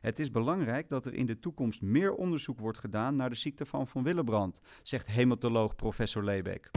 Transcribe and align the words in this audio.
Het 0.00 0.18
is 0.18 0.30
belangrijk 0.30 0.88
dat 0.88 1.06
er 1.06 1.14
in 1.14 1.26
de 1.26 1.38
toekomst 1.38 1.82
meer 1.82 2.14
onderzoek 2.14 2.58
wordt 2.58 2.78
gedaan 2.78 3.16
naar 3.16 3.30
de 3.30 3.36
ziekte 3.36 3.66
van 3.66 3.86
Van 3.88 4.02
Willebrand, 4.02 4.60
zegt 4.82 5.06
hematoloog 5.06 5.76
professor 5.76 6.24
Lebeek. 6.24 6.70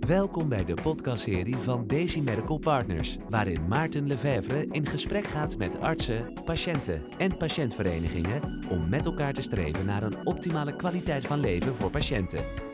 Welkom 0.00 0.48
bij 0.48 0.64
de 0.64 0.74
podcastserie 0.74 1.56
van 1.56 1.86
Daisy 1.86 2.20
Medical 2.20 2.58
Partners, 2.58 3.16
waarin 3.28 3.68
Maarten 3.68 4.06
Lefevre 4.06 4.66
in 4.70 4.86
gesprek 4.86 5.26
gaat 5.26 5.56
met 5.56 5.80
artsen, 5.80 6.42
patiënten 6.44 7.08
en 7.18 7.36
patiëntverenigingen 7.36 8.66
om 8.70 8.88
met 8.88 9.06
elkaar 9.06 9.32
te 9.32 9.42
streven 9.42 9.86
naar 9.86 10.02
een 10.02 10.26
optimale 10.26 10.76
kwaliteit 10.76 11.26
van 11.26 11.40
leven 11.40 11.74
voor 11.74 11.90
patiënten. 11.90 12.67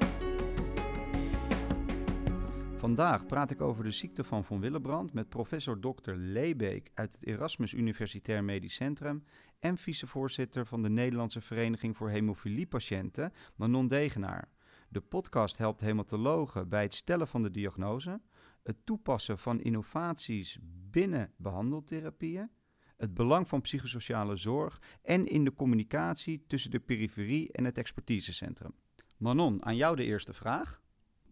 Vandaag 2.84 3.26
praat 3.26 3.50
ik 3.50 3.60
over 3.60 3.84
de 3.84 3.90
ziekte 3.90 4.24
van 4.24 4.44
Von 4.44 4.60
Willebrand 4.60 5.12
met 5.12 5.28
professor 5.28 5.80
Dr. 5.80 6.12
Leebeek 6.12 6.90
uit 6.94 7.12
het 7.12 7.26
Erasmus 7.26 7.72
Universitair 7.72 8.44
Medisch 8.44 8.74
Centrum 8.74 9.24
en 9.58 9.76
vicevoorzitter 9.76 10.66
van 10.66 10.82
de 10.82 10.89
Nederlandse 10.89 11.40
Vereniging 11.40 11.96
voor 11.96 12.11
Hemofiliepatiënten, 12.11 13.32
Manon 13.56 13.89
Degenaar. 13.89 14.48
De 14.89 15.00
podcast 15.00 15.56
helpt 15.56 15.80
hematologen 15.80 16.68
bij 16.68 16.82
het 16.82 16.94
stellen 16.94 17.28
van 17.28 17.42
de 17.42 17.50
diagnose, 17.50 18.20
het 18.62 18.76
toepassen 18.84 19.39
van 19.39 19.61
innovaties 19.61 20.58
binnen 20.90 21.32
behandeltherapieën, 21.36 22.50
het 22.96 23.14
belang 23.14 23.48
van 23.48 23.61
psychosociale 23.61 24.36
zorg 24.36 24.80
en 25.03 25.26
in 25.26 25.44
de 25.44 25.54
communicatie 25.54 26.44
tussen 26.46 26.70
de 26.70 26.80
periferie 26.80 27.53
en 27.53 27.64
het 27.64 27.78
expertisecentrum. 27.78 28.75
Manon, 29.16 29.64
aan 29.64 29.76
jou 29.76 29.96
de 29.96 30.04
eerste 30.04 30.32
vraag. 30.32 30.82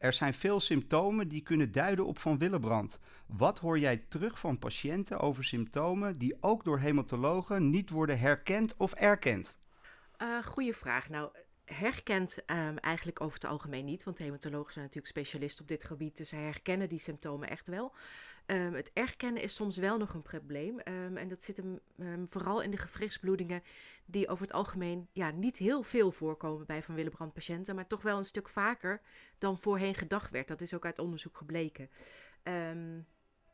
Er 0.03 0.13
zijn 0.13 0.35
veel 0.35 0.61
symptomen 0.61 1.29
die 1.29 1.43
kunnen 1.43 1.73
duiden 1.73 2.07
op 2.07 2.19
Van 2.19 2.39
Willebrand. 2.39 2.99
Wat 3.27 3.59
hoor 3.59 3.79
jij 3.79 4.05
terug 4.09 4.39
van 4.39 4.59
patiënten 4.59 5.21
over 5.21 5.45
symptomen 5.45 6.19
die 6.19 6.37
ook 6.41 6.65
door 6.65 6.79
hematologen 6.79 7.71
niet 7.71 7.91
worden 7.91 8.19
herkend 8.19 8.75
of 8.77 8.93
erkend? 8.93 9.57
Uh, 10.23 10.45
goeie 10.45 10.75
vraag. 10.75 11.09
Nou, 11.09 11.31
herkent 11.73 12.39
um, 12.47 12.79
eigenlijk 12.79 13.21
over 13.21 13.35
het 13.35 13.45
algemeen 13.45 13.85
niet, 13.85 14.05
want 14.05 14.19
hematologen 14.19 14.73
zijn 14.73 14.85
natuurlijk 14.85 15.13
specialisten 15.13 15.63
op 15.63 15.69
dit 15.69 15.85
gebied, 15.85 16.17
dus 16.17 16.29
zij 16.29 16.43
herkennen 16.43 16.89
die 16.89 16.99
symptomen 16.99 17.49
echt 17.49 17.69
wel. 17.69 17.95
Um, 18.47 18.75
het 18.75 18.91
erkennen 18.93 19.43
is 19.43 19.55
soms 19.55 19.77
wel 19.77 19.99
nog 19.99 20.15
een 20.15 20.23
probleem 20.23 20.81
um, 20.85 21.17
en 21.17 21.29
dat 21.29 21.43
zit 21.43 21.57
hem 21.57 21.81
vooral 22.29 22.63
in 22.63 22.71
de 22.71 22.77
gewrichtsbloedingen 22.77 23.63
die 24.05 24.29
over 24.29 24.47
het 24.47 24.55
algemeen 24.55 25.09
ja, 25.13 25.31
niet 25.31 25.57
heel 25.57 25.83
veel 25.83 26.13
voorkomen 26.13 26.67
bij 26.67 26.83
Van 26.83 26.95
Willebrand 26.95 27.33
patiënten, 27.33 27.75
maar 27.75 27.87
toch 27.87 28.03
wel 28.03 28.19
een 28.19 28.25
stuk 28.25 28.49
vaker 28.49 29.01
dan 29.39 29.59
voorheen 29.59 29.95
gedacht 29.95 30.31
werd. 30.31 30.49
Dat 30.49 30.61
is 30.61 30.75
ook 30.75 30.85
uit 30.85 30.99
onderzoek 30.99 31.37
gebleken. 31.37 31.91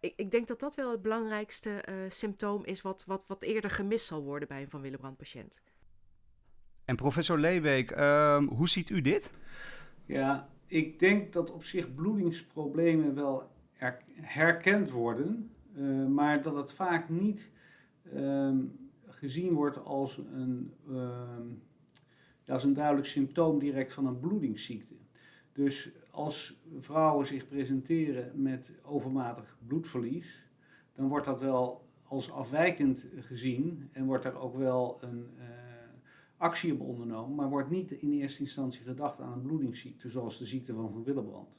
Ik, 0.00 0.12
ik, 0.16 0.30
denk 0.30 0.46
dat 0.46 0.61
dat 0.61 0.74
wel 0.74 0.91
het 0.91 1.02
belangrijkste 1.02 1.84
uh, 1.89 1.94
symptoom 2.08 2.64
is 2.64 2.83
wat, 2.83 3.05
wat, 3.05 3.27
wat 3.27 3.42
eerder 3.42 3.70
gemist 3.70 4.06
zal 4.06 4.22
worden 4.22 4.48
bij 4.48 4.62
een 4.62 4.70
Van 4.70 4.80
Willebrand 4.80 5.16
patiënt. 5.16 5.62
En 6.89 6.97
professor 6.97 7.39
Leebeek, 7.39 7.97
uh, 7.97 8.42
hoe 8.48 8.69
ziet 8.69 8.91
u 8.91 9.00
dit? 9.00 9.31
Ja, 10.06 10.48
ik 10.67 10.98
denk 10.98 11.33
dat 11.33 11.50
op 11.53 11.64
zich 11.64 11.95
bloedingsproblemen 11.95 13.14
wel 13.14 13.50
herkend 14.20 14.91
worden, 14.91 15.50
uh, 15.77 16.06
maar 16.06 16.42
dat 16.42 16.55
het 16.55 16.72
vaak 16.72 17.08
niet 17.08 17.50
uh, 18.14 18.55
gezien 19.06 19.53
wordt 19.53 19.84
als 19.84 20.19
een, 20.33 20.72
ehm, 20.89 21.47
als 22.47 22.64
een 22.64 22.75
duidelijk 22.75 23.06
symptoom 23.06 23.58
direct 23.58 23.92
van 23.92 24.06
een 24.06 24.20
bloedingsziekte. 24.20 24.95
Dus 25.52 25.91
als 26.11 26.61
vrouwen 26.78 27.27
zich 27.27 27.48
presenteren 27.48 28.42
met 28.42 28.78
overmatig 28.83 29.56
bloedverlies, 29.67 30.47
dan 30.92 31.08
wordt 31.08 31.27
dat 31.27 31.41
wel 31.41 31.89
als 32.02 32.30
afwijkend 32.30 33.06
gezien 33.19 33.89
en 33.92 34.06
wordt 34.06 34.25
er 34.25 34.39
ook 34.39 34.56
wel 34.56 34.98
een 35.00 35.27
uh, 35.39 35.67
actie 36.39 36.72
op 36.72 36.81
ondernomen, 36.81 37.36
maar 37.36 37.48
wordt 37.48 37.70
niet 37.70 37.91
in 37.91 38.12
eerste 38.12 38.41
instantie 38.41 38.83
gedacht 38.83 39.20
aan 39.20 39.33
een 39.33 39.42
bloedingsziekte, 39.42 40.08
zoals 40.08 40.39
de 40.39 40.47
ziekte 40.47 40.74
van 40.74 40.90
Van 40.92 41.05
Willebrand. 41.05 41.57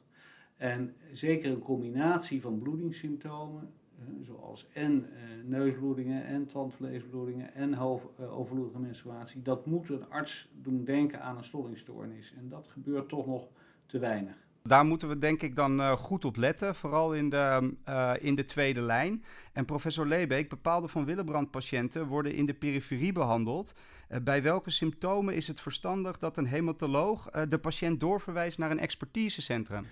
En 0.57 0.95
zeker 1.13 1.51
een 1.51 1.59
combinatie 1.59 2.41
van 2.41 2.59
bloedingssymptomen, 2.59 3.73
zoals 4.21 4.67
en 4.73 5.05
eh, 5.13 5.21
neusbloedingen 5.45 6.25
en 6.25 6.45
tandvleesbloedingen 6.45 7.53
en 7.53 7.73
eh, 7.73 8.37
overvloedige 8.37 8.79
menstruatie, 8.79 9.41
dat 9.41 9.65
moet 9.65 9.89
een 9.89 10.09
arts 10.09 10.51
doen 10.61 10.83
denken 10.83 11.21
aan 11.21 11.37
een 11.37 11.43
stollingstoornis. 11.43 12.33
En 12.37 12.49
dat 12.49 12.67
gebeurt 12.67 13.09
toch 13.09 13.25
nog 13.25 13.47
te 13.85 13.99
weinig. 13.99 14.47
Daar 14.69 14.85
moeten 14.85 15.07
we 15.07 15.17
denk 15.17 15.41
ik 15.41 15.55
dan 15.55 15.79
uh, 15.79 15.91
goed 15.91 16.25
op 16.25 16.35
letten, 16.35 16.75
vooral 16.75 17.13
in 17.13 17.29
de, 17.29 17.73
uh, 17.89 18.13
in 18.19 18.35
de 18.35 18.45
tweede 18.45 18.81
lijn. 18.81 19.23
En 19.53 19.65
professor 19.65 20.07
Leebeek, 20.07 20.49
bepaalde 20.49 20.87
van 20.87 21.05
Willebrand-patiënten 21.05 22.07
worden 22.07 22.33
in 22.33 22.45
de 22.45 22.53
periferie 22.53 23.11
behandeld. 23.11 23.73
Uh, 24.09 24.17
bij 24.19 24.43
welke 24.43 24.69
symptomen 24.69 25.35
is 25.35 25.47
het 25.47 25.61
verstandig 25.61 26.17
dat 26.17 26.37
een 26.37 26.47
hematoloog 26.47 27.29
de 27.49 27.57
patiënt 27.57 27.99
doorverwijst 27.99 28.57
naar 28.57 28.71
een 28.71 28.79
expertisecentrum? 28.79 29.85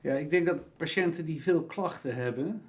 Ja, 0.00 0.14
ik 0.14 0.30
denk 0.30 0.46
dat 0.46 0.76
patiënten 0.76 1.24
die 1.24 1.42
veel 1.42 1.64
klachten 1.64 2.14
hebben, 2.14 2.62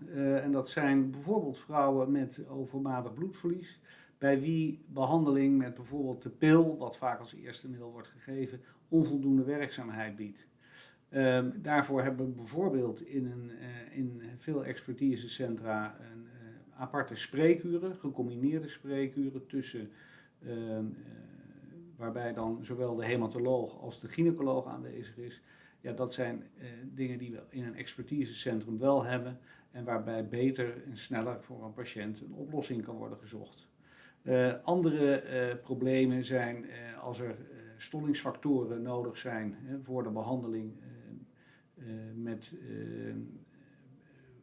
en 0.44 0.52
dat 0.52 0.70
zijn 0.70 1.12
bijvoorbeeld 1.12 1.60
vrouwen 1.60 2.12
met 2.12 2.44
overmatig 2.50 3.14
bloedverlies, 3.14 3.80
bij 4.18 4.40
wie 4.40 4.84
behandeling 4.88 5.58
met 5.58 5.76
bijvoorbeeld 5.76 6.22
de 6.22 6.30
pil, 6.30 6.78
wat 6.78 6.98
vaak 6.98 7.20
als 7.20 7.36
eerste 7.36 7.70
middel 7.70 7.92
wordt 7.92 8.08
gegeven, 8.08 8.62
onvoldoende 8.88 9.44
werkzaamheid 9.44 10.16
biedt. 10.16 10.50
Um, 11.14 11.62
daarvoor 11.62 12.04
hebben 12.04 12.26
we 12.26 12.32
bijvoorbeeld 12.32 13.02
in, 13.02 13.26
een, 13.26 13.52
uh, 13.52 13.98
in 13.98 14.22
veel 14.38 14.66
expertisecentra 14.66 15.96
een 16.00 16.24
uh, 16.24 16.82
aparte 16.82 17.16
spreekuren, 17.16 17.96
gecombineerde 17.96 18.68
spreekuren 18.68 19.48
tussen, 19.48 19.90
um, 20.48 20.96
uh, 20.98 21.04
waarbij 21.96 22.34
dan 22.34 22.60
zowel 22.62 22.96
de 22.96 23.06
hematoloog 23.06 23.82
als 23.82 24.00
de 24.00 24.08
gynaecoloog 24.08 24.68
aanwezig 24.68 25.18
is. 25.18 25.42
Ja, 25.82 25.92
dat 25.92 26.14
zijn 26.14 26.44
dingen 26.94 27.18
die 27.18 27.32
we 27.32 27.42
in 27.50 27.64
een 27.64 27.76
expertisecentrum 27.76 28.80
wel 28.80 29.04
hebben 29.04 29.40
en 29.72 29.84
waarbij 29.84 30.28
beter 30.28 30.84
en 30.86 30.98
sneller 30.98 31.44
voor 31.44 31.64
een 31.64 31.74
patiënt 31.74 32.22
een 32.22 32.34
oplossing 32.34 32.84
kan 32.84 32.96
worden 32.96 33.18
gezocht. 33.18 33.68
andere 34.64 35.60
problemen 35.64 36.26
zijn 36.26 36.66
als 37.02 37.20
er 37.20 37.36
stollingsfactoren 37.82 38.82
nodig 38.82 39.18
zijn 39.18 39.56
voor 39.82 40.04
de 40.04 40.10
behandeling 40.10 40.74
eh, 40.80 40.88
met 42.16 42.54
eh, 42.62 43.16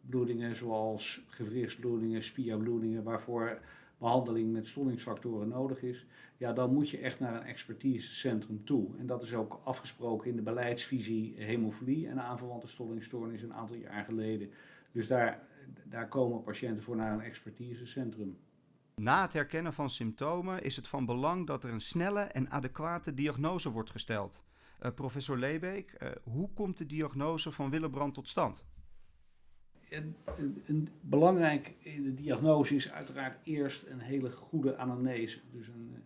bloedingen 0.01 0.57
zoals 0.57 1.25
gewrichtsbloedingen, 1.29 2.23
spierbloedingen, 2.23 3.03
waarvoor 3.03 3.61
behandeling 3.99 4.53
met 4.53 4.67
stollingsfactoren 4.67 5.49
nodig 5.49 5.83
is, 5.83 6.07
ja, 6.37 6.53
dan 6.53 6.73
moet 6.73 6.91
je 6.91 6.99
echt 6.99 7.21
naar 7.21 7.35
een 7.35 7.47
expertisecentrum 7.47 8.65
toe. 8.65 8.89
En 8.99 9.07
dat 9.07 9.23
is 9.23 9.35
ook 9.35 9.61
afgesproken 9.65 10.31
in 10.31 10.37
de 10.37 10.43
beleidsvisie 10.43 11.35
hemofilie 11.37 12.09
en 12.09 12.21
aanverwante 12.21 12.67
stollingstoornis 12.67 13.43
een 13.43 13.55
aantal 13.55 13.77
jaar 13.77 14.05
geleden. 14.05 14.51
Dus 14.93 15.07
daar, 15.07 15.43
daar 15.85 16.09
komen 16.09 16.43
patiënten 16.43 16.83
voor 16.83 16.97
naar 16.97 17.13
een 17.13 17.21
expertisecentrum. 17.21 18.39
Na 18.95 19.23
het 19.23 19.33
herkennen 19.33 19.73
van 19.73 19.91
symptomen 19.91 20.63
is 20.63 20.77
het 20.77 20.89
van 20.89 21.05
belang 21.07 21.47
dat 21.47 21.65
er 21.65 21.71
een 21.71 21.81
snelle 21.81 22.21
en 22.21 22.51
adequate 22.51 23.15
diagnose 23.15 23.71
wordt 23.71 23.91
gesteld. 23.91 24.43
Uh, 24.83 24.93
professor 24.95 25.39
Leebeek, 25.39 25.97
uh, 26.03 26.09
hoe 26.23 26.49
komt 26.55 26.79
de 26.79 26.87
diagnose 26.87 27.53
van 27.53 27.71
Willebrand 27.71 28.15
tot 28.15 28.29
stand? 28.29 28.65
Een, 29.91 30.17
een, 30.67 30.89
belangrijk 31.01 31.75
in 31.81 32.03
de 32.03 32.15
diagnose 32.15 32.75
is 32.75 32.91
uiteraard 32.91 33.47
eerst 33.47 33.87
een 33.87 34.01
hele 34.01 34.31
goede 34.31 34.77
anamnese. 34.77 35.41
Dus 35.51 35.69
een 35.69 36.05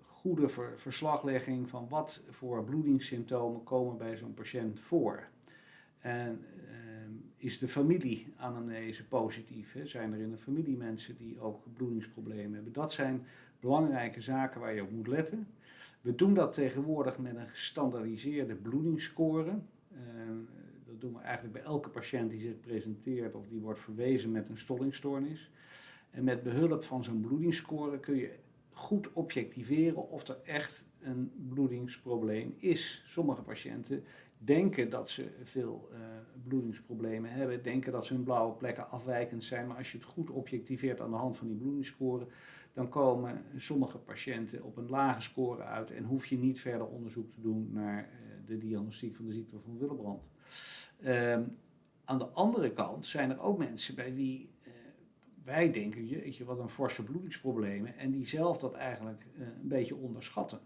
goede 0.00 0.48
ver, 0.48 0.80
verslaglegging 0.80 1.68
van 1.68 1.88
wat 1.88 2.22
voor 2.28 2.64
bloedingssymptomen 2.64 3.62
komen 3.62 3.96
bij 3.96 4.16
zo'n 4.16 4.34
patiënt 4.34 4.80
voor. 4.80 5.28
En 5.98 6.44
is 7.44 7.58
de 7.58 7.68
familieanamnese 7.68 9.06
positief? 9.06 9.72
Hè? 9.72 9.86
Zijn 9.86 10.12
er 10.12 10.20
in 10.20 10.30
de 10.30 10.36
familie 10.36 10.76
mensen 10.76 11.16
die 11.16 11.40
ook 11.40 11.64
bloedingsproblemen 11.74 12.54
hebben? 12.54 12.72
Dat 12.72 12.92
zijn 12.92 13.26
belangrijke 13.60 14.20
zaken 14.20 14.60
waar 14.60 14.74
je 14.74 14.82
op 14.82 14.90
moet 14.90 15.06
letten. 15.06 15.46
We 16.04 16.14
doen 16.14 16.34
dat 16.34 16.52
tegenwoordig 16.52 17.18
met 17.18 17.36
een 17.36 17.48
gestandaardiseerde 17.48 18.54
bloedingsscore. 18.54 19.50
Uh, 19.50 19.98
dat 20.86 21.00
doen 21.00 21.12
we 21.12 21.18
eigenlijk 21.18 21.54
bij 21.54 21.62
elke 21.62 21.88
patiënt 21.88 22.30
die 22.30 22.40
zich 22.40 22.60
presenteert 22.60 23.34
of 23.34 23.48
die 23.48 23.60
wordt 23.60 23.78
verwezen 23.78 24.30
met 24.30 24.48
een 24.48 24.56
stollingstoornis. 24.56 25.50
En 26.10 26.24
met 26.24 26.42
behulp 26.42 26.82
van 26.82 27.04
zo'n 27.04 27.20
bloedingsscore 27.20 28.00
kun 28.00 28.16
je 28.16 28.34
goed 28.70 29.12
objectiveren 29.12 30.10
of 30.10 30.28
er 30.28 30.38
echt 30.42 30.84
een 31.00 31.32
bloedingsprobleem 31.48 32.54
is. 32.58 33.04
Sommige 33.06 33.42
patiënten 33.42 34.04
denken 34.44 34.90
dat 34.90 35.10
ze 35.10 35.30
veel 35.42 35.88
uh, 35.92 35.98
bloedingsproblemen 36.48 37.30
hebben, 37.30 37.62
denken 37.62 37.92
dat 37.92 38.08
hun 38.08 38.22
blauwe 38.22 38.54
plekken 38.54 38.90
afwijkend 38.90 39.44
zijn, 39.44 39.66
maar 39.66 39.76
als 39.76 39.92
je 39.92 39.98
het 39.98 40.06
goed 40.06 40.30
objectiveert 40.30 41.00
aan 41.00 41.10
de 41.10 41.16
hand 41.16 41.36
van 41.36 41.46
die 41.46 41.56
bloedingsscore, 41.56 42.26
dan 42.74 42.88
komen 42.88 43.44
sommige 43.56 43.98
patiënten 43.98 44.62
op 44.62 44.76
een 44.76 44.88
lage 44.88 45.20
score 45.20 45.62
uit 45.62 45.90
en 45.90 46.04
hoef 46.04 46.26
je 46.26 46.38
niet 46.38 46.60
verder 46.60 46.86
onderzoek 46.86 47.32
te 47.32 47.40
doen 47.40 47.68
naar 47.72 47.98
uh, 48.02 48.46
de 48.46 48.58
diagnostiek 48.58 49.16
van 49.16 49.24
de 49.24 49.32
ziekte 49.32 49.58
van 49.64 49.78
Willebrand. 49.78 50.22
Uh, 51.00 51.38
aan 52.04 52.18
de 52.18 52.28
andere 52.28 52.72
kant 52.72 53.06
zijn 53.06 53.30
er 53.30 53.40
ook 53.40 53.58
mensen 53.58 53.94
bij 53.94 54.14
wie 54.14 54.50
uh, 54.66 54.72
wij 55.44 55.72
denken, 55.72 56.06
jeetje, 56.06 56.44
wat 56.44 56.58
een 56.58 56.68
forse 56.68 57.02
bloedingsproblemen. 57.02 57.98
En 57.98 58.10
die 58.10 58.26
zelf 58.26 58.58
dat 58.58 58.74
eigenlijk 58.74 59.26
een 59.38 59.68
beetje 59.68 59.96
onderschatten. 59.96 60.60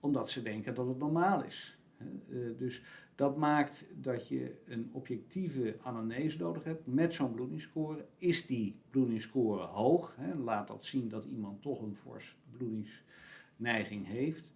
Omdat 0.00 0.30
ze 0.30 0.42
denken 0.42 0.74
dat 0.74 0.86
het 0.86 0.98
normaal 0.98 1.42
is. 1.44 1.78
dus 2.58 2.82
dat 3.18 3.36
maakt 3.36 3.86
dat 3.94 4.28
je 4.28 4.54
een 4.66 4.90
objectieve 4.92 5.76
anamnese 5.82 6.38
nodig 6.38 6.64
hebt 6.64 6.86
met 6.86 7.14
zo'n 7.14 7.32
bloedingsscore. 7.32 8.04
Is 8.18 8.46
die 8.46 8.80
bloedingsscore 8.90 9.64
hoog, 9.64 10.16
hè, 10.16 10.34
laat 10.34 10.68
dat 10.68 10.84
zien 10.84 11.08
dat 11.08 11.24
iemand 11.24 11.62
toch 11.62 11.82
een 11.82 11.96
fors 11.96 12.36
bloedingsneiging 12.50 14.06
heeft, 14.06 14.52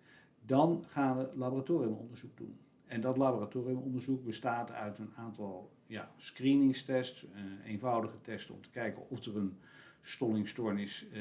dan 0.47 0.85
gaan 0.89 1.17
we 1.17 1.29
laboratoriumonderzoek 1.35 2.37
doen. 2.37 2.57
En 2.87 3.01
dat 3.01 3.17
laboratoriumonderzoek 3.17 4.25
bestaat 4.25 4.73
uit 4.73 4.99
een 4.99 5.15
aantal 5.17 5.73
ja, 5.87 6.13
screeningstests, 6.17 7.25
uh, 7.25 7.31
eenvoudige 7.65 8.21
testen 8.21 8.55
om 8.55 8.63
te 8.63 8.71
kijken 8.71 9.11
of 9.11 9.25
er 9.27 9.37
een 9.37 9.59
stollingstoornis 10.03 11.07
uh, 11.13 11.21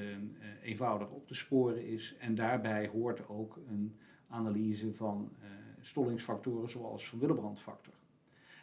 eenvoudig 0.61 1.09
op 1.09 1.27
te 1.27 1.35
sporen 1.35 1.85
is. 1.85 2.15
En 2.19 2.35
daarbij 2.35 2.87
hoort 2.87 3.29
ook 3.29 3.59
een 3.67 3.95
analyse 4.27 4.93
van 4.93 5.31
stollingsfactoren 5.81 6.69
zoals 6.69 7.07
van 7.07 7.19
Willebrand-factor. 7.19 7.93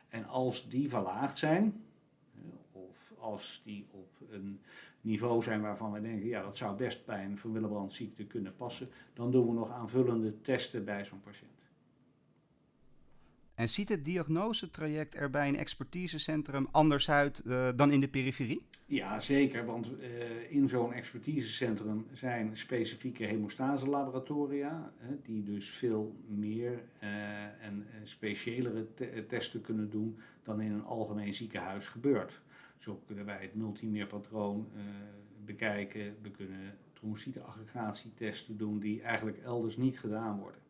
En 0.08 0.24
als 0.24 0.68
die 0.68 0.88
verlaagd 0.88 1.38
zijn, 1.38 1.84
of 2.72 3.12
als 3.18 3.60
die 3.64 3.86
op 3.90 4.08
een 4.30 4.60
niveau 5.00 5.42
zijn 5.42 5.60
waarvan 5.60 5.92
we 5.92 6.00
denken, 6.00 6.28
ja, 6.28 6.42
dat 6.42 6.56
zou 6.56 6.76
best 6.76 7.06
bij 7.06 7.24
een 7.24 7.38
van 7.38 7.52
Willebrand 7.52 7.92
ziekte 7.92 8.24
kunnen 8.24 8.56
passen, 8.56 8.88
dan 9.14 9.30
doen 9.30 9.46
we 9.46 9.52
nog 9.52 9.70
aanvullende 9.70 10.40
testen 10.40 10.84
bij 10.84 11.04
zo'n 11.04 11.20
patiënt. 11.20 11.50
En 13.58 13.68
ziet 13.68 13.88
het 13.88 14.04
diagnosetraject 14.04 15.16
er 15.16 15.30
bij 15.30 15.48
een 15.48 15.56
expertisecentrum 15.56 16.68
anders 16.70 17.10
uit 17.10 17.42
uh, 17.44 17.68
dan 17.76 17.92
in 17.92 18.00
de 18.00 18.08
periferie? 18.08 18.62
Ja, 18.86 19.18
zeker. 19.18 19.64
Want 19.64 19.90
uh, 20.00 20.52
in 20.52 20.68
zo'n 20.68 20.92
expertisecentrum 20.92 22.06
zijn 22.12 22.56
specifieke 22.56 23.24
hemostase-laboratoria, 23.24 24.92
die 25.22 25.42
dus 25.42 25.70
veel 25.70 26.16
meer 26.26 26.82
uh, 27.02 27.08
en 27.64 27.86
specialere 28.02 28.94
te 28.94 29.24
testen 29.28 29.60
kunnen 29.60 29.90
doen 29.90 30.18
dan 30.42 30.60
in 30.60 30.72
een 30.72 30.84
algemeen 30.84 31.34
ziekenhuis 31.34 31.88
gebeurt. 31.88 32.40
Zo 32.76 33.02
kunnen 33.06 33.24
wij 33.24 33.38
het 33.40 33.54
multimeerpatroon 33.54 34.68
bekijken, 35.44 36.16
we 36.22 36.30
kunnen 36.30 36.78
trombocyteaggregatietesten 36.92 38.56
doen 38.56 38.78
die 38.78 39.02
eigenlijk 39.02 39.38
elders 39.38 39.76
niet 39.76 40.00
gedaan 40.00 40.38
worden. 40.38 40.60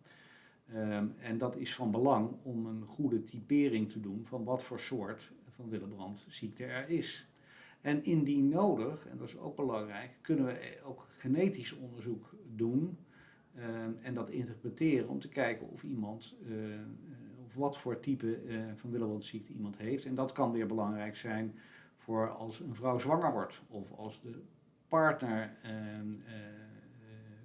Um, 0.74 1.14
en 1.18 1.38
dat 1.38 1.56
is 1.56 1.74
van 1.74 1.90
belang 1.90 2.30
om 2.42 2.66
een 2.66 2.84
goede 2.86 3.22
typering 3.22 3.90
te 3.90 4.00
doen 4.00 4.26
van 4.26 4.44
wat 4.44 4.64
voor 4.64 4.80
soort 4.80 5.32
van 5.48 5.68
Willebrand 5.68 6.26
ziekte 6.28 6.64
er 6.64 6.88
is. 6.88 7.28
En 7.80 8.04
indien 8.04 8.48
nodig, 8.48 9.06
en 9.06 9.18
dat 9.18 9.28
is 9.28 9.38
ook 9.38 9.56
belangrijk, 9.56 10.10
kunnen 10.20 10.44
we 10.44 10.78
ook 10.84 11.06
genetisch 11.10 11.72
onderzoek 11.72 12.34
doen 12.54 12.98
um, 13.56 13.96
en 14.00 14.14
dat 14.14 14.30
interpreteren 14.30 15.08
om 15.08 15.18
te 15.18 15.28
kijken 15.28 15.68
of 15.68 15.82
iemand, 15.82 16.36
uh, 16.46 16.54
of 17.44 17.54
wat 17.54 17.78
voor 17.78 18.00
type 18.00 18.44
uh, 18.44 18.62
van 18.74 18.90
Willebrandziekte 18.90 19.52
iemand 19.52 19.76
heeft. 19.76 20.04
En 20.04 20.14
dat 20.14 20.32
kan 20.32 20.52
weer 20.52 20.66
belangrijk 20.66 21.16
zijn 21.16 21.58
voor 21.96 22.30
als 22.30 22.60
een 22.60 22.74
vrouw 22.74 22.98
zwanger 22.98 23.32
wordt 23.32 23.62
of 23.68 23.92
als 23.92 24.20
de 24.20 24.42
partner 24.88 25.50
uh, 25.64 25.70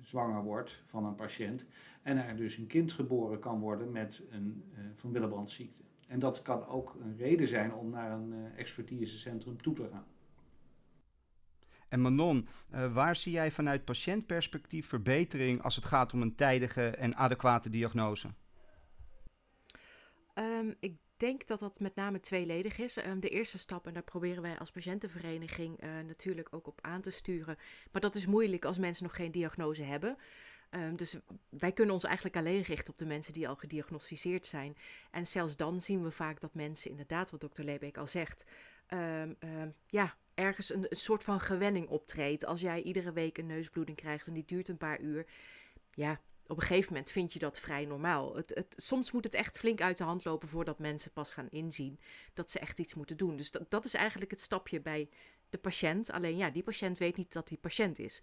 zwanger 0.01 0.43
wordt 0.43 0.83
van 0.85 1.05
een 1.05 1.15
patiënt 1.15 1.65
en 2.03 2.27
er 2.27 2.35
dus 2.35 2.57
een 2.57 2.67
kind 2.67 2.91
geboren 2.91 3.39
kan 3.39 3.59
worden 3.59 3.91
met 3.91 4.21
een 4.29 4.63
uh, 4.71 4.79
van 4.95 5.11
Willebrandziekte. 5.11 5.81
En 6.07 6.19
dat 6.19 6.41
kan 6.41 6.67
ook 6.67 6.97
een 7.01 7.17
reden 7.17 7.47
zijn 7.47 7.73
om 7.73 7.89
naar 7.89 8.11
een 8.11 8.33
uh, 8.33 8.59
expertisecentrum 8.59 9.61
toe 9.61 9.73
te 9.73 9.87
gaan. 9.91 10.05
En 11.87 12.01
Manon, 12.01 12.47
uh, 12.73 12.93
waar 12.93 13.15
zie 13.15 13.31
jij 13.31 13.51
vanuit 13.51 13.85
patiëntperspectief 13.85 14.87
verbetering 14.87 15.61
als 15.61 15.75
het 15.75 15.85
gaat 15.85 16.13
om 16.13 16.21
een 16.21 16.35
tijdige 16.35 16.87
en 16.89 17.15
adequate 17.15 17.69
diagnose? 17.69 18.27
Um, 20.35 20.75
ik 20.79 20.97
denk 21.17 21.47
dat 21.47 21.59
dat 21.59 21.79
met 21.79 21.95
name 21.95 22.19
tweeledig 22.19 22.77
is. 22.77 23.05
Um, 23.05 23.19
de 23.19 23.29
eerste 23.29 23.57
stap, 23.57 23.87
en 23.87 23.93
daar 23.93 24.03
proberen 24.03 24.41
wij 24.41 24.59
als 24.59 24.71
patiëntenvereniging 24.71 25.83
uh, 25.83 25.89
natuurlijk 26.07 26.47
ook 26.51 26.67
op 26.67 26.79
aan 26.81 27.01
te 27.01 27.11
sturen. 27.11 27.57
Maar 27.91 28.01
dat 28.01 28.15
is 28.15 28.25
moeilijk 28.25 28.65
als 28.65 28.77
mensen 28.77 29.03
nog 29.03 29.15
geen 29.15 29.31
diagnose 29.31 29.83
hebben. 29.83 30.17
Um, 30.75 30.95
dus 30.95 31.17
wij 31.49 31.71
kunnen 31.71 31.93
ons 31.93 32.03
eigenlijk 32.03 32.35
alleen 32.35 32.61
richten 32.61 32.93
op 32.93 32.97
de 32.97 33.05
mensen 33.05 33.33
die 33.33 33.47
al 33.47 33.55
gediagnosticeerd 33.55 34.45
zijn. 34.45 34.77
En 35.11 35.27
zelfs 35.27 35.55
dan 35.55 35.81
zien 35.81 36.03
we 36.03 36.11
vaak 36.11 36.39
dat 36.39 36.53
mensen 36.53 36.89
inderdaad, 36.89 37.29
wat 37.29 37.41
dokter 37.41 37.63
Lebeek 37.63 37.97
al 37.97 38.07
zegt, 38.07 38.45
um, 38.89 39.35
um, 39.39 39.75
ja, 39.87 40.15
ergens 40.33 40.73
een, 40.73 40.85
een, 40.89 40.97
soort 40.97 41.23
van 41.23 41.39
gewenning 41.39 41.87
optreedt. 41.87 42.45
Als 42.45 42.61
jij 42.61 42.81
iedere 42.81 43.11
week 43.11 43.37
een 43.37 43.45
neusbloeding 43.45 43.97
krijgt 43.97 44.27
en 44.27 44.33
die 44.33 44.45
duurt 44.45 44.67
een 44.67 44.77
paar 44.77 44.99
uur, 44.99 45.25
ja, 45.93 46.21
op 46.47 46.57
een 46.57 46.67
gegeven 46.67 46.93
moment 46.93 47.11
vind 47.11 47.33
je 47.33 47.39
dat 47.39 47.59
vrij 47.59 47.85
normaal. 47.85 48.35
Het, 48.35 48.51
het, 48.55 48.73
soms 48.77 49.11
moet 49.11 49.23
het 49.23 49.33
echt 49.33 49.57
flink 49.57 49.81
uit 49.81 49.97
de 49.97 50.03
hand 50.03 50.25
lopen 50.25 50.47
voordat 50.47 50.79
mensen 50.79 51.11
pas 51.11 51.31
gaan 51.31 51.49
inzien 51.49 51.99
dat 52.33 52.51
ze 52.51 52.59
echt 52.59 52.79
iets 52.79 52.93
moeten 52.93 53.17
doen. 53.17 53.37
Dus 53.37 53.51
dat, 53.51 53.71
dat 53.71 53.85
is 53.85 53.93
eigenlijk 53.93 54.31
het 54.31 54.39
stapje 54.39 54.81
bij 54.81 55.09
de 55.49 55.57
patiënt. 55.57 56.11
Alleen 56.11 56.37
ja, 56.37 56.49
die 56.49 56.63
patiënt 56.63 56.97
weet 56.97 57.17
niet 57.17 57.33
dat 57.33 57.47
die 57.47 57.57
patiënt 57.57 57.99
is. 57.99 58.21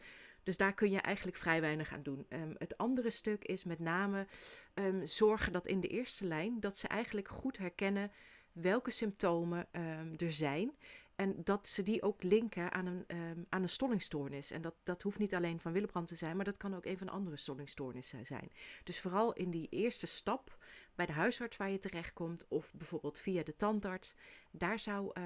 Dus 0.51 0.59
daar 0.59 0.75
kun 0.75 0.91
je 0.91 1.01
eigenlijk 1.01 1.37
vrij 1.37 1.61
weinig 1.61 1.93
aan 1.93 2.03
doen. 2.03 2.27
Um, 2.29 2.55
het 2.59 2.77
andere 2.79 3.11
stuk 3.11 3.45
is 3.45 3.65
met 3.65 3.79
name 3.79 4.27
um, 4.75 5.07
zorgen 5.07 5.53
dat 5.53 5.67
in 5.67 5.81
de 5.81 5.89
eerste 5.89 6.27
lijn 6.27 6.61
dat 6.61 6.77
ze 6.77 6.89
eigenlijk 6.89 7.29
goed 7.29 7.59
herkennen 7.59 8.11
welke 8.53 8.91
symptomen 8.91 9.69
um, 9.73 10.15
er 10.17 10.33
zijn. 10.33 10.77
En 11.15 11.45
dat 11.45 11.69
ze 11.69 11.83
die 11.83 12.03
ook 12.03 12.23
linken 12.23 12.73
aan 12.73 12.87
een, 12.87 13.07
aan 13.49 13.63
een 13.63 13.69
stollingstoornis. 13.69 14.51
En 14.51 14.63
dat, 14.63 14.75
dat 14.83 15.03
hoeft 15.03 15.19
niet 15.19 15.35
alleen 15.35 15.61
van 15.61 15.73
Willebrand 15.73 16.07
te 16.07 16.15
zijn, 16.15 16.37
maar 16.37 16.45
dat 16.45 16.57
kan 16.57 16.75
ook 16.75 16.87
een 16.87 16.99
van 16.99 17.07
de 17.07 17.13
andere 17.13 17.37
stollingstoornissen 17.37 18.27
zijn. 18.27 18.51
Dus 18.85 19.01
vooral 19.01 19.33
in 19.33 19.51
die 19.51 19.69
eerste 19.69 20.07
stap 20.07 20.57
bij 20.95 21.07
de 21.07 21.13
huisarts 21.13 21.57
waar 21.57 21.71
je 21.71 21.79
terechtkomt, 21.79 22.49
of 22.49 22.73
bijvoorbeeld 22.75 23.19
via 23.19 23.43
de 23.43 23.57
tandarts, 23.57 24.15
daar 24.51 24.79
zou 24.79 25.21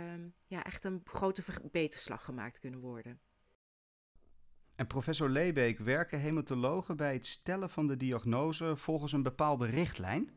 ja, 0.47 0.65
echt 0.65 0.85
een 0.85 1.01
grote 1.05 1.43
verbeterslag 1.43 2.25
gemaakt 2.25 2.59
kunnen 2.59 2.81
worden. 2.81 3.21
En 4.77 4.87
professor 4.87 5.29
Leebeek, 5.29 5.79
werken 5.79 6.19
hematologen 6.19 6.97
bij 6.97 7.13
het 7.13 7.27
stellen 7.27 7.71
van 7.71 7.87
de 7.87 7.97
diagnose 7.97 8.77
volgens 8.77 9.13
een 9.13 9.23
bepaalde 9.23 9.67
richtlijn? 9.67 10.31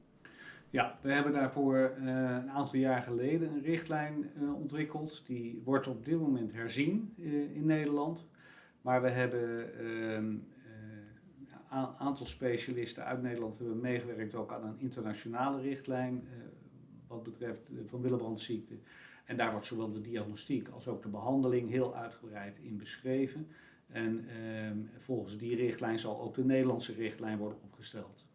Ja, 0.70 1.00
we 1.02 1.12
hebben 1.12 1.34
daarvoor 1.34 1.94
uh, 2.00 2.06
een 2.06 2.50
aantal 2.50 2.80
jaar 2.80 3.02
geleden 3.02 3.52
een 3.52 3.62
richtlijn 3.62 4.30
uh, 4.36 4.54
ontwikkeld. 4.54 5.24
Die 5.26 5.62
wordt 5.64 5.88
op 5.88 6.06
dit 6.06 6.20
moment 6.20 6.54
herzien 6.54 7.14
uh, 7.18 7.56
in 7.56 7.66
Nederland. 7.66 8.28
Maar 8.82 9.02
we 9.02 9.10
hebben 9.10 9.80
een 9.86 10.48
ehm, 11.70 11.86
aantal 11.98 12.26
specialisten 12.26 13.06
uit 13.06 13.22
Nederland 13.22 13.58
hebben 13.58 13.80
meegewerkt 13.80 14.36
ook 14.36 14.52
aan 14.52 14.64
een 14.64 14.80
internationale 14.80 15.62
richtlijn 15.62 16.28
wat 17.08 17.24
betreft 17.24 17.70
van 17.88 18.02
Willebrandziekte. 18.02 18.78
En 19.26 19.38
daar 19.38 19.52
wordt 19.52 19.66
zowel 19.66 19.92
de 19.92 20.02
diagnostiek 20.02 20.68
als 20.70 20.88
ook 20.88 21.02
de 21.02 21.10
behandeling 21.10 21.70
heel 21.70 21.96
uitgebreid 21.96 22.58
in 22.58 22.78
beschreven. 22.78 23.48
En 23.88 24.26
ehm, 24.30 24.78
volgens 24.98 25.38
die 25.38 25.56
richtlijn 25.56 26.00
zal 26.00 26.22
ook 26.22 26.36
de 26.36 26.46
Nederlandse 26.46 26.94
richtlijn 26.94 27.38
worden 27.38 27.60
opgesteld. 27.64 28.26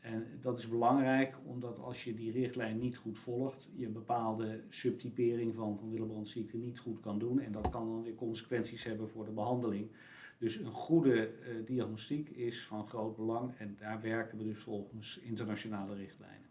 En 0.00 0.26
dat 0.40 0.58
is 0.58 0.68
belangrijk, 0.68 1.36
omdat 1.44 1.78
als 1.78 2.04
je 2.04 2.14
die 2.14 2.32
richtlijn 2.32 2.78
niet 2.78 2.96
goed 2.96 3.18
volgt, 3.18 3.68
je 3.74 3.88
bepaalde 3.88 4.60
subtypering 4.68 5.54
van, 5.54 5.78
van 5.78 5.90
Willebrandziekte 5.90 6.56
niet 6.56 6.78
goed 6.78 7.00
kan 7.00 7.18
doen. 7.18 7.40
En 7.40 7.52
dat 7.52 7.70
kan 7.70 7.86
dan 7.86 8.02
weer 8.02 8.14
consequenties 8.14 8.84
hebben 8.84 9.08
voor 9.08 9.24
de 9.24 9.30
behandeling. 9.30 9.90
Dus 10.38 10.56
een 10.56 10.72
goede 10.72 11.30
uh, 11.30 11.66
diagnostiek 11.66 12.28
is 12.28 12.66
van 12.66 12.86
groot 12.86 13.16
belang 13.16 13.54
en 13.56 13.76
daar 13.78 14.00
werken 14.00 14.38
we 14.38 14.44
dus 14.44 14.58
volgens 14.58 15.18
internationale 15.18 15.94
richtlijnen. 15.94 16.47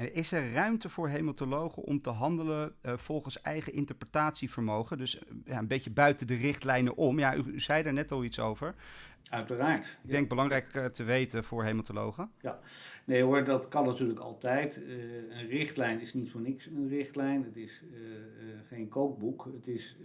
Is 0.00 0.32
er 0.32 0.52
ruimte 0.52 0.88
voor 0.88 1.08
hematologen 1.08 1.82
om 1.82 2.02
te 2.02 2.10
handelen 2.10 2.74
uh, 2.82 2.96
volgens 2.96 3.40
eigen 3.40 3.72
interpretatievermogen? 3.72 4.98
Dus 4.98 5.20
ja, 5.44 5.58
een 5.58 5.66
beetje 5.66 5.90
buiten 5.90 6.26
de 6.26 6.36
richtlijnen 6.36 6.96
om. 6.96 7.18
Ja, 7.18 7.36
u, 7.36 7.42
u 7.46 7.60
zei 7.60 7.82
daar 7.82 7.92
net 7.92 8.12
al 8.12 8.24
iets 8.24 8.38
over. 8.38 8.74
Uiteraard. 9.30 9.98
Ik 10.02 10.10
denk 10.10 10.28
belangrijk 10.28 10.74
uh, 10.74 10.84
te 10.84 11.04
weten 11.04 11.44
voor 11.44 11.64
hematologen. 11.64 12.30
Ja, 12.40 12.58
nee 13.04 13.22
hoor, 13.22 13.44
dat 13.44 13.68
kan 13.68 13.86
natuurlijk 13.86 14.18
altijd. 14.18 14.76
een 15.30 15.46
richtlijn 15.48 16.00
is 16.00 16.14
niet 16.14 16.30
voor 16.30 16.40
niks 16.40 16.66
een 16.66 16.88
richtlijn. 16.88 17.44
Het 17.44 17.56
is 17.56 17.84
geen 18.68 18.88
kookboek. 18.88 19.48
Het 19.52 19.66
is, 19.66 19.96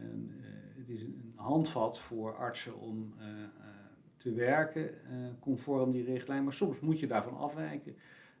een, 0.00 0.32
het 0.76 0.88
is 0.88 1.02
een 1.02 1.32
handvat 1.36 2.00
voor 2.00 2.36
artsen 2.36 2.78
om 2.78 3.14
te 4.16 4.32
werken 4.32 4.90
conform 5.40 5.92
die 5.92 6.04
richtlijn. 6.04 6.44
Maar 6.44 6.52
soms 6.52 6.80
moet 6.80 7.00
je 7.00 7.06
daarvan 7.06 7.36
afwijken. 7.36 7.96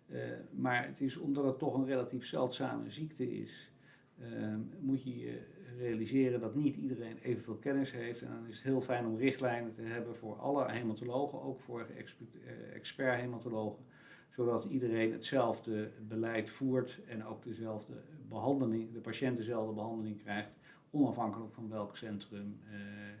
Uh, 0.08 0.20
maar 0.50 0.86
het 0.86 1.00
is 1.00 1.16
omdat 1.16 1.44
het 1.44 1.58
toch 1.58 1.74
een 1.74 1.86
relatief 1.86 2.26
zeldzame 2.26 2.90
ziekte 2.90 3.40
is, 3.40 3.72
uh, 4.20 4.54
moet 4.80 5.02
je 5.02 5.18
je 5.18 5.40
realiseren 5.78 6.40
dat 6.40 6.54
niet 6.54 6.76
iedereen 6.76 7.18
evenveel 7.18 7.56
kennis 7.56 7.92
heeft. 7.92 8.22
En 8.22 8.28
dan 8.28 8.46
is 8.46 8.56
het 8.56 8.64
heel 8.64 8.80
fijn 8.80 9.06
om 9.06 9.16
richtlijnen 9.16 9.70
te 9.70 9.82
hebben 9.82 10.16
voor 10.16 10.36
alle 10.36 10.70
hematologen, 10.70 11.42
ook 11.42 11.60
voor 11.60 11.80
eh, 11.80 12.74
expert-hematologen, 12.74 13.84
zodat 14.30 14.64
iedereen 14.64 15.12
hetzelfde 15.12 15.90
beleid 16.08 16.50
voert 16.50 17.00
en 17.06 17.24
ook 17.24 17.42
dezelfde 17.42 17.94
behandeling, 18.28 18.92
de 18.92 19.00
patiënt 19.00 19.36
dezelfde 19.36 19.74
behandeling 19.74 20.22
krijgt 20.22 20.50
onafhankelijk 20.90 21.52
van 21.52 21.68
welk 21.68 21.96
centrum 21.96 22.60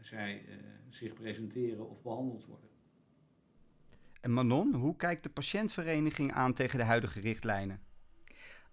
zij 0.00 0.42
zich 0.88 1.14
presenteren 1.14 1.88
of 1.90 2.02
behandeld 2.02 2.46
worden. 2.46 2.73
En 4.24 4.32
Manon, 4.32 4.74
hoe 4.74 4.96
kijkt 4.96 5.22
de 5.22 5.28
patiëntvereniging 5.28 6.32
aan 6.32 6.54
tegen 6.54 6.78
de 6.78 6.84
huidige 6.84 7.20
richtlijnen? 7.20 7.80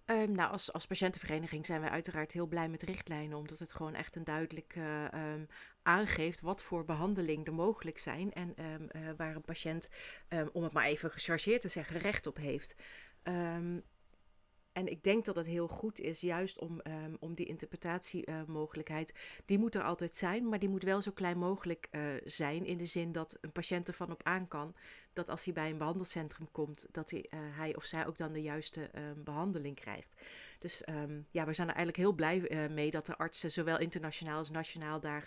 Um, 0.06 0.32
nou, 0.32 0.50
als, 0.50 0.72
als 0.72 0.86
patiëntenvereniging 0.86 1.66
zijn 1.66 1.80
wij 1.80 1.90
uiteraard 1.90 2.32
heel 2.32 2.46
blij 2.46 2.68
met 2.68 2.82
richtlijnen, 2.82 3.38
omdat 3.38 3.58
het 3.58 3.72
gewoon 3.72 3.94
echt 3.94 4.16
een 4.16 4.24
duidelijk 4.24 4.74
uh, 4.76 5.04
um, 5.04 5.46
aangeeft 5.82 6.40
wat 6.40 6.62
voor 6.62 6.84
behandeling 6.84 7.46
er 7.46 7.54
mogelijk 7.54 7.98
zijn 7.98 8.32
en 8.32 8.54
um, 8.64 8.88
uh, 8.92 9.10
waar 9.16 9.34
een 9.34 9.44
patiënt, 9.44 9.88
om 10.52 10.62
het 10.62 10.72
maar 10.72 10.84
even 10.84 11.10
gechargeerd 11.10 11.60
te 11.60 11.68
zeggen, 11.68 11.98
recht 11.98 12.26
op 12.26 12.36
heeft. 12.36 12.74
En 14.72 14.88
ik 14.88 15.02
denk 15.02 15.24
dat 15.24 15.36
het 15.36 15.46
heel 15.46 15.68
goed 15.68 16.00
is, 16.00 16.20
juist 16.20 16.58
om, 16.58 16.80
um, 16.84 17.16
om 17.20 17.34
die 17.34 17.46
interpretatiemogelijkheid. 17.46 19.14
Die 19.44 19.58
moet 19.58 19.74
er 19.74 19.82
altijd 19.82 20.14
zijn, 20.14 20.48
maar 20.48 20.58
die 20.58 20.68
moet 20.68 20.82
wel 20.82 21.02
zo 21.02 21.10
klein 21.10 21.38
mogelijk 21.38 21.88
uh, 21.90 22.02
zijn. 22.24 22.64
In 22.64 22.78
de 22.78 22.86
zin 22.86 23.12
dat 23.12 23.38
een 23.40 23.52
patiënt 23.52 23.88
ervan 23.88 24.10
op 24.10 24.22
aan 24.22 24.48
kan 24.48 24.74
dat 25.12 25.28
als 25.28 25.44
hij 25.44 25.54
bij 25.54 25.70
een 25.70 25.78
behandelcentrum 25.78 26.50
komt, 26.52 26.86
dat 26.90 27.10
hij, 27.10 27.26
uh, 27.30 27.40
hij 27.56 27.76
of 27.76 27.84
zij 27.84 28.06
ook 28.06 28.18
dan 28.18 28.32
de 28.32 28.42
juiste 28.42 28.90
um, 28.94 29.24
behandeling 29.24 29.76
krijgt. 29.76 30.22
Dus 30.58 30.82
um, 30.88 31.26
ja, 31.30 31.46
we 31.46 31.52
zijn 31.52 31.68
er 31.68 31.74
eigenlijk 31.74 31.96
heel 31.96 32.12
blij 32.12 32.68
mee 32.70 32.90
dat 32.90 33.06
de 33.06 33.16
artsen, 33.16 33.50
zowel 33.50 33.78
internationaal 33.78 34.38
als 34.38 34.50
nationaal, 34.50 35.00
daar 35.00 35.26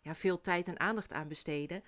ja, 0.00 0.14
veel 0.14 0.40
tijd 0.40 0.68
en 0.68 0.80
aandacht 0.80 1.12
aan 1.12 1.28
besteden. 1.28 1.82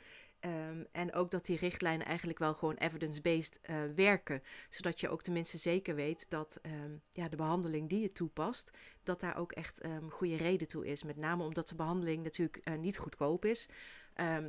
Um, 0.46 0.86
en 0.92 1.14
ook 1.14 1.30
dat 1.30 1.46
die 1.46 1.58
richtlijnen 1.58 2.06
eigenlijk 2.06 2.38
wel 2.38 2.54
gewoon 2.54 2.74
evidence-based 2.74 3.60
uh, 3.70 3.76
werken. 3.94 4.42
Zodat 4.70 5.00
je 5.00 5.08
ook 5.08 5.22
tenminste 5.22 5.58
zeker 5.58 5.94
weet 5.94 6.30
dat 6.30 6.60
um, 6.62 7.02
ja, 7.12 7.28
de 7.28 7.36
behandeling 7.36 7.88
die 7.88 8.00
je 8.00 8.12
toepast, 8.12 8.70
dat 9.02 9.20
daar 9.20 9.36
ook 9.36 9.52
echt 9.52 9.84
um, 9.84 10.10
goede 10.10 10.36
reden 10.36 10.68
toe 10.68 10.86
is. 10.86 11.02
Met 11.02 11.16
name 11.16 11.44
omdat 11.44 11.68
de 11.68 11.74
behandeling 11.74 12.22
natuurlijk 12.22 12.60
uh, 12.64 12.78
niet 12.78 12.98
goedkoop 12.98 13.44
is. 13.44 13.68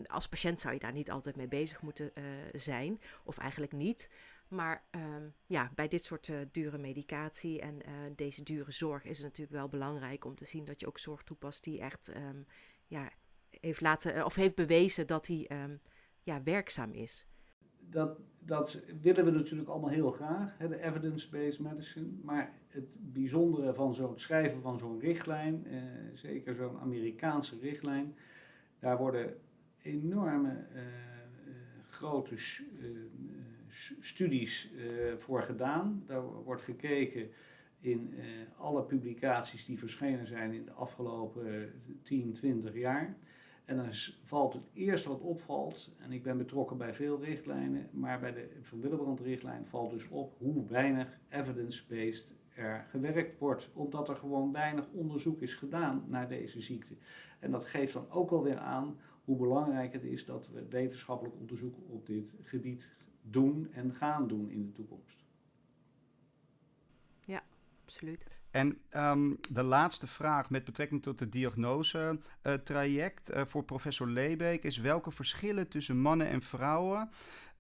als 0.06 0.28
patiënt 0.28 0.60
zou 0.60 0.74
je 0.74 0.80
daar 0.80 0.94
niet 0.94 1.12
altijd 1.12 1.36
mee 1.36 1.48
bezig 1.48 1.82
moeten 1.82 2.12
uh, 2.14 2.24
zijn, 2.54 3.02
of 3.24 3.38
eigenlijk 3.38 3.72
niet. 3.72 4.10
Maar 4.48 4.84
ja, 5.46 5.72
bij 5.76 5.88
dit 5.88 6.04
soort 6.04 6.32
dure 6.52 6.78
medicatie 6.78 7.62
en 7.62 7.82
deze 8.16 8.44
dure 8.44 8.72
zorg 8.72 9.04
is 9.04 9.18
het 9.18 9.26
natuurlijk 9.26 9.58
wel 9.58 9.68
belangrijk 9.68 10.26
om 10.26 10.36
te 10.36 10.46
zien 10.46 10.66
dat 10.66 10.80
je 10.80 10.88
ook 10.88 11.00
zorg 11.00 11.24
toepast 11.24 11.64
die 11.64 11.80
echt 11.80 12.12
ja, 12.88 13.12
heeft 13.62 13.82
laten 13.82 14.14
eh, 14.14 14.26
of 14.26 14.36
heeft 14.36 14.56
bewezen 14.56 15.08
dat 15.08 15.28
hij 15.28 15.50
um, 15.64 15.80
ja, 16.22 16.44
werkzaam 16.44 16.92
is. 16.92 17.28
Dat, 17.80 18.20
dat 18.40 18.82
willen 19.02 19.26
we 19.26 19.32
natuurlijk 19.32 19.70
allemaal 19.70 19.90
heel 19.90 20.12
graag, 20.12 20.58
hè, 20.58 20.68
de 20.68 20.82
evidence-based 20.82 21.60
medicine. 21.60 22.08
Maar 22.24 22.54
het 22.68 22.98
bijzondere 23.02 23.74
van 23.74 23.96
zo'n 23.96 24.20
schrijven 24.20 24.62
van 24.62 24.80
zo'n 24.80 25.00
richtlijn, 25.00 25.66
eh, 25.66 25.82
zeker 26.14 26.56
zo'n 26.56 26.80
Amerikaanse 26.80 27.60
richtlijn, 27.60 28.16
daar 28.80 28.98
worden 28.98 29.38
enorme 29.82 30.66
uh, 30.76 30.82
grote 31.86 32.36
studies 34.00 34.72
voor 35.18 35.44
gedaan. 35.44 36.04
Daar 36.06 36.22
wordt 36.22 36.62
gekeken 36.62 37.30
in 37.80 38.14
alle 38.58 38.84
publicaties 38.84 39.66
die 39.66 39.78
verschenen 39.78 40.28
zijn 40.28 40.54
in 40.54 40.66
de 40.66 40.72
afgelopen 40.72 41.74
10, 42.04 42.34
20 42.34 42.76
jaar. 42.76 43.18
En 43.68 43.76
dan 43.76 43.94
valt 44.24 44.54
het 44.54 44.70
eerste 44.74 45.10
wat 45.10 45.22
opvalt, 45.22 45.92
en 45.98 46.12
ik 46.12 46.24
ben 46.24 46.38
betrokken 46.38 46.78
bij 46.78 46.94
veel 46.94 47.24
richtlijnen, 47.24 47.90
maar 47.92 48.20
bij 48.20 48.34
de 48.34 48.50
Van 48.62 48.82
Willebrand-richtlijn 48.82 49.66
valt 49.66 49.92
dus 49.92 50.08
op 50.08 50.36
hoe 50.38 50.68
weinig 50.68 51.20
evidence-based 51.30 52.36
er 52.54 52.86
gewerkt 52.90 53.40
wordt, 53.40 53.70
omdat 53.74 54.10
er 54.10 54.16
gewoon 54.16 54.52
weinig 54.52 54.88
onderzoek 54.92 55.42
is 55.42 55.56
gedaan 55.56 56.06
naar 56.08 56.28
deze 56.28 56.62
ziekte. 56.62 56.96
En 57.40 57.52
dat 57.52 57.64
geeft 57.64 57.94
dan 57.94 58.10
ook 58.10 58.30
wel 58.30 58.44
weer 58.44 58.58
aan 58.58 58.98
hoe 59.24 59.38
belangrijk 59.38 59.94
het 59.94 60.04
is 60.04 60.26
dat 60.26 60.50
we 60.50 60.68
wetenschappelijk 60.70 61.36
onderzoek 61.36 61.76
op 61.90 62.06
dit 62.06 62.34
gebied 62.42 62.90
doen 63.22 63.68
en 63.72 63.94
gaan 63.94 64.28
doen 64.28 64.50
in 64.50 64.66
de 64.66 64.72
toekomst. 64.72 65.26
Ja, 67.26 67.44
absoluut. 67.84 68.28
En 68.52 68.78
um, 68.96 69.38
de 69.50 69.64
laatste 69.64 70.08
vraag 70.08 70.50
met 70.50 70.66
betrekking 70.66 71.04
tot 71.04 71.20
het 71.20 71.32
diagnosetraject 71.32 73.32
uh, 73.32 73.38
uh, 73.38 73.46
voor 73.46 73.64
professor 73.64 74.08
Leebeek 74.08 74.64
is 74.64 74.78
welke 74.78 75.12
verschillen 75.12 75.68
tussen 75.68 75.98
mannen 75.98 76.28
en 76.28 76.42
vrouwen 76.42 77.10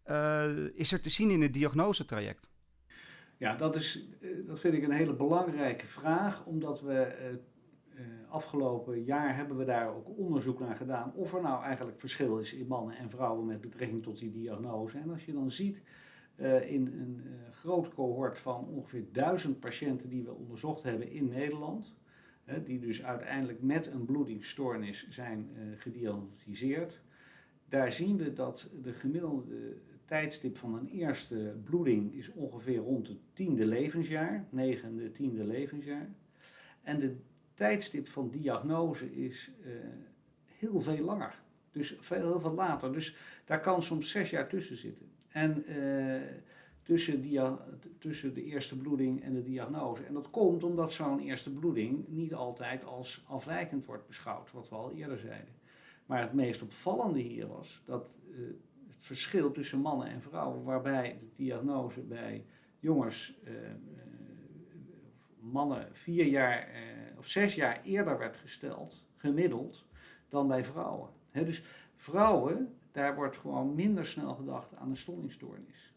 uh, 0.10 0.46
is 0.74 0.92
er 0.92 1.02
te 1.02 1.10
zien 1.10 1.30
in 1.30 1.42
het 1.42 1.54
diagnosetraject? 1.54 2.50
Ja, 3.38 3.56
dat, 3.56 3.76
is, 3.76 4.08
dat 4.48 4.60
vind 4.60 4.74
ik 4.74 4.84
een 4.84 4.92
hele 4.92 5.16
belangrijke 5.16 5.86
vraag, 5.86 6.46
omdat 6.46 6.82
we 6.82 7.16
afgelopen 8.30 9.04
jaar 9.04 9.36
hebben 9.36 9.58
we 9.58 9.66
daar 9.66 9.96
ook 9.96 10.18
onderzoek 10.18 10.60
naar 10.60 10.76
gedaan 10.76 11.14
of 11.14 11.34
er 11.34 11.42
nou 11.42 11.64
eigenlijk 11.64 12.00
verschil 12.00 12.38
is 12.38 12.54
in 12.54 12.68
mannen 12.68 12.98
en 12.98 13.10
vrouwen 13.10 13.46
met 13.46 13.62
betrekking 13.62 14.04
tot 14.04 14.18
die 14.18 14.32
diagnose. 14.32 14.98
En 14.98 15.10
als 15.10 15.26
je 15.26 15.34
dan 15.34 15.52
ziet 15.52 15.82
uh, 16.38 16.72
in 16.72 16.86
een 16.86 17.22
uh, 17.26 17.32
groot 17.52 17.94
cohort 17.94 18.40
van 18.40 18.68
ongeveer 18.68 19.06
duizend 19.12 19.60
patiënten 19.60 20.10
die 20.10 20.24
we 20.24 20.34
onderzocht 20.34 20.84
hebben 20.84 21.12
in 21.12 21.28
Nederland. 21.28 21.96
Die 22.64 22.80
dus 22.80 23.04
uiteindelijk 23.04 23.62
met 23.62 23.86
een 23.86 24.06
bloedingsstoornis 24.06 25.08
zijn 25.10 25.50
gediagnosticeerd. 25.78 27.02
Daar 27.70 27.92
zien 27.92 28.18
we 28.18 28.34
dat 28.34 28.70
de 28.84 28.94
gemiddelde 28.94 29.78
tijdstip 30.06 30.58
van 30.58 30.76
een 30.76 30.88
eerste 30.88 31.56
bloeding 31.64 32.14
is 32.14 32.32
ongeveer 32.32 32.78
rond 32.78 33.08
het 33.08 33.18
tiende 33.34 33.66
levensjaar, 33.66 34.46
negende, 34.50 35.12
tiende 35.12 35.46
levensjaar. 35.46 36.10
En 36.82 37.00
de 37.00 37.16
tijdstip 37.54 38.08
van 38.08 38.30
diagnose 38.30 39.16
is 39.16 39.52
heel 40.46 40.82
veel 40.82 41.06
langer. 41.06 41.42
Dus 41.72 41.96
veel, 42.00 42.22
heel 42.22 42.40
veel 42.40 42.54
later. 42.54 42.94
Dus 42.94 43.16
daar 43.46 43.62
kan 43.62 43.84
soms 43.84 44.12
zes 44.12 44.30
jaar 44.30 44.48
tussen 44.48 44.78
zitten. 44.78 45.17
En 45.38 45.72
uh, 45.72 46.22
tussen, 46.84 47.60
tussen 48.00 48.34
de 48.34 48.44
eerste 48.44 48.78
bloeding 48.78 49.24
en 49.24 49.34
de 49.34 49.44
diagnose. 49.44 50.04
En 50.04 50.14
dat 50.14 50.30
komt 50.30 50.64
omdat 50.64 50.94
zo'n 50.94 51.20
eerste 51.20 51.54
bloeding 51.54 52.08
niet 52.08 52.34
altijd 52.34 52.86
als 52.86 53.24
afwijkend 53.28 53.86
wordt 53.86 54.08
beschouwd, 54.08 54.52
wat 54.52 54.70
we 54.70 54.76
al 54.76 54.92
eerder 54.92 55.18
zeiden. 55.18 55.54
Maar 56.06 56.22
het 56.22 56.34
meest 56.34 56.62
opvallende 56.62 57.20
hier 57.20 57.48
was 57.48 57.82
dat 57.86 58.12
uh, 58.30 58.38
het 58.88 59.02
verschil 59.02 59.52
tussen 59.52 59.80
mannen 59.80 60.08
en 60.08 60.22
vrouwen, 60.22 60.64
waarbij 60.64 61.18
de 61.20 61.30
diagnose 61.36 62.02
bij 62.02 62.46
jongens, 62.80 63.34
uh, 63.44 63.52
mannen 65.40 65.90
vier 65.92 66.26
jaar 66.26 66.70
of 67.18 67.28
zes 67.28 67.56
jaar 67.56 67.82
eerder 67.84 68.18
werd 68.18 68.38
gesteld, 68.38 69.06
gemiddeld, 69.16 69.86
dan 70.30 70.48
bij 70.48 70.64
vrouwen. 70.64 71.10
Dus 71.32 71.64
vrouwen 71.96 72.77
daar 72.98 73.16
wordt 73.16 73.38
gewoon 73.38 73.76
minder 73.76 74.06
snel 74.06 74.36
gedacht 74.36 74.76
aan 74.76 74.90
een 74.90 74.98
stollingstoornis. 74.98 75.96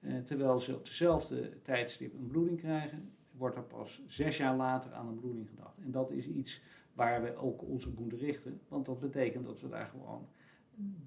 Uh, 0.00 0.18
terwijl 0.18 0.60
ze 0.60 0.76
op 0.76 0.84
dezelfde 0.84 1.62
tijdstip 1.62 2.14
een 2.14 2.26
bloeding 2.26 2.58
krijgen, 2.58 3.12
wordt 3.30 3.56
er 3.56 3.62
pas 3.62 4.02
zes 4.06 4.36
jaar 4.36 4.56
later 4.56 4.92
aan 4.92 5.08
een 5.08 5.18
bloeding 5.18 5.48
gedacht. 5.48 5.78
En 5.78 5.90
dat 5.90 6.10
is 6.10 6.26
iets 6.26 6.62
waar 6.92 7.22
we 7.22 7.36
ook 7.36 7.62
op 7.62 7.98
moeten 7.98 8.18
richten, 8.18 8.60
want 8.68 8.86
dat 8.86 9.00
betekent 9.00 9.44
dat 9.44 9.60
we 9.60 9.68
daar 9.68 9.86
gewoon 9.86 10.28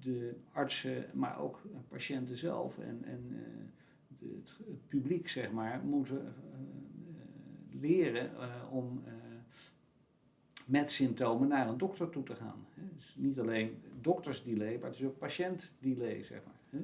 de 0.00 0.36
artsen, 0.52 1.06
maar 1.12 1.38
ook 1.38 1.62
patiënten 1.88 2.36
zelf 2.36 2.78
en, 2.78 3.04
en 3.04 3.28
de, 4.18 4.34
het, 4.36 4.58
publiek, 4.88 5.28
zeg 5.28 5.52
maar, 5.52 5.80
moeten 5.84 6.34
uh, 6.52 7.80
leren 7.80 8.30
om 8.70 9.02
met 10.66 10.90
symptomen 10.90 11.48
naar 11.48 11.68
een 11.68 11.78
dokter 11.78 12.10
toe 12.10 12.22
te 12.22 12.34
gaan. 12.34 12.66
Dus 12.94 13.14
niet 13.18 13.38
alleen 13.38 13.82
doktersdelay, 14.00 14.78
maar 14.78 14.90
het 14.90 14.98
is 14.98 15.04
ook 15.04 15.18
patiëntdelay, 15.18 16.22
zeg 16.22 16.40
maar. 16.44 16.80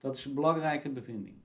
Dat 0.00 0.16
is 0.16 0.24
een 0.24 0.34
belangrijke 0.34 0.90
bevinding. 0.90 1.36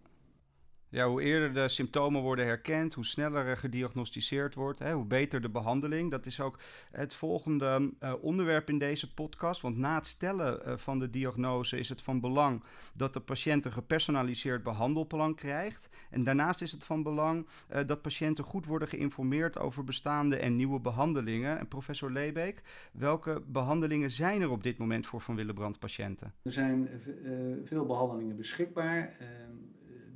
Ja, 0.93 1.07
hoe 1.07 1.21
eerder 1.21 1.53
de 1.53 1.67
symptomen 1.67 2.21
worden 2.21 2.45
herkend, 2.45 2.93
hoe 2.93 3.05
sneller 3.05 3.45
er 3.45 3.57
gediagnosticeerd 3.57 4.55
wordt, 4.55 4.79
hè, 4.79 4.93
hoe 4.93 5.05
beter 5.05 5.41
de 5.41 5.49
behandeling. 5.49 6.11
Dat 6.11 6.25
is 6.25 6.41
ook 6.41 6.59
het 6.91 7.13
volgende 7.13 7.91
uh, 8.03 8.13
onderwerp 8.21 8.69
in 8.69 8.77
deze 8.77 9.13
podcast. 9.13 9.61
Want 9.61 9.77
na 9.77 9.95
het 9.95 10.07
stellen 10.07 10.59
uh, 10.67 10.77
van 10.77 10.99
de 10.99 11.09
diagnose 11.09 11.77
is 11.77 11.89
het 11.89 12.01
van 12.01 12.19
belang 12.19 12.63
dat 12.93 13.13
de 13.13 13.19
patiënt 13.19 13.65
een 13.65 13.71
gepersonaliseerd 13.71 14.63
behandelplan 14.63 15.35
krijgt. 15.35 15.89
En 16.09 16.23
daarnaast 16.23 16.61
is 16.61 16.71
het 16.71 16.83
van 16.83 17.03
belang 17.03 17.47
uh, 17.71 17.79
dat 17.85 18.01
patiënten 18.01 18.43
goed 18.43 18.65
worden 18.65 18.87
geïnformeerd 18.87 19.59
over 19.59 19.83
bestaande 19.83 20.37
en 20.37 20.55
nieuwe 20.55 20.79
behandelingen. 20.79 21.59
En 21.59 21.67
professor 21.67 22.11
Leebeek, 22.11 22.61
welke 22.91 23.41
behandelingen 23.47 24.11
zijn 24.11 24.41
er 24.41 24.49
op 24.49 24.63
dit 24.63 24.77
moment 24.77 25.07
voor 25.07 25.21
Van 25.21 25.35
Willebrand 25.35 25.79
patiënten? 25.79 26.33
Er 26.43 26.51
zijn 26.51 26.89
veel 27.63 27.85
behandelingen 27.85 28.35
beschikbaar 28.35 29.15
ehm, 29.19 29.73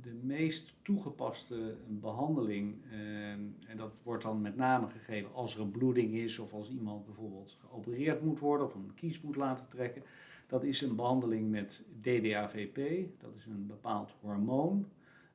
de 0.08 0.26
meest 0.26 0.74
toegepaste 0.82 1.76
behandeling, 1.86 2.76
eh, 2.90 3.30
en 3.30 3.76
dat 3.76 3.92
wordt 4.02 4.22
dan 4.22 4.40
met 4.40 4.56
name 4.56 4.88
gegeven 4.88 5.32
als 5.32 5.54
er 5.54 5.60
een 5.60 5.70
bloeding 5.70 6.14
is 6.14 6.38
of 6.38 6.52
als 6.52 6.70
iemand 6.70 7.04
bijvoorbeeld 7.04 7.58
geopereerd 7.60 8.22
moet 8.22 8.38
worden 8.38 8.66
of 8.66 8.74
een 8.74 8.94
kies 8.94 9.20
moet 9.20 9.36
laten 9.36 9.68
trekken, 9.68 10.02
dat 10.46 10.64
is 10.64 10.80
een 10.80 10.96
behandeling 10.96 11.50
met 11.50 11.84
DDAVP, 12.00 13.08
dat 13.20 13.34
is 13.34 13.46
een 13.46 13.66
bepaald 13.66 14.14
hormoon. 14.20 14.86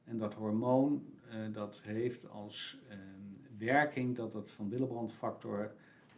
En 0.03 0.17
dat 0.17 0.33
hormoon 0.33 1.05
uh, 1.27 1.53
dat 1.53 1.81
heeft 1.85 2.29
als 2.29 2.79
uh, 2.89 2.95
werking 3.57 4.15
dat 4.15 4.33
het 4.33 4.51
van 4.51 4.69
Willebrandfactor 4.69 5.71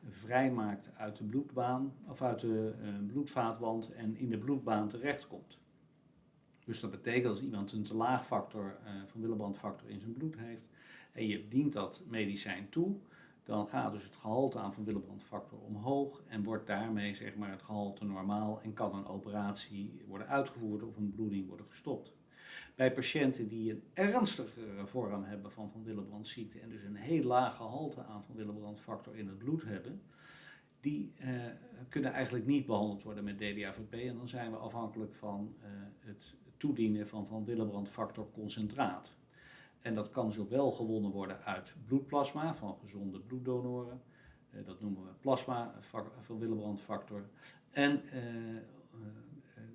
vrijmaakt 0.10 0.90
uit 0.98 1.18
de 1.18 1.24
bloedbaan 1.24 1.94
of 2.08 2.22
uit 2.22 2.40
de 2.40 2.74
bloedvaatwand 3.08 3.94
en 3.94 4.18
in 4.18 4.30
de 4.30 4.38
bloedbaan 4.38 4.88
terechtkomt. 4.88 5.58
Dus 6.66 6.80
dat 6.80 6.92
betekent 6.92 7.26
als 7.26 7.42
iemand 7.42 7.72
een 7.72 7.84
te 7.84 7.96
laag 7.96 8.26
factor 8.26 8.78
van 9.06 9.22
Willebrand-factor 9.22 9.90
in 9.90 10.00
zijn 10.00 10.14
bloed 10.14 10.38
heeft 10.38 10.66
en 11.12 11.28
je 11.28 11.48
dient 11.48 11.74
dat 11.74 12.02
medicijn 12.08 12.70
toe, 12.70 12.96
dan 13.44 13.68
gaat 13.68 13.92
dus 13.92 14.04
het 14.04 14.16
gehalte 14.16 14.60
aan 14.60 14.74
van 14.74 14.84
Willebrand-factor 14.84 15.60
omhoog 15.60 16.24
en 16.28 16.44
wordt 16.44 16.68
daarmee 16.68 17.14
zeg 17.14 17.36
maar, 17.36 17.52
het 17.52 17.62
gehalte 17.62 18.06
normaal 18.06 18.62
en 18.62 18.74
kan 18.74 18.96
een 18.96 19.08
operatie 19.08 20.02
worden 20.08 20.28
uitgevoerd 20.28 20.84
of 20.84 20.98
een 20.98 21.12
bloeding 21.16 21.48
worden 21.48 21.66
gestopt. 21.70 22.14
Bij 22.76 22.94
patiënten 22.94 23.48
die 23.48 23.72
een 23.72 23.84
ernstigere 23.94 24.88
vorm 24.88 25.24
hebben 25.24 25.52
van 25.52 25.72
van 25.72 25.84
Willebrand 25.84 26.28
ziekte 26.28 26.60
en 26.60 26.70
dus 26.70 26.82
een 26.82 26.96
heel 26.96 27.24
laag 27.24 27.56
gehalte 27.56 28.04
aan 28.04 28.24
van 28.24 28.36
Willebrand-factor 28.36 29.16
in 29.16 29.28
het 29.28 29.38
bloed 29.38 29.64
hebben, 29.64 30.02
die 30.80 31.12
uh, 31.22 31.28
kunnen 31.90 32.14
eigenlijk 32.14 32.46
niet 32.46 32.66
behandeld 32.66 33.04
worden 33.04 33.24
met 33.24 33.38
DDAVP 33.38 33.94
en 33.94 34.18
dan 34.18 34.28
zijn 34.28 34.52
we 34.52 34.58
afhankelijk 34.58 35.16
van 35.16 35.56
uh, 35.60 35.66
het 36.00 36.36
toedienen 36.58 37.08
van 37.08 37.26
van 37.26 37.46
Willebrand-factor 37.46 38.32
concentraat. 38.32 39.16
En 39.82 39.96
dat 39.96 40.10
kan 40.10 40.32
zowel 40.32 40.72
gewonnen 40.72 41.12
worden 41.12 41.44
uit 41.44 41.74
bloedplasma 41.86 42.54
van 42.54 42.78
gezonde 42.82 43.20
bloeddonoren, 43.20 44.02
uh, 44.52 44.66
dat 44.66 44.82
noemen 44.82 45.04
we 45.04 45.10
plasma 45.20 45.76
van 46.22 46.40
Willebrand-factor, 46.40 47.30
en 47.72 48.02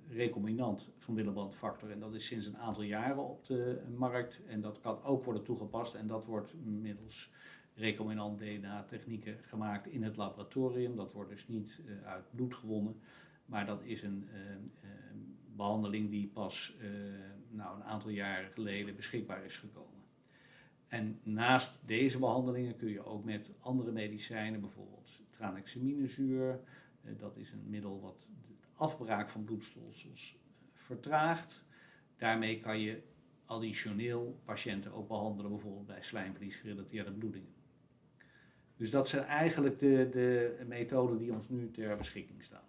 recombinant 0.08 0.90
van 0.98 1.14
Willebrand-factor. 1.14 1.90
En 1.90 2.00
dat 2.00 2.14
is 2.14 2.26
sinds 2.26 2.46
een 2.46 2.58
aantal 2.58 2.82
jaren 2.82 3.28
op 3.28 3.46
de 3.46 3.82
markt 3.96 4.40
en 4.46 4.60
dat 4.60 4.80
kan 4.80 5.02
ook 5.02 5.24
worden 5.24 5.42
toegepast 5.42 5.94
en 5.94 6.06
dat 6.06 6.24
wordt 6.24 6.54
middels 6.64 7.30
recombinant 7.74 8.38
DNA-technieken 8.38 9.38
gemaakt 9.42 9.86
in 9.86 10.02
het 10.02 10.16
laboratorium. 10.16 10.96
Dat 10.96 11.12
wordt 11.12 11.30
dus 11.30 11.48
niet 11.48 11.80
uit 12.04 12.24
bloed 12.30 12.54
gewonnen, 12.54 13.00
maar 13.44 13.66
dat 13.66 13.82
is 13.82 14.02
een 14.02 14.28
behandeling 15.60 16.10
die 16.10 16.26
pas 16.26 16.76
nou, 17.48 17.76
een 17.76 17.84
aantal 17.84 18.10
jaren 18.10 18.50
geleden 18.50 18.96
beschikbaar 18.96 19.44
is 19.44 19.56
gekomen. 19.56 20.00
En 20.88 21.20
naast 21.22 21.82
deze 21.86 22.18
behandelingen 22.18 22.76
kun 22.76 22.88
je 22.88 23.04
ook 23.04 23.24
met 23.24 23.52
andere 23.60 23.92
medicijnen, 23.92 24.60
bijvoorbeeld 24.60 25.22
tranexaminezuur, 25.30 26.60
dat 27.16 27.36
is 27.36 27.52
een 27.52 27.64
middel 27.68 28.00
wat 28.00 28.28
afbraak 28.74 29.28
van 29.28 29.44
bloedstolsels 29.44 30.38
vertraagt. 30.72 31.64
Daarmee 32.16 32.60
kan 32.60 32.80
je 32.80 33.02
additioneel 33.44 34.40
patiënten 34.44 34.92
ook 34.92 35.08
behandelen, 35.08 35.50
bijvoorbeeld 35.50 35.86
bij 35.86 36.02
slijmvliesgerelateerde 36.02 37.12
bloedingen. 37.12 37.54
Dus 38.76 38.90
dat 38.90 39.08
zijn 39.08 39.24
eigenlijk 39.24 39.78
de, 39.78 40.08
de 40.12 40.64
methoden 40.66 41.18
die 41.18 41.32
ons 41.32 41.48
nu 41.48 41.70
ter 41.70 41.96
beschikking 41.96 42.42
staan. 42.42 42.68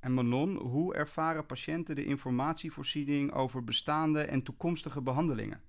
En 0.00 0.14
Manon, 0.14 0.56
hoe 0.56 0.94
ervaren 0.94 1.46
patiënten 1.46 1.94
de 1.94 2.04
informatievoorziening 2.04 3.32
over 3.32 3.64
bestaande 3.64 4.20
en 4.20 4.42
toekomstige 4.42 5.02
behandelingen? 5.02 5.62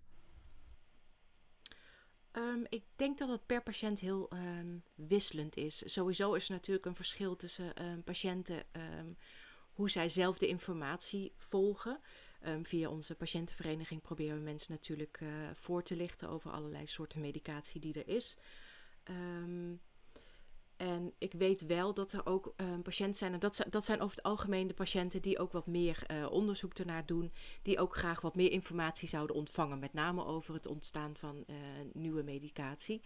Um, 2.32 2.66
ik 2.70 2.84
denk 2.96 3.18
dat 3.18 3.30
het 3.30 3.46
per 3.46 3.64
patiënt 3.64 4.00
heel 4.00 4.30
um, 4.34 4.84
wisselend 4.96 5.58
is. 5.58 5.94
Sowieso 5.94 6.34
is 6.34 6.46
er 6.46 6.52
natuurlijk 6.52 6.86
een 6.86 6.96
verschil 6.96 7.36
tussen 7.36 7.86
um, 7.86 8.04
patiënten, 8.04 8.64
hoe 9.74 9.90
zij 9.90 10.10
zelf 10.10 10.38
de 10.38 10.48
informatie 10.48 11.34
volgen. 11.38 12.00
via 12.64 12.90
onze 12.90 13.16
patiëntenvereniging 13.16 14.02
proberen 14.02 14.38
we 14.38 14.44
mensen 14.44 14.74
natuurlijk 14.74 15.20
uh, 15.24 15.30
voor 15.54 15.84
te 15.84 15.96
lichten 15.96 16.30
over 16.30 16.52
allerlei 16.52 16.88
soorten 16.88 17.22
medicatie 17.22 17.82
die 17.82 17.94
er 17.94 18.08
is. 18.08 18.38
En 20.80 21.14
ik 21.18 21.34
weet 21.34 21.66
wel 21.66 21.94
dat 21.94 22.12
er 22.12 22.26
ook 22.26 22.54
uh, 22.58 22.68
patiënten 22.84 23.16
zijn, 23.16 23.34
en 23.34 23.40
dat, 23.40 23.66
dat 23.70 23.86
zijn 23.86 24.02
over 24.02 24.16
het 24.16 24.26
algemeen 24.26 24.68
de 24.68 24.74
patiënten 24.74 25.22
die 25.22 25.40
ook 25.40 25.52
wat 25.52 25.68
meer 25.68 26.04
uh, 26.12 26.32
onderzoek 26.32 26.74
ernaar 26.74 27.06
doen, 27.06 27.32
die 27.62 27.80
ook 27.80 27.96
graag 27.96 28.22
wat 28.22 28.36
meer 28.36 28.52
informatie 28.52 29.08
zouden 29.08 29.36
ontvangen, 29.36 29.80
met 29.80 29.94
name 29.94 30.26
over 30.26 30.54
het 30.54 30.68
ontstaan 30.68 31.16
van 31.16 31.44
uh, 31.48 31.56
nieuwe 31.94 32.24
medicatie. 32.24 33.02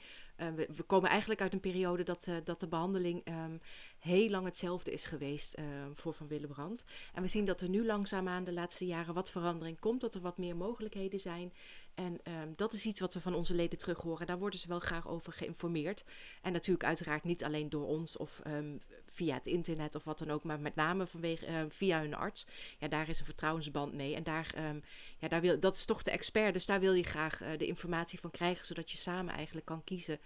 We, 0.55 0.67
we, 0.75 0.83
komen 0.83 1.09
eigenlijk 1.09 1.41
uit 1.41 1.53
een 1.53 1.59
periode 1.59 2.03
dat, 2.03 2.27
dat 2.43 2.59
de 2.59 2.67
behandeling 2.67 3.27
um, 3.27 3.61
heel 3.99 4.29
lang 4.29 4.45
hetzelfde 4.45 4.91
is 4.91 5.05
geweest 5.05 5.53
ehm, 5.53 5.93
voor 5.93 6.13
Van 6.13 6.27
Willebrand. 6.27 6.83
En 7.13 7.21
we 7.21 7.27
zien 7.27 7.45
dat 7.45 7.61
er 7.61 7.69
nu 7.69 7.85
langzaamaan 7.85 8.43
de 8.43 8.53
laatste 8.53 8.85
jaren 8.85 9.13
wat 9.13 9.31
verandering 9.31 9.79
komt, 9.79 10.01
dat 10.01 10.15
er 10.15 10.21
wat 10.21 10.37
meer 10.37 10.55
mogelijkheden 10.55 11.19
zijn. 11.19 11.53
En 11.95 12.19
um, 12.41 12.53
dat 12.55 12.73
is 12.73 12.85
iets 12.85 12.99
wat 12.99 13.13
we 13.13 13.21
van 13.21 13.35
onze 13.35 13.53
leden 13.53 13.77
terug 13.77 14.01
horen. 14.01 14.27
Daar 14.27 14.39
worden 14.39 14.59
ze 14.59 14.67
wel 14.67 14.79
graag 14.79 15.07
over 15.07 15.33
geïnformeerd. 15.33 16.05
En 16.41 16.51
natuurlijk 16.51 16.85
uiteraard 16.85 17.23
niet 17.23 17.43
alleen 17.43 17.69
door 17.69 17.87
ons 17.87 18.17
of 18.17 18.41
via 19.13 19.33
het 19.33 19.47
internet 19.47 19.95
of 19.95 20.03
wat 20.03 20.19
dan 20.19 20.31
ook, 20.31 20.43
maar 20.43 20.59
met 20.59 20.75
name 20.75 21.07
vanwege, 21.07 21.47
uh, 21.47 21.63
via 21.69 21.99
hun 21.99 22.13
arts. 22.13 22.47
Ja, 22.79 22.87
daar 22.87 23.09
is 23.09 23.19
een 23.19 23.25
vertrouwensband 23.25 23.93
mee. 23.93 24.15
En 24.15 24.23
daar, 24.23 24.53
um, 24.69 24.83
ja, 25.17 25.27
daar 25.27 25.41
wil, 25.41 25.59
dat 25.59 25.75
is 25.75 25.85
toch 25.85 26.03
de 26.03 26.11
expert, 26.11 26.53
dus 26.53 26.65
daar 26.65 26.79
wil 26.79 26.93
je 26.93 27.03
graag 27.03 27.41
uh, 27.41 27.47
de 27.57 27.65
informatie 27.65 28.19
van 28.19 28.31
krijgen, 28.31 28.65
zodat 28.65 28.91
je 28.91 28.97
samen 28.97 29.33
eigenlijk 29.33 29.65
kan 29.65 29.83
kiezen 29.83 30.19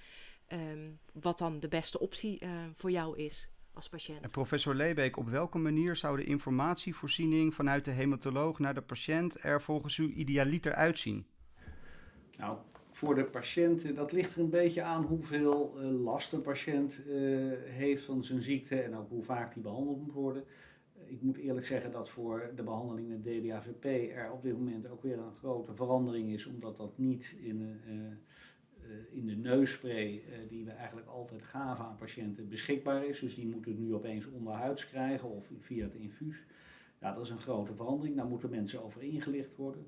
wat 1.13 1.37
dan 1.37 1.59
de 1.59 1.67
beste 1.67 1.99
optie 1.99 2.43
uh, 2.43 2.49
voor 2.75 2.91
jou 2.91 3.17
is. 3.17 3.49
Als 3.73 3.89
patiënt. 3.89 4.21
En 4.21 4.31
professor 4.31 4.75
Leebeek, 4.75 5.17
op 5.17 5.29
welke 5.29 5.57
manier 5.57 5.95
zou 5.95 6.17
de 6.17 6.23
informatievoorziening 6.23 7.53
vanuit 7.53 7.85
de 7.85 7.91
hematoloog 7.91 8.59
naar 8.59 8.73
de 8.73 8.81
patiënt 8.81 9.43
er 9.43 9.61
volgens 9.61 9.97
u 9.97 10.13
idealiter 10.13 10.73
uitzien? 10.73 11.27
Nou, 12.37 12.57
voor 12.97 13.15
de 13.15 13.23
patiënt, 13.23 13.95
dat 13.95 14.11
ligt 14.11 14.35
er 14.35 14.41
een 14.41 14.49
beetje 14.49 14.81
aan 14.81 15.03
hoeveel 15.03 15.73
uh, 15.77 16.03
last 16.03 16.33
een 16.33 16.41
patiënt 16.41 17.01
uh, 17.07 17.13
heeft 17.63 18.03
van 18.03 18.23
zijn 18.23 18.41
ziekte 18.41 18.81
en 18.81 18.95
ook 18.95 19.09
hoe 19.09 19.23
vaak 19.23 19.53
die 19.53 19.63
behandeld 19.63 20.01
moet 20.01 20.13
worden. 20.13 20.43
Ik 21.05 21.21
moet 21.21 21.37
eerlijk 21.37 21.65
zeggen 21.65 21.91
dat 21.91 22.09
voor 22.09 22.51
de 22.55 22.63
behandeling 22.63 23.07
met 23.07 23.23
DDAVP 23.23 23.85
er 24.15 24.31
op 24.31 24.41
dit 24.41 24.53
moment 24.53 24.89
ook 24.89 25.01
weer 25.01 25.17
een 25.17 25.35
grote 25.39 25.75
verandering 25.75 26.29
is, 26.29 26.45
omdat 26.45 26.77
dat 26.77 26.97
niet 26.97 27.35
in, 27.41 27.79
in 29.11 29.25
de 29.25 29.35
neusspray, 29.35 30.23
die 30.49 30.65
we 30.65 30.71
eigenlijk 30.71 31.07
altijd 31.07 31.43
gaven 31.43 31.85
aan 31.85 31.95
patiënten, 31.95 32.49
beschikbaar 32.49 33.05
is. 33.05 33.19
Dus 33.19 33.35
die 33.35 33.47
moeten 33.47 33.71
het 33.71 33.79
nu 33.79 33.93
opeens 33.93 34.27
onderhuids 34.27 34.87
krijgen 34.87 35.29
of 35.29 35.51
via 35.57 35.83
het 35.83 35.95
infuus. 35.95 36.43
Ja, 37.01 37.13
dat 37.13 37.25
is 37.25 37.29
een 37.29 37.39
grote 37.39 37.73
verandering. 37.73 38.15
Daar 38.15 38.27
moeten 38.27 38.49
mensen 38.49 38.83
over 38.83 39.03
ingelicht 39.03 39.55
worden. 39.55 39.85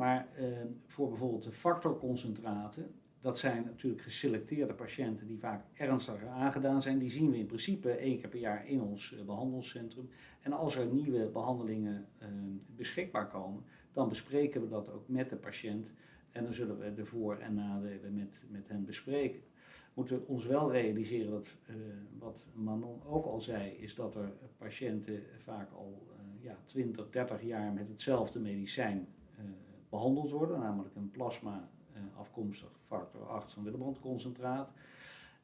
Maar 0.00 0.28
uh, 0.38 0.46
voor 0.86 1.08
bijvoorbeeld 1.08 1.42
de 1.42 1.52
factorconcentraten, 1.52 2.94
dat 3.20 3.38
zijn 3.38 3.64
natuurlijk 3.64 4.02
geselecteerde 4.02 4.74
patiënten 4.74 5.26
die 5.26 5.38
vaak 5.38 5.64
ernstiger 5.72 6.28
aangedaan 6.28 6.82
zijn. 6.82 6.98
Die 6.98 7.10
zien 7.10 7.30
we 7.30 7.38
in 7.38 7.46
principe 7.46 7.90
één 7.90 8.20
keer 8.20 8.28
per 8.28 8.38
jaar 8.38 8.68
in 8.68 8.80
ons 8.80 9.12
uh, 9.12 9.24
behandelcentrum. 9.24 10.10
En 10.40 10.52
als 10.52 10.76
er 10.76 10.86
nieuwe 10.86 11.26
behandelingen 11.26 12.06
uh, 12.22 12.28
beschikbaar 12.76 13.28
komen, 13.28 13.64
dan 13.92 14.08
bespreken 14.08 14.60
we 14.60 14.68
dat 14.68 14.92
ook 14.92 15.08
met 15.08 15.30
de 15.30 15.36
patiënt. 15.36 15.92
En 16.30 16.44
dan 16.44 16.52
zullen 16.52 16.78
we 16.78 16.94
de 16.94 17.04
voor- 17.04 17.38
en 17.38 17.54
nadelen 17.54 18.14
met, 18.14 18.44
met 18.48 18.68
hen 18.68 18.84
bespreken. 18.84 19.40
We 19.40 19.90
moeten 19.94 20.26
ons 20.26 20.46
wel 20.46 20.72
realiseren 20.72 21.30
dat, 21.30 21.56
uh, 21.66 21.76
wat 22.18 22.46
Manon 22.52 23.02
ook 23.06 23.24
al 23.24 23.40
zei, 23.40 23.70
is 23.70 23.94
dat 23.94 24.14
er 24.14 24.32
patiënten 24.56 25.22
vaak 25.38 25.72
al 25.72 26.02
ja, 26.38 26.56
20, 26.64 27.10
30 27.10 27.42
jaar 27.42 27.72
met 27.72 27.88
hetzelfde 27.88 28.40
medicijn 28.40 29.08
behandeld 29.90 30.30
worden, 30.30 30.60
namelijk 30.60 30.94
een 30.94 31.10
plasma 31.10 31.68
uh, 31.92 32.18
afkomstig 32.18 32.70
factor 32.82 33.28
8 33.28 33.52
van 33.52 33.64
Willebrand 33.64 34.00
concentraat. 34.00 34.72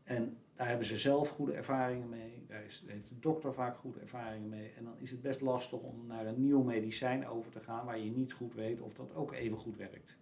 En 0.03 0.37
daar 0.55 0.69
hebben 0.69 0.87
ze 0.87 0.97
zelf 0.97 1.29
goede 1.29 1.53
ervaringen 1.53 2.09
mee, 2.09 2.45
daar 2.49 2.61
heeft 2.61 3.09
de 3.09 3.19
dokter 3.21 3.55
vaak 3.55 3.77
goede 3.77 4.01
ervaringen 4.01 4.49
mee. 4.49 4.73
En 4.77 4.85
dan 4.85 4.99
is 4.99 5.11
het 5.11 5.23
best 5.23 5.41
lastig 5.41 5.81
om 5.81 6.07
naar 6.07 6.27
een 6.27 6.41
nieuw 6.41 6.63
medicijn 6.63 7.29
over 7.29 7.51
te 7.51 7.61
gaan 7.61 7.85
waar 7.85 7.99
je 7.99 8.11
niet 8.11 8.33
goed 8.33 8.55
weet 8.55 8.81
of 8.81 8.95
dat 8.95 9.15
ook 9.15 9.33
even 9.33 9.59
goed 9.59 9.77
werkt. 9.77 10.17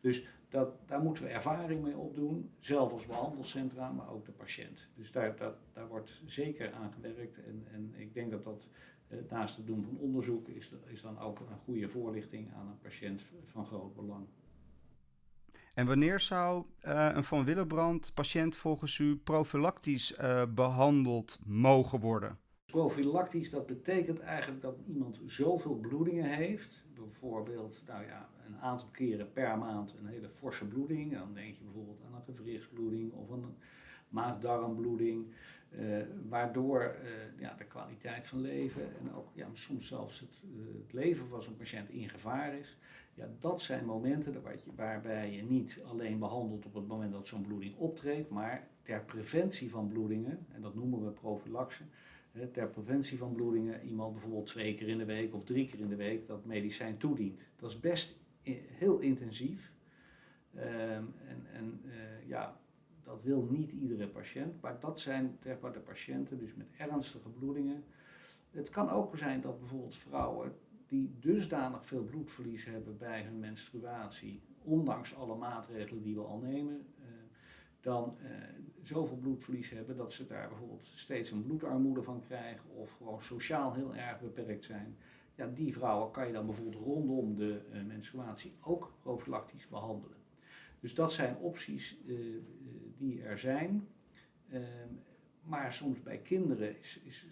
Dus 0.00 0.26
dat, 0.48 0.88
daar 0.88 1.02
moeten 1.02 1.24
we 1.24 1.30
ervaring 1.30 1.82
mee 1.82 1.96
opdoen, 1.96 2.50
zelf 2.58 2.92
als 2.92 3.06
behandelcentra, 3.06 3.90
maar 3.90 4.10
ook 4.10 4.24
de 4.24 4.32
patiënt. 4.32 4.88
Dus 4.94 5.12
daar, 5.12 5.36
daar 5.72 5.88
wordt 5.88 6.22
zeker 6.26 6.72
aan 6.72 6.92
gewerkt 6.92 7.44
en, 7.44 7.66
en 7.72 7.94
ik 7.96 8.14
denk 8.14 8.30
dat 8.30 8.44
dat 8.44 8.68
eh, 8.72 8.97
naast 9.30 9.56
het 9.56 9.66
doen 9.66 9.82
van 9.82 9.98
onderzoek 9.98 10.48
is, 10.48 10.72
is 10.86 11.02
dan 11.02 11.18
ook 11.18 11.40
een 11.40 11.58
goede 11.64 11.88
voorlichting 11.88 12.54
aan 12.54 12.66
een 12.66 12.78
patiënt 12.78 13.24
van 13.44 13.66
groot 13.66 13.94
belang. 13.94 14.26
En 15.74 15.86
wanneer 15.86 16.20
zou 16.20 16.64
uh, 16.86 17.10
een 17.14 17.24
Van 17.24 17.44
Willebrand 17.44 18.14
patiënt 18.14 18.56
volgens 18.56 18.98
u 18.98 19.16
profilactisch 19.16 20.18
uh, 20.18 20.42
behandeld 20.54 21.38
mogen 21.44 22.00
worden? 22.00 22.38
Profilactisch, 22.66 23.50
dat 23.50 23.66
betekent 23.66 24.18
eigenlijk 24.20 24.62
dat 24.62 24.76
iemand 24.86 25.20
zoveel 25.26 25.74
bloedingen 25.76 26.30
heeft, 26.30 26.84
bijvoorbeeld 26.94 27.82
nou 27.86 28.04
ja, 28.04 28.28
een 28.46 28.58
aantal 28.60 28.88
keren 28.88 29.32
per 29.32 29.58
maand 29.58 29.96
een 29.98 30.06
hele 30.06 30.28
forse 30.28 30.66
bloeding. 30.66 31.12
Dan 31.12 31.34
denk 31.34 31.54
je 31.54 31.64
bijvoorbeeld 31.64 32.02
aan 32.06 32.22
een 32.26 32.34
gewrichtsbloeding 32.34 33.12
of 33.12 33.30
een 33.30 33.56
maagdarmbloeding. 34.08 35.26
Waardoor 36.28 36.96
ja, 37.38 37.54
de 37.54 37.64
kwaliteit 37.64 38.26
van 38.26 38.40
leven 38.40 38.82
en 38.82 39.14
ook 39.14 39.28
ja, 39.32 39.48
soms 39.52 39.86
zelfs 39.86 40.20
het, 40.20 40.42
het 40.82 40.92
leven 40.92 41.26
van 41.26 41.42
zo'n 41.42 41.56
patiënt 41.56 41.90
in 41.90 42.08
gevaar 42.08 42.54
is. 42.54 42.76
Ja, 43.14 43.28
dat 43.38 43.62
zijn 43.62 43.84
momenten 43.84 44.42
waarbij 44.76 45.32
je 45.32 45.42
niet 45.42 45.82
alleen 45.86 46.18
behandelt 46.18 46.66
op 46.66 46.74
het 46.74 46.86
moment 46.86 47.12
dat 47.12 47.28
zo'n 47.28 47.42
bloeding 47.42 47.76
optreedt, 47.76 48.30
maar 48.30 48.68
ter 48.82 49.00
preventie 49.00 49.70
van 49.70 49.88
bloedingen, 49.88 50.46
en 50.52 50.62
dat 50.62 50.74
noemen 50.74 51.04
we 51.04 51.10
profylaxe, 51.10 51.82
ter 52.52 52.68
preventie 52.68 53.18
van 53.18 53.32
bloedingen 53.32 53.82
iemand 53.82 54.12
bijvoorbeeld 54.12 54.46
twee 54.46 54.74
keer 54.74 54.88
in 54.88 54.98
de 54.98 55.04
week 55.04 55.34
of 55.34 55.44
drie 55.44 55.68
keer 55.68 55.80
in 55.80 55.88
de 55.88 55.96
week 55.96 56.26
dat 56.26 56.44
medicijn 56.44 56.96
toedient. 56.96 57.44
Dat 57.56 57.70
is 57.70 57.80
best 57.80 58.16
heel 58.78 58.98
intensief. 58.98 59.72
Ehm, 60.54 61.04
en 61.26 61.46
en 61.52 61.80
ja, 62.26 62.60
dat 63.08 63.22
wil 63.22 63.46
niet 63.50 63.72
iedere 63.72 64.08
patiënt, 64.08 64.60
maar 64.60 64.80
dat 64.80 65.00
zijn 65.00 65.38
de 65.42 65.80
patiënten 65.84 66.38
dus 66.38 66.54
met 66.54 66.66
ernstige 66.76 67.28
bloedingen. 67.28 67.84
Het 68.50 68.68
kan 68.70 68.90
ook 68.90 69.16
zijn 69.16 69.40
dat 69.40 69.58
bijvoorbeeld 69.58 69.96
vrouwen 69.96 70.52
die 70.86 71.16
dusdanig 71.20 71.86
veel 71.86 72.04
bloedverlies 72.04 72.64
hebben 72.64 72.98
bij 72.98 73.22
hun 73.22 73.38
menstruatie, 73.38 74.42
ondanks 74.62 75.14
alle 75.14 75.34
maatregelen 75.34 76.02
die 76.02 76.14
we 76.14 76.20
al 76.20 76.38
nemen, 76.38 76.86
uh, 77.00 77.06
dan 77.80 78.16
uh, 78.22 78.28
zoveel 78.82 79.16
bloedverlies 79.16 79.70
hebben 79.70 79.96
dat 79.96 80.12
ze 80.12 80.26
daar 80.26 80.48
bijvoorbeeld 80.48 80.86
steeds 80.94 81.30
een 81.30 81.42
bloedarmoede 81.42 82.02
van 82.02 82.20
krijgen 82.20 82.70
of 82.70 82.90
gewoon 82.90 83.22
sociaal 83.22 83.74
heel 83.74 83.94
erg 83.94 84.20
beperkt 84.20 84.64
zijn. 84.64 84.96
Ja, 85.34 85.46
die 85.46 85.72
vrouwen 85.72 86.10
kan 86.10 86.26
je 86.26 86.32
dan 86.32 86.46
bijvoorbeeld 86.46 86.84
rondom 86.84 87.36
de 87.36 87.60
uh, 87.72 87.84
menstruatie 87.84 88.52
ook 88.60 88.92
profilactisch 89.02 89.68
behandelen. 89.68 90.16
Dus 90.80 90.94
dat 90.94 91.12
zijn 91.12 91.36
opties 91.36 91.98
die 92.98 93.22
er 93.22 93.38
zijn. 93.38 93.88
Ehm, 94.50 94.88
maar 95.42 95.72
soms 95.72 96.02
bij 96.02 96.18
kinderen 96.18 96.78
is, 96.78 97.00
is 97.04 97.26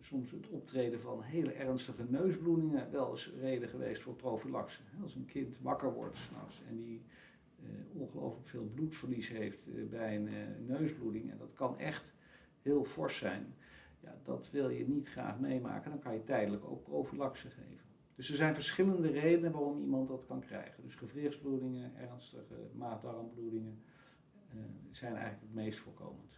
soms 0.00 0.30
het 0.30 0.48
optreden 0.48 1.00
van 1.00 1.22
hele 1.22 1.52
ernstige 1.52 2.04
neusbloedingen 2.08 2.90
wel 2.90 3.10
eens 3.10 3.32
reden 3.40 3.68
geweest 3.68 4.02
voor 4.02 4.14
profilaxe. 4.14 4.80
Als 5.02 5.14
een 5.14 5.26
kind 5.26 5.58
wakker 5.60 5.92
wordt 5.92 6.18
s'nachts 6.18 6.62
en 6.68 6.76
die 6.76 7.02
uh, 7.62 8.00
ongelooflijk 8.00 8.46
veel 8.46 8.70
bloedverlies 8.74 9.28
heeft 9.28 9.88
bij 9.90 10.16
een 10.16 10.66
neusbloeding, 10.66 11.30
en 11.30 11.38
dat 11.38 11.52
kan 11.52 11.78
echt 11.78 12.14
heel 12.62 12.84
fors 12.84 13.18
zijn, 13.18 13.54
ja, 14.00 14.20
dat 14.24 14.50
wil 14.50 14.68
je 14.68 14.88
niet 14.88 15.08
graag 15.08 15.40
meemaken, 15.40 15.90
dan 15.90 16.00
kan 16.00 16.14
je 16.14 16.24
tijdelijk 16.24 16.64
ook 16.64 16.82
profilaxe 16.82 17.50
geven. 17.50 17.86
Dus 18.14 18.30
er 18.30 18.36
zijn 18.36 18.54
verschillende 18.54 19.10
redenen 19.10 19.52
waarom 19.52 19.80
iemand 19.80 20.08
dat 20.08 20.26
kan 20.26 20.40
krijgen. 20.40 20.82
Dus 20.82 20.94
gewrichtsbloedingen, 20.94 21.96
ernstige 21.96 22.70
maagdarmbloedingen 22.74 23.82
zijn 24.90 25.12
eigenlijk 25.12 25.42
het 25.42 25.54
meest 25.54 25.78
voorkomend. 25.78 26.36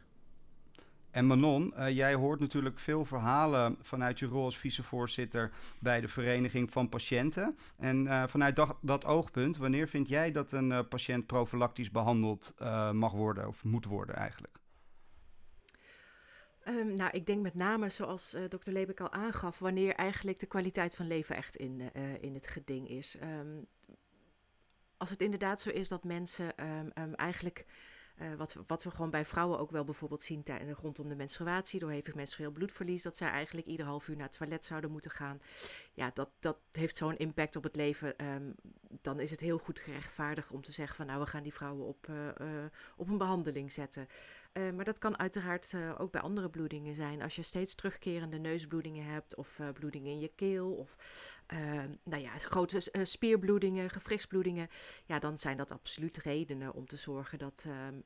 En 1.10 1.26
Manon, 1.26 1.74
uh, 1.76 1.90
jij 1.90 2.14
hoort 2.14 2.40
natuurlijk 2.40 2.78
veel 2.78 3.04
verhalen 3.04 3.76
vanuit 3.80 4.18
je 4.18 4.26
rol 4.26 4.44
als 4.44 4.58
vicevoorzitter 4.58 5.50
bij 5.78 6.00
de 6.00 6.08
Vereniging 6.08 6.70
van 6.70 6.88
Patiënten. 6.88 7.56
En 7.76 8.04
uh, 8.04 8.26
vanuit 8.26 8.56
dat, 8.56 8.78
dat, 8.80 9.04
oogpunt, 9.04 9.56
wanneer 9.56 9.88
vind 9.88 10.08
jij 10.08 10.32
dat 10.32 10.52
een 10.52 10.70
uh, 10.70 10.80
patiënt 10.88 11.26
profilactisch 11.26 11.90
behandeld 11.90 12.54
mag 12.92 13.12
worden 13.12 13.46
of 13.46 13.64
moet 13.64 13.84
worden 13.84 14.16
eigenlijk? 14.16 14.58
Um, 16.64 16.94
nou, 16.94 17.10
ik 17.10 17.26
denk 17.26 17.42
met 17.42 17.54
name, 17.54 17.88
zoals 17.88 18.36
dokter 18.48 18.72
Lebeck 18.72 19.00
al 19.00 19.12
aangaf, 19.12 19.58
wanneer 19.58 19.94
eigenlijk 19.94 20.40
de 20.40 20.46
kwaliteit 20.46 20.94
van 20.94 21.06
leven 21.06 21.36
echt 21.36 21.56
in, 21.56 21.92
in 22.20 22.34
het 22.34 22.48
geding 22.48 22.88
is. 22.88 23.16
Um, 23.22 23.66
als 24.96 25.10
het 25.10 25.20
inderdaad 25.20 25.60
zo 25.60 25.70
is 25.70 25.88
dat 25.88 26.04
mensen 26.04 26.66
um, 26.98 27.14
eigenlijk 27.14 27.66
uh, 28.20 28.34
wat, 28.34 28.56
wat 28.66 28.82
we 28.82 28.90
gewoon 28.90 29.10
bij 29.10 29.24
vrouwen 29.24 29.58
ook 29.58 29.70
wel 29.70 29.84
bijvoorbeeld 29.84 30.22
zien 30.22 30.44
rondom 30.76 31.08
de 31.08 31.14
menstruatie, 31.14 31.80
door 31.80 31.90
hevig 31.90 32.14
menstrueel 32.14 32.50
bloedverlies, 32.50 33.02
dat 33.02 33.16
zij 33.16 33.28
eigenlijk 33.28 33.66
ieder 33.66 33.86
half 33.86 34.08
uur 34.08 34.16
naar 34.16 34.26
het 34.26 34.36
toilet 34.36 34.64
zouden 34.64 34.90
moeten 34.90 35.10
gaan. 35.10 35.40
Ja, 35.92 36.10
dat, 36.14 36.30
dat 36.38 36.58
heeft 36.72 36.96
zo'n 36.96 37.16
impact 37.16 37.56
op 37.56 37.62
het 37.62 37.76
leven. 37.76 38.24
Um, 38.24 38.54
dan 39.00 39.20
is 39.20 39.30
het 39.30 39.40
heel 39.40 39.58
goed 39.58 39.78
gerechtvaardigd 39.78 40.50
om 40.50 40.62
te 40.62 40.72
zeggen 40.72 40.96
van 40.96 41.06
nou, 41.06 41.20
we 41.20 41.26
gaan 41.26 41.42
die 41.42 41.54
vrouwen 41.54 41.86
op, 41.86 42.06
uh, 42.10 42.16
uh, 42.16 42.64
op 42.96 43.08
een 43.08 43.18
behandeling 43.18 43.72
zetten. 43.72 44.08
Uh, 44.52 44.70
maar 44.70 44.84
dat 44.84 44.98
kan 44.98 45.18
uiteraard 45.18 45.72
uh, 45.72 45.94
ook 45.98 46.12
bij 46.12 46.20
andere 46.20 46.50
bloedingen 46.50 46.94
zijn. 46.94 47.22
Als 47.22 47.36
je 47.36 47.42
steeds 47.42 47.74
terugkerende 47.74 48.38
neusbloedingen 48.38 49.04
hebt, 49.04 49.36
of 49.36 49.58
uh, 49.58 49.68
bloedingen 49.68 50.10
in 50.10 50.18
je 50.18 50.32
keel, 50.34 50.72
of 50.72 50.96
nou 52.04 52.22
ja, 52.22 52.30
grote 52.30 52.90
spierbloedingen, 53.02 53.90
gewrichtsbloedingen, 53.90 54.68
ja, 55.04 55.18
dan 55.18 55.38
zijn 55.38 55.56
dat 55.56 55.72
absoluut 55.72 56.16
redenen 56.16 56.74
om 56.74 56.86
te 56.86 56.96
zorgen 56.96 57.38
dat, 57.38 57.66
um, 57.68 58.02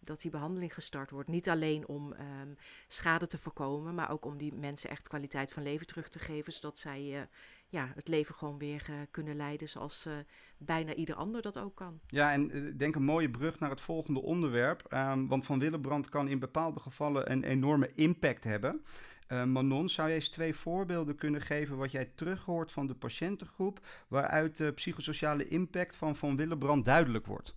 dat 0.00 0.20
die 0.20 0.30
behandeling 0.30 0.74
gestart 0.74 1.10
wordt. 1.10 1.28
Niet 1.28 1.48
alleen 1.48 1.88
om 1.88 2.12
um, 2.12 2.56
schade 2.88 3.26
te 3.26 3.38
voorkomen, 3.38 3.94
maar 3.94 4.10
ook 4.10 4.24
om 4.24 4.38
die 4.38 4.54
mensen 4.54 4.90
echt 4.90 5.08
kwaliteit 5.08 5.52
van 5.52 5.62
leven 5.62 5.86
terug 5.86 6.08
te 6.08 6.18
geven, 6.18 6.52
zodat 6.52 6.78
zij 6.78 7.28
ja, 7.68 7.92
het 7.94 8.08
leven 8.08 8.34
gewoon 8.34 8.58
weer 8.58 8.86
uh, 8.90 8.96
kunnen 9.10 9.36
leiden 9.36 9.68
zoals 9.68 10.06
uh, 10.06 10.12
bijna 10.58 10.94
ieder 10.94 11.14
ander 11.14 11.42
dat 11.42 11.58
ook 11.58 11.74
kan. 11.74 12.00
Ja, 12.06 12.32
en 12.32 12.44
ik 12.44 12.52
uh, 12.52 12.78
denk 12.78 12.94
een 12.94 13.04
mooie 13.04 13.30
brug 13.30 13.58
naar 13.58 13.70
het 13.70 13.80
volgende 13.80 14.22
onderwerp. 14.22 14.92
Um, 14.92 15.28
want 15.28 15.44
Van 15.44 15.58
Willebrand 15.58 16.08
kan 16.08 16.28
in 16.28 16.38
bepaalde 16.38 16.80
gevallen 16.80 17.30
een 17.30 17.44
enorme 17.44 17.90
impact 17.94 18.44
hebben. 18.44 18.84
Uh, 19.28 19.44
Manon, 19.44 19.88
zou 19.88 20.08
jij 20.08 20.16
eens 20.16 20.28
twee 20.28 20.54
voorbeelden 20.54 21.16
kunnen 21.16 21.40
geven 21.40 21.76
wat 21.76 21.90
jij 21.90 22.04
terughoort 22.04 22.72
van 22.72 22.86
de 22.86 22.94
patiëntengroep, 22.94 23.86
waaruit 24.08 24.56
de 24.56 24.72
psychosociale 24.72 25.48
impact 25.48 25.96
van 25.96 26.16
Van 26.16 26.36
Willebrand 26.36 26.84
duidelijk 26.84 27.26
wordt? 27.26 27.56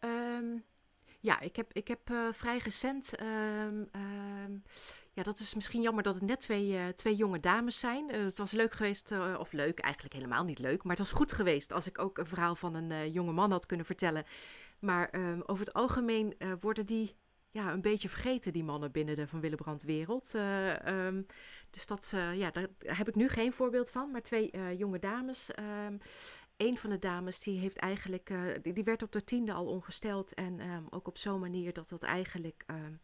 Um, 0.00 0.64
ja, 1.24 1.40
ik 1.40 1.56
heb, 1.56 1.72
ik 1.72 1.88
heb 1.88 2.10
uh, 2.10 2.32
vrij 2.32 2.58
recent. 2.58 3.20
Um, 3.20 3.88
um, 3.92 4.62
ja, 5.12 5.22
dat 5.22 5.38
is 5.38 5.54
misschien 5.54 5.80
jammer 5.80 6.02
dat 6.02 6.14
het 6.14 6.24
net 6.24 6.40
twee, 6.40 6.68
uh, 6.68 6.88
twee 6.88 7.16
jonge 7.16 7.40
dames 7.40 7.78
zijn. 7.78 8.14
Uh, 8.14 8.24
het 8.24 8.38
was 8.38 8.52
leuk 8.52 8.72
geweest, 8.72 9.14
of 9.38 9.52
leuk, 9.52 9.78
eigenlijk 9.78 10.14
helemaal 10.14 10.44
niet 10.44 10.58
leuk. 10.58 10.82
Maar 10.82 10.96
het 10.96 11.06
was 11.06 11.12
goed 11.12 11.32
geweest 11.32 11.72
als 11.72 11.86
ik 11.86 11.98
ook 11.98 12.18
een 12.18 12.26
verhaal 12.26 12.54
van 12.54 12.74
een 12.74 13.10
jonge 13.12 13.32
man 13.32 13.50
had 13.50 13.66
kunnen 13.66 13.86
vertellen. 13.86 14.24
Maar 14.78 15.14
um, 15.14 15.42
over 15.46 15.64
het 15.64 15.74
algemeen 15.74 16.36
worden 16.60 16.86
die 16.86 17.16
ja, 17.50 17.72
een 17.72 17.80
beetje 17.80 18.08
vergeten, 18.08 18.52
die 18.52 18.64
mannen 18.64 18.92
binnen 18.92 19.16
de 19.16 19.26
Van 19.26 19.40
Willebrand 19.40 19.82
wereld. 19.82 20.32
dus 21.70 21.86
dat, 21.86 22.14
ja, 22.34 22.50
daar 22.50 22.68
heb 22.78 23.08
ik 23.08 23.14
nu 23.14 23.28
geen 23.28 23.52
voorbeeld 23.52 23.90
van. 23.90 24.10
Maar 24.10 24.22
twee 24.22 24.76
jonge 24.76 24.98
dames 24.98 25.50
een 26.56 26.78
van 26.78 26.90
de 26.90 26.98
dames 26.98 27.40
die 27.40 27.58
heeft 27.58 27.76
eigenlijk, 27.76 28.30
uh, 28.30 28.54
die, 28.62 28.72
die, 28.72 28.84
werd 28.84 29.02
op 29.02 29.12
de 29.12 29.24
tiende 29.24 29.52
al 29.52 29.66
ongesteld. 29.66 30.34
En 30.34 30.60
um, 30.60 30.86
ook 30.90 31.06
op 31.06 31.18
zo'n 31.18 31.40
manier 31.40 31.72
dat 31.72 31.88
dat 31.88 32.02
eigenlijk 32.02 32.64
um, 32.66 33.00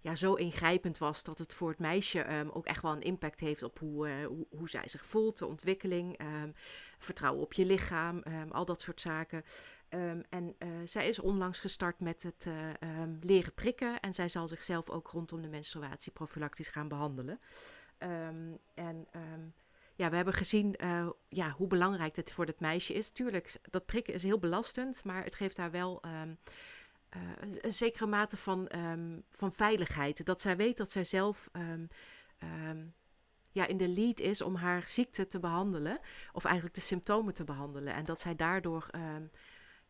ja, 0.00 0.14
zo 0.14 0.34
ingrijpend 0.34 0.98
was 0.98 1.22
dat 1.22 1.38
het 1.38 1.54
voor 1.54 1.68
het 1.68 1.78
meisje 1.78 2.34
um, 2.34 2.50
ook 2.50 2.66
echt 2.66 2.82
wel 2.82 2.92
een 2.92 3.02
impact 3.02 3.40
heeft 3.40 3.62
op 3.62 3.78
hoe, 3.78 4.08
uh, 4.08 4.26
hoe, 4.26 4.46
hoe, 4.50 4.68
zij 4.68 4.88
zich 4.88 5.06
voelt, 5.06 5.38
de 5.38 5.46
ontwikkeling, 5.46 6.20
vertrouwen 6.98 7.42
op 7.42 7.52
je 7.52 7.66
lichaam, 7.66 8.22
al 8.50 8.64
dat 8.64 8.80
soort 8.80 9.00
zaken. 9.00 9.44
en 10.28 10.54
uh, 10.58 10.68
zij 10.84 11.08
is 11.08 11.18
onlangs 11.18 11.60
gestart 11.60 12.00
met 12.00 12.22
het 12.22 12.48
leren 13.20 13.54
prikken 13.54 14.00
en 14.00 14.14
zij 14.14 14.28
zal 14.28 14.48
zichzelf 14.48 14.90
ook 14.90 15.08
rondom 15.08 15.42
de 15.42 15.48
menstruatie 15.48 16.12
profilactisch 16.12 16.68
gaan 16.68 16.88
behandelen. 16.88 17.40
en 18.74 19.08
ja, 19.94 20.10
we 20.10 20.16
hebben 20.16 20.34
gezien 20.34 20.74
uh, 20.84 21.08
ja, 21.28 21.50
hoe 21.50 21.66
belangrijk 21.66 22.16
het 22.16 22.32
voor 22.32 22.46
het 22.46 22.60
meisje 22.60 22.94
is. 22.94 23.10
Tuurlijk, 23.10 23.56
dat 23.70 23.86
prikken 23.86 24.14
is 24.14 24.22
heel 24.22 24.38
belastend, 24.38 25.04
maar 25.04 25.24
het 25.24 25.34
geeft 25.34 25.56
haar 25.56 25.70
wel 25.70 26.02
um, 26.22 26.38
uh, 27.16 27.22
een 27.60 27.72
zekere 27.72 28.06
mate 28.06 28.36
van, 28.36 28.68
um, 28.76 29.24
van 29.30 29.52
veiligheid. 29.52 30.26
Dat 30.26 30.40
zij 30.40 30.56
weet 30.56 30.76
dat 30.76 30.90
zij 30.90 31.04
zelf 31.04 31.50
um, 31.52 31.88
ja, 33.52 33.66
in 33.66 33.76
de 33.76 33.88
lead 33.88 34.20
is 34.20 34.40
om 34.40 34.54
haar 34.54 34.86
ziekte 34.86 35.26
te 35.26 35.38
behandelen, 35.38 35.98
of 36.32 36.44
eigenlijk 36.44 36.74
de 36.74 36.80
symptomen 36.80 37.34
te 37.34 37.44
behandelen. 37.44 37.94
En 37.94 38.04
dat 38.04 38.20
zij 38.20 38.34
daardoor 38.34 38.90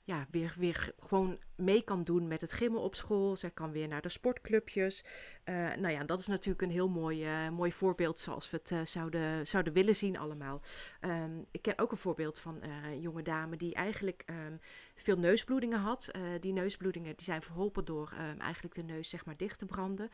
ja, 0.07 0.27
weer, 0.31 0.55
weer 0.57 0.93
gewoon 0.99 1.39
mee 1.57 1.83
kan 1.83 2.03
doen 2.03 2.29
met 2.29 2.41
het 2.41 2.53
gimmen 2.53 2.81
op 2.81 2.95
school. 2.95 3.37
Zij 3.37 3.51
kan 3.51 3.73
weer 3.73 3.89
naar 3.89 4.03
de 4.03 4.09
sportclubjes. 4.09 5.05
Uh, 5.45 5.55
nou 5.55 5.89
ja, 5.89 6.05
dat 6.05 6.19
is 6.19 6.27
natuurlijk 6.27 6.63
een 6.63 6.71
heel 6.71 6.89
mooi, 6.89 7.25
uh, 7.25 7.49
mooi 7.49 7.73
voorbeeld 7.73 8.19
zoals 8.19 8.51
we 8.51 8.57
het 8.57 8.71
uh, 8.71 8.81
zouden, 8.85 9.47
zouden 9.47 9.73
willen 9.73 9.97
zien 9.97 10.19
allemaal. 10.19 10.63
Um, 11.01 11.47
ik 11.51 11.63
ken 11.63 11.79
ook 11.79 11.91
een 11.91 11.97
voorbeeld 11.97 12.39
van 12.39 12.63
een 12.63 13.01
jonge 13.01 13.23
dame 13.23 13.57
die 13.57 13.75
eigenlijk 13.75 14.25
um, 14.27 14.61
veel 14.95 15.17
neusbloedingen 15.17 15.79
had. 15.79 16.11
die 16.41 16.53
neusbloedingen 16.53 17.17
die 17.17 17.25
zijn 17.25 17.43
verholpen 17.43 17.85
door 17.85 18.13
um, 18.13 18.41
eigenlijk 18.41 18.75
de 18.75 18.83
neus 18.83 19.09
zeg 19.09 19.25
maar 19.25 19.37
dicht 19.37 19.59
te 19.59 19.67
branden. 19.67 20.09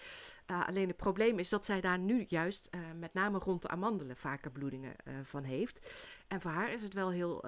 alleen 0.47 0.89
het 0.89 0.97
probleem 0.97 1.39
is 1.39 1.49
dat 1.49 1.65
zij 1.65 1.81
daar 1.81 1.99
nu 1.99 2.25
juist 2.29 2.71
met 2.99 3.15
name 3.15 3.39
rond 3.39 3.63
de 3.63 3.69
amandelen 3.69 4.17
vaker 4.17 4.51
bloedingen 4.51 4.95
van 5.23 5.43
heeft. 5.43 6.07
En 6.29 6.41
voor 6.41 6.51
haar 6.51 6.73
is 6.73 6.83
het 6.83 6.95
wel 6.95 7.11
heel 7.11 7.45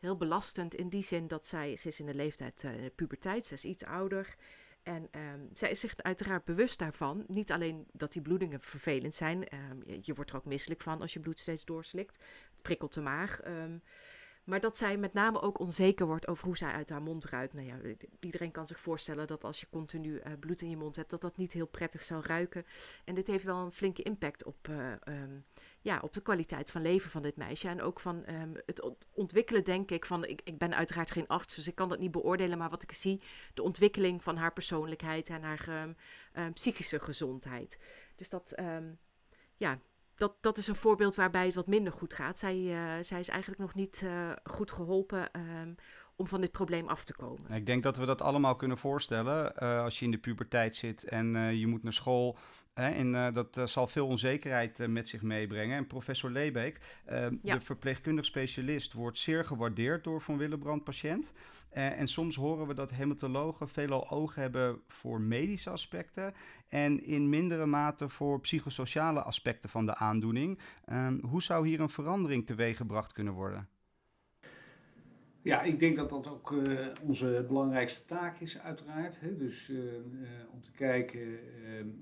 heel 0.00 0.16
belastend 0.16 0.74
in 0.74 0.88
die 0.88 1.02
zin 1.02 1.28
dat 1.28 1.46
zij, 1.46 1.76
ze 1.76 1.88
is 1.88 2.00
in 2.00 2.06
de 2.06 2.14
leeftijd 2.14 2.62
uh, 2.62 2.72
puberteit, 2.94 3.44
ze 3.44 3.54
is 3.54 3.64
iets 3.64 3.84
ouder. 3.84 4.36
En 4.82 5.08
um, 5.32 5.50
zij 5.54 5.70
is 5.70 5.80
zich 5.80 5.96
uiteraard 5.96 6.44
bewust 6.44 6.78
daarvan. 6.78 7.24
Niet 7.26 7.52
alleen 7.52 7.86
dat 7.92 8.12
die 8.12 8.22
bloedingen 8.22 8.60
vervelend 8.60 9.14
zijn. 9.14 9.46
Um, 9.54 9.82
je, 10.02 10.14
wordt 10.14 10.30
er 10.30 10.36
ook 10.36 10.44
misselijk 10.44 10.80
van 10.80 11.00
als 11.00 11.12
je 11.12 11.20
bloed 11.20 11.38
steeds 11.38 11.64
doorslikt. 11.64 12.16
Het 12.16 12.62
prikkelt 12.62 12.94
de 12.94 13.00
maag. 13.00 13.46
Um, 13.46 13.82
Maar 14.44 14.60
dat 14.60 14.76
zij 14.76 14.96
met 14.96 15.12
name 15.12 15.40
ook 15.40 15.58
onzeker 15.58 16.06
wordt 16.06 16.28
over 16.28 16.44
hoe 16.44 16.56
zij 16.56 16.72
uit 16.72 16.90
haar 16.90 17.02
mond 17.02 17.24
ruikt. 17.24 17.52
Nou 17.52 17.66
ja, 17.66 17.76
iedereen 18.20 18.50
kan 18.50 18.66
zich 18.66 18.80
voorstellen 18.80 19.26
dat 19.26 19.44
als 19.44 19.60
je 19.60 19.66
continu 19.70 20.14
uh, 20.14 20.32
bloed 20.40 20.60
in 20.62 20.70
je 20.70 20.76
mond 20.76 20.96
hebt, 20.96 21.10
dat 21.10 21.20
dat 21.20 21.36
niet 21.36 21.52
heel 21.52 21.66
prettig 21.66 22.02
zou 22.02 22.22
ruiken. 22.26 22.64
En 23.04 23.14
dit 23.14 23.26
heeft 23.26 23.44
wel 23.44 23.64
een 23.64 23.72
flinke 23.72 24.02
impact 24.02 24.44
op, 24.44 24.68
um, 25.08 25.44
ja, 25.80 25.98
op 26.02 26.12
de 26.12 26.20
kwaliteit 26.20 26.70
van 26.70 26.82
leven 26.82 27.10
van 27.10 27.22
dit 27.22 27.36
meisje. 27.36 27.68
En 27.68 27.82
ook 27.82 28.00
van 28.00 28.24
um, 28.28 28.52
het 28.66 28.90
ontwikkelen, 29.12 29.64
denk 29.64 29.90
ik, 29.90 30.04
van. 30.04 30.24
Ik, 30.24 30.40
ik 30.44 30.58
ben 30.58 30.74
uiteraard 30.74 31.10
geen 31.10 31.26
arts, 31.26 31.54
dus 31.54 31.68
ik 31.68 31.74
kan 31.74 31.88
dat 31.88 31.98
niet 31.98 32.10
beoordelen. 32.10 32.58
Maar 32.58 32.70
wat 32.70 32.82
ik 32.82 32.92
zie, 32.92 33.22
de 33.54 33.62
ontwikkeling 33.62 34.22
van 34.22 34.36
haar 34.36 34.52
persoonlijkheid 34.52 35.28
en 35.28 35.42
haar 35.42 35.94
um, 36.34 36.52
psychische 36.52 37.00
gezondheid. 37.00 37.78
Dus 38.16 38.28
dat, 38.28 38.54
ja, 39.56 39.80
dat, 40.14 40.36
dat 40.40 40.58
is 40.58 40.66
een 40.66 40.76
voorbeeld 40.76 41.14
waarbij 41.14 41.44
het 41.44 41.54
wat 41.54 41.66
minder 41.66 41.92
goed 41.92 42.14
gaat. 42.14 42.38
Zij, 42.38 42.56
uh, 42.56 42.92
zij 43.00 43.20
is 43.20 43.28
eigenlijk 43.28 43.60
nog 43.60 43.74
niet 43.74 44.00
uh, 44.04 44.32
goed 44.44 44.72
geholpen 44.72 45.30
om 46.20 46.26
van 46.26 46.40
dit 46.40 46.52
probleem 46.52 46.88
af 46.88 47.04
te 47.04 47.14
komen. 47.14 47.50
Ik 47.50 47.66
denk 47.66 47.82
dat 47.82 47.96
we 47.96 48.06
dat 48.06 48.22
allemaal 48.22 48.56
kunnen 48.56 48.78
voorstellen. 48.78 49.52
Uh, 49.62 49.82
als 49.82 49.98
je 49.98 50.04
in 50.04 50.10
de 50.10 50.18
puberteit 50.18 50.76
zit 50.76 51.04
en 51.04 51.56
je 51.56 51.66
moet 51.66 51.82
naar 51.82 51.92
school 51.92 52.36
en 52.74 53.14
uh, 53.14 53.28
dat 53.32 53.60
zal 53.64 53.86
veel 53.86 54.06
onzekerheid 54.06 54.86
met 54.88 55.08
zich 55.08 55.22
meebrengen. 55.22 55.76
En 55.76 55.86
professor 55.86 56.30
Lebeek, 56.30 56.80
ja. 57.42 57.54
de 57.54 57.60
verpleegkundig 57.60 58.24
specialist, 58.24 58.92
wordt 58.92 59.18
zeer 59.18 59.44
gewaardeerd 59.44 60.04
door 60.04 60.20
Van 60.20 60.38
Willebrand 60.38 60.84
patiënt. 60.84 61.32
en 61.70 62.08
soms 62.08 62.36
horen 62.36 62.66
we 62.66 62.74
dat 62.74 62.90
hematologen 62.90 63.68
veelal 63.68 64.10
oog 64.10 64.34
hebben 64.34 64.80
voor 64.88 65.20
medische 65.20 65.70
aspecten 65.70 66.34
en 66.68 67.04
in 67.04 67.28
mindere 67.28 67.66
mate 67.66 68.08
voor 68.08 68.40
psychosociale 68.40 69.22
aspecten 69.22 69.70
van 69.70 69.86
de 69.86 69.94
aandoening. 69.94 70.58
Ehm, 70.84 71.18
hoe 71.20 71.42
zou 71.42 71.68
hier 71.68 71.80
een 71.80 71.88
verandering 71.88 72.46
teweeggebracht 72.46 73.12
kunnen 73.12 73.32
worden? 73.32 73.68
Ja, 75.42 75.62
ik 75.62 75.78
denk 75.78 75.96
dat 75.96 76.10
dat 76.10 76.28
ook 76.28 76.50
uh, 76.50 76.86
onze 77.02 77.44
belangrijkste 77.48 78.04
taak 78.04 78.40
is, 78.40 78.58
uiteraard. 78.58 79.20
Hè? 79.20 79.36
Dus 79.36 79.68
uh, 79.68 79.78
uh, 79.78 80.00
om 80.52 80.60
te 80.60 80.72
kijken 80.72 81.38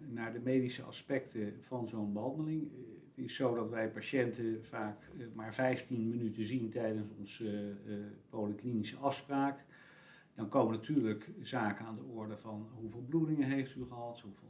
naar 0.08 0.32
de 0.32 0.40
medische 0.40 0.82
aspecten 0.82 1.56
van 1.60 1.88
zo'n 1.88 2.12
behandeling. 2.12 2.70
het 3.14 3.24
is 3.24 3.36
zo 3.36 3.54
dat 3.54 3.70
wij 3.70 3.90
patiënten 3.90 4.64
vaak 4.64 5.10
maar 5.34 5.54
15 5.54 6.08
minuten 6.08 6.44
zien 6.44 6.70
tijdens 6.70 7.08
onze 7.18 7.76
polyklinische 8.28 8.96
afspraak. 8.96 9.64
Dan 10.34 10.48
komen 10.48 10.72
natuurlijk 10.72 11.30
zaken 11.42 11.84
aan 11.84 11.94
de 11.94 12.12
orde 12.14 12.36
van 12.36 12.68
hoeveel 12.74 13.04
bloedingen 13.08 13.48
heeft 13.48 13.76
u 13.76 13.84
gehad, 13.84 14.20
hoeveel, 14.20 14.46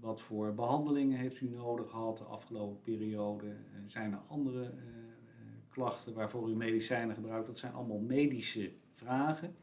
wat 0.00 0.20
voor 0.20 0.54
behandelingen 0.54 1.18
heeft 1.18 1.40
u 1.40 1.48
nodig 1.48 1.90
gehad 1.90 2.18
de 2.18 2.24
afgelopen 2.24 2.80
periode. 2.82 3.56
zijn 3.86 4.12
er 4.12 4.20
andere 4.28 4.72
waarvoor 6.14 6.50
u 6.50 6.54
medicijnen 6.54 7.14
gebruikt, 7.14 7.46
dat 7.46 7.58
zijn 7.58 7.72
allemaal 7.72 7.98
medische 7.98 8.72
vragen. 8.92 9.56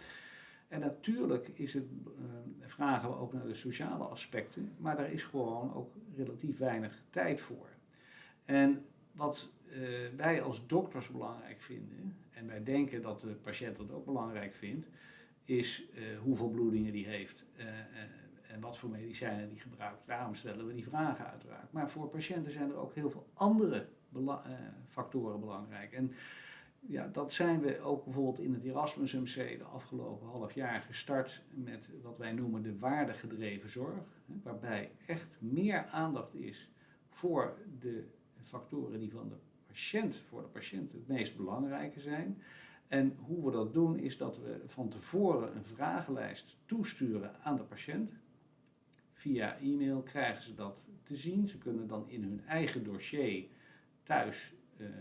En 0.68 0.80
natuurlijk 0.80 1.48
is 1.48 1.74
het, 1.74 1.84
uh, 1.84 2.68
vragen 2.68 3.10
we 3.10 3.16
ook 3.16 3.34
naar 3.34 3.48
de 3.48 3.54
sociale 3.54 4.04
aspecten, 4.04 4.72
maar 4.78 4.98
daar 4.98 5.12
is 5.12 5.24
gewoon 5.24 5.74
ook 5.74 5.94
relatief 6.16 6.58
weinig 6.58 7.04
tijd 7.10 7.42
voor. 7.42 7.68
En 8.46 8.84
wat 9.12 9.50
uh, 9.68 9.76
wij 10.16 10.42
als 10.42 10.68
dokters 10.68 11.10
belangrijk 11.10 11.62
vinden, 11.62 12.18
en 12.32 12.48
wij 12.48 12.64
denken 12.64 13.02
dat 13.02 13.20
de 13.22 13.28
patiënt 13.28 13.76
dat 13.76 13.92
ook 13.92 14.06
belangrijk 14.06 14.54
vindt, 14.54 14.88
is 15.44 15.84
uh, 15.94 16.20
hoeveel 16.20 16.50
bloedingen 16.50 16.92
die 16.92 17.08
heeft 17.08 17.46
en 18.56 18.62
wat 18.62 18.78
voor 18.78 18.90
medicijnen 18.90 19.50
die 19.50 19.60
gebruikt. 19.60 20.08
Daarom 20.08 20.36
stellen 20.36 20.68
we 20.68 20.74
die 20.74 20.84
vragen 20.84 21.32
uiteraard. 21.32 21.72
Maar 21.72 21.92
voor 21.92 22.10
patiënten 22.10 22.52
zijn 22.52 22.70
er 22.70 22.76
ook 22.76 22.94
heel 22.94 23.10
veel 23.10 23.30
andere 23.34 23.88
uh, 24.22 24.40
factoren 24.88 25.40
belangrijk. 25.40 25.92
En 25.94 26.12
ja, 26.88 27.08
dat 27.08 27.34
zijn 27.34 27.62
we 27.62 27.82
ook 27.82 28.04
bijvoorbeeld 28.04 28.40
in 28.40 28.54
het 28.54 28.64
Erasmus 28.64 29.14
MC 29.14 29.58
de 29.58 29.64
afgelopen 29.64 30.28
half 30.28 30.54
jaar 30.54 30.82
gestart 30.82 31.42
met 31.54 31.90
wat 32.02 32.18
wij 32.18 32.32
noemen 32.32 32.62
de 32.62 32.78
waardegedreven 32.78 33.70
zorg. 33.70 34.04
Waarbij 34.44 34.92
echt 35.06 35.38
meer 35.40 35.86
aandacht 35.86 36.36
is 36.36 36.72
voor 37.10 37.58
de 37.80 38.08
factoren 38.42 39.00
die 39.00 39.12
van 39.12 39.30
de 39.30 39.36
patiënt, 39.68 40.16
voor 40.16 40.42
de 40.42 40.48
patiënt 40.48 40.92
het 40.92 41.08
meest 41.08 41.38
belangrijke 41.38 42.00
zijn. 42.00 42.42
En 42.88 43.18
hoe 43.22 43.46
we 43.46 43.52
dat 43.52 43.74
doen 43.74 44.00
is 44.00 44.18
dat 44.18 44.38
we 44.38 44.62
van 44.66 44.90
tevoren 44.90 45.56
een 45.56 45.66
vragenlijst 45.66 46.58
toesturen 46.66 47.44
aan 47.44 47.56
de 47.56 47.64
patiënt. 47.64 48.12
Via 49.12 49.58
e-mail 49.58 50.02
krijgen 50.02 50.44
ze 50.44 50.56
dat 50.56 50.88
te 51.04 51.16
zien. 51.16 51.48
Ze 51.48 51.58
kunnen 51.58 51.88
dan 51.88 52.10
in 52.10 52.24
hun 52.24 52.42
eigen 52.48 52.84
dossier 52.84 53.46
thuis 54.06 54.54
uh, 54.78 54.88
uh, 54.88 54.94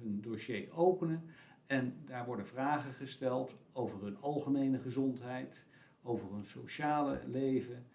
hun 0.00 0.20
dossier 0.20 0.72
openen. 0.72 1.24
En 1.66 1.96
daar 2.06 2.24
worden 2.24 2.46
vragen 2.46 2.92
gesteld 2.92 3.56
over 3.72 4.02
hun 4.02 4.16
algemene 4.20 4.78
gezondheid, 4.78 5.64
over 6.02 6.32
hun 6.32 6.44
sociale 6.44 7.20
leven, 7.26 7.86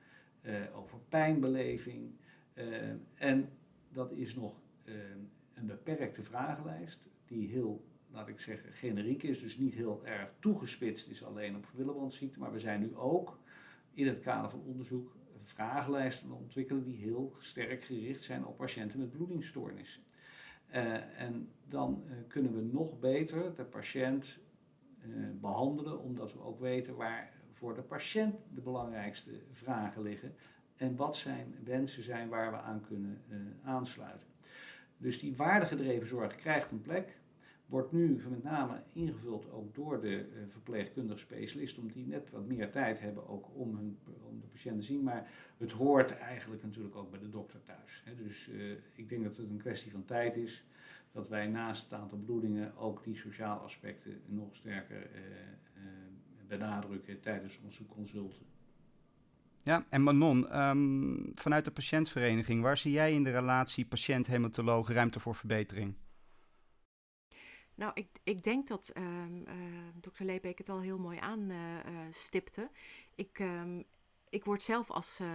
uh, 0.42 0.56
over 0.76 1.00
pijnbeleving. 1.10 2.12
en 3.16 3.50
dat 3.90 4.12
is 4.12 4.36
nog 4.36 4.62
een 5.54 5.66
beperkte 5.66 6.24
vragenlijst 6.24 7.10
die 7.26 7.48
heel, 7.48 7.86
laat 8.12 8.28
ik 8.28 8.40
zeggen, 8.40 8.74
generiek 8.74 9.24
is. 9.24 9.40
Dus 9.40 9.58
niet 9.58 9.74
heel 9.74 10.06
erg 10.06 10.34
toegespitst 10.40 11.10
is 11.10 11.24
alleen 11.24 11.56
op 11.56 11.68
Willebrandsziekte. 11.74 12.40
Maar 12.40 12.52
we 12.52 12.60
zijn 12.60 12.80
nu 12.80 12.96
ook 12.96 13.40
in 13.94 14.08
het 14.08 14.20
kader 14.20 14.50
van 14.50 14.62
onderzoek 14.62 15.17
vragenlijsten 15.48 16.32
ontwikkelen 16.32 16.84
die 16.84 16.98
heel 16.98 17.32
sterk 17.40 17.84
gericht 17.84 18.24
zijn 18.24 18.46
op 18.46 18.58
patiënten 18.58 19.00
met 19.00 19.12
bloedingsstoornissen. 19.12 20.04
Uh, 20.70 21.22
en 21.22 21.50
dan 21.68 22.04
uh, 22.06 22.14
kunnen 22.28 22.56
we 22.56 22.62
nog 22.62 23.00
beter 23.00 23.56
de 23.56 23.64
patiënt 23.64 24.38
uh, 25.06 25.28
behandelen, 25.42 26.00
omdat 26.00 26.34
we 26.34 26.42
ook 26.42 26.60
weten 26.60 26.96
waar 26.96 27.34
voor 27.52 27.76
de 27.76 27.82
patiënt 27.82 28.36
de 28.54 28.62
belangrijkste 28.62 29.32
vragen 29.52 30.02
liggen 30.02 30.36
en 30.76 30.96
wat 30.96 31.16
zijn 31.16 31.56
wensen 31.64 32.04
zijn 32.04 32.30
waar 32.30 32.52
we 32.52 32.58
aan 32.58 32.82
kunnen 32.82 33.22
aansluiten. 33.64 34.28
Dus 34.98 35.20
die 35.20 35.36
waardegedreven 35.36 36.08
zorg 36.08 36.36
krijgt 36.36 36.72
een 36.72 36.82
plek 36.82 37.20
wordt 37.68 37.92
nu 37.92 38.22
met 38.30 38.44
name 38.44 38.84
ingevuld 38.94 39.52
ook 39.52 39.76
door 39.76 40.02
de 40.02 40.26
verpleegkundige 40.48 41.20
specialisten, 41.20 41.82
omdat 41.82 41.96
die 41.96 42.08
net 42.08 42.30
wat 42.30 42.46
meer 42.46 42.72
tijd 42.72 43.00
hebben 43.00 43.28
ook 43.28 43.50
om, 43.54 43.76
hun, 43.76 43.98
om 44.58 44.64
de 44.64 44.80
patiënt 44.80 44.80
te 44.80 44.86
zien. 44.86 45.04
Maar 45.04 45.30
het 45.58 45.72
hoort 45.72 46.18
eigenlijk 46.18 46.64
natuurlijk 46.64 46.96
ook 46.96 47.12
bij 47.12 47.20
de 47.20 47.30
dokter 47.30 47.64
thuis. 47.64 48.02
Hè. 48.06 48.16
Dus 48.16 48.48
uh, 48.50 48.72
ik 48.96 49.10
denk 49.10 49.24
dat 49.24 49.38
het 49.38 49.50
een 49.50 49.58
kwestie 49.58 49.92
van 49.92 50.06
tijd 50.06 50.36
is 50.36 50.64
dat 51.12 51.28
wij 51.28 51.48
naast 51.48 51.84
het 51.84 52.00
aantal 52.00 52.18
bloedingen 52.18 52.78
ook 52.78 53.04
die 53.04 53.16
sociale 53.16 53.60
aspecten 53.60 54.22
nog 54.26 54.56
sterker 54.56 55.10
uh, 55.16 55.22
benadrukken 56.48 57.20
tijdens 57.20 57.60
onze 57.64 57.86
consulten. 57.86 58.46
Ja, 59.64 59.86
en 59.90 60.04
Manon, 60.04 60.60
um, 60.60 61.32
vanuit 61.36 61.66
de 61.66 61.72
patiëntvereniging, 61.72 62.62
waar 62.62 62.78
zie 62.78 62.92
jij 62.92 63.14
in 63.14 63.24
de 63.24 63.32
relatie 63.32 63.86
patiënt-hematoloog 63.86 64.90
ruimte 64.90 65.20
voor 65.20 65.36
verbetering? 65.36 65.96
Nou, 67.76 67.92
ik, 67.94 68.08
ik 68.24 68.44
denk 68.44 68.68
dat 68.68 68.94
um, 68.98 69.44
uh, 69.48 69.54
dokter 70.02 70.26
Leebeek 70.26 70.58
het 70.58 70.70
al 70.70 70.82
heel 70.82 70.98
mooi 70.98 71.18
aanstipte. 71.20 72.62
Uh, 72.62 72.68
uh, 72.68 72.74
ik, 73.16 73.40
um, 73.40 73.84
ik 74.30 74.46
word 74.46 74.64
zelf 74.64 74.92
als 74.92 75.20
uh, 75.22 75.28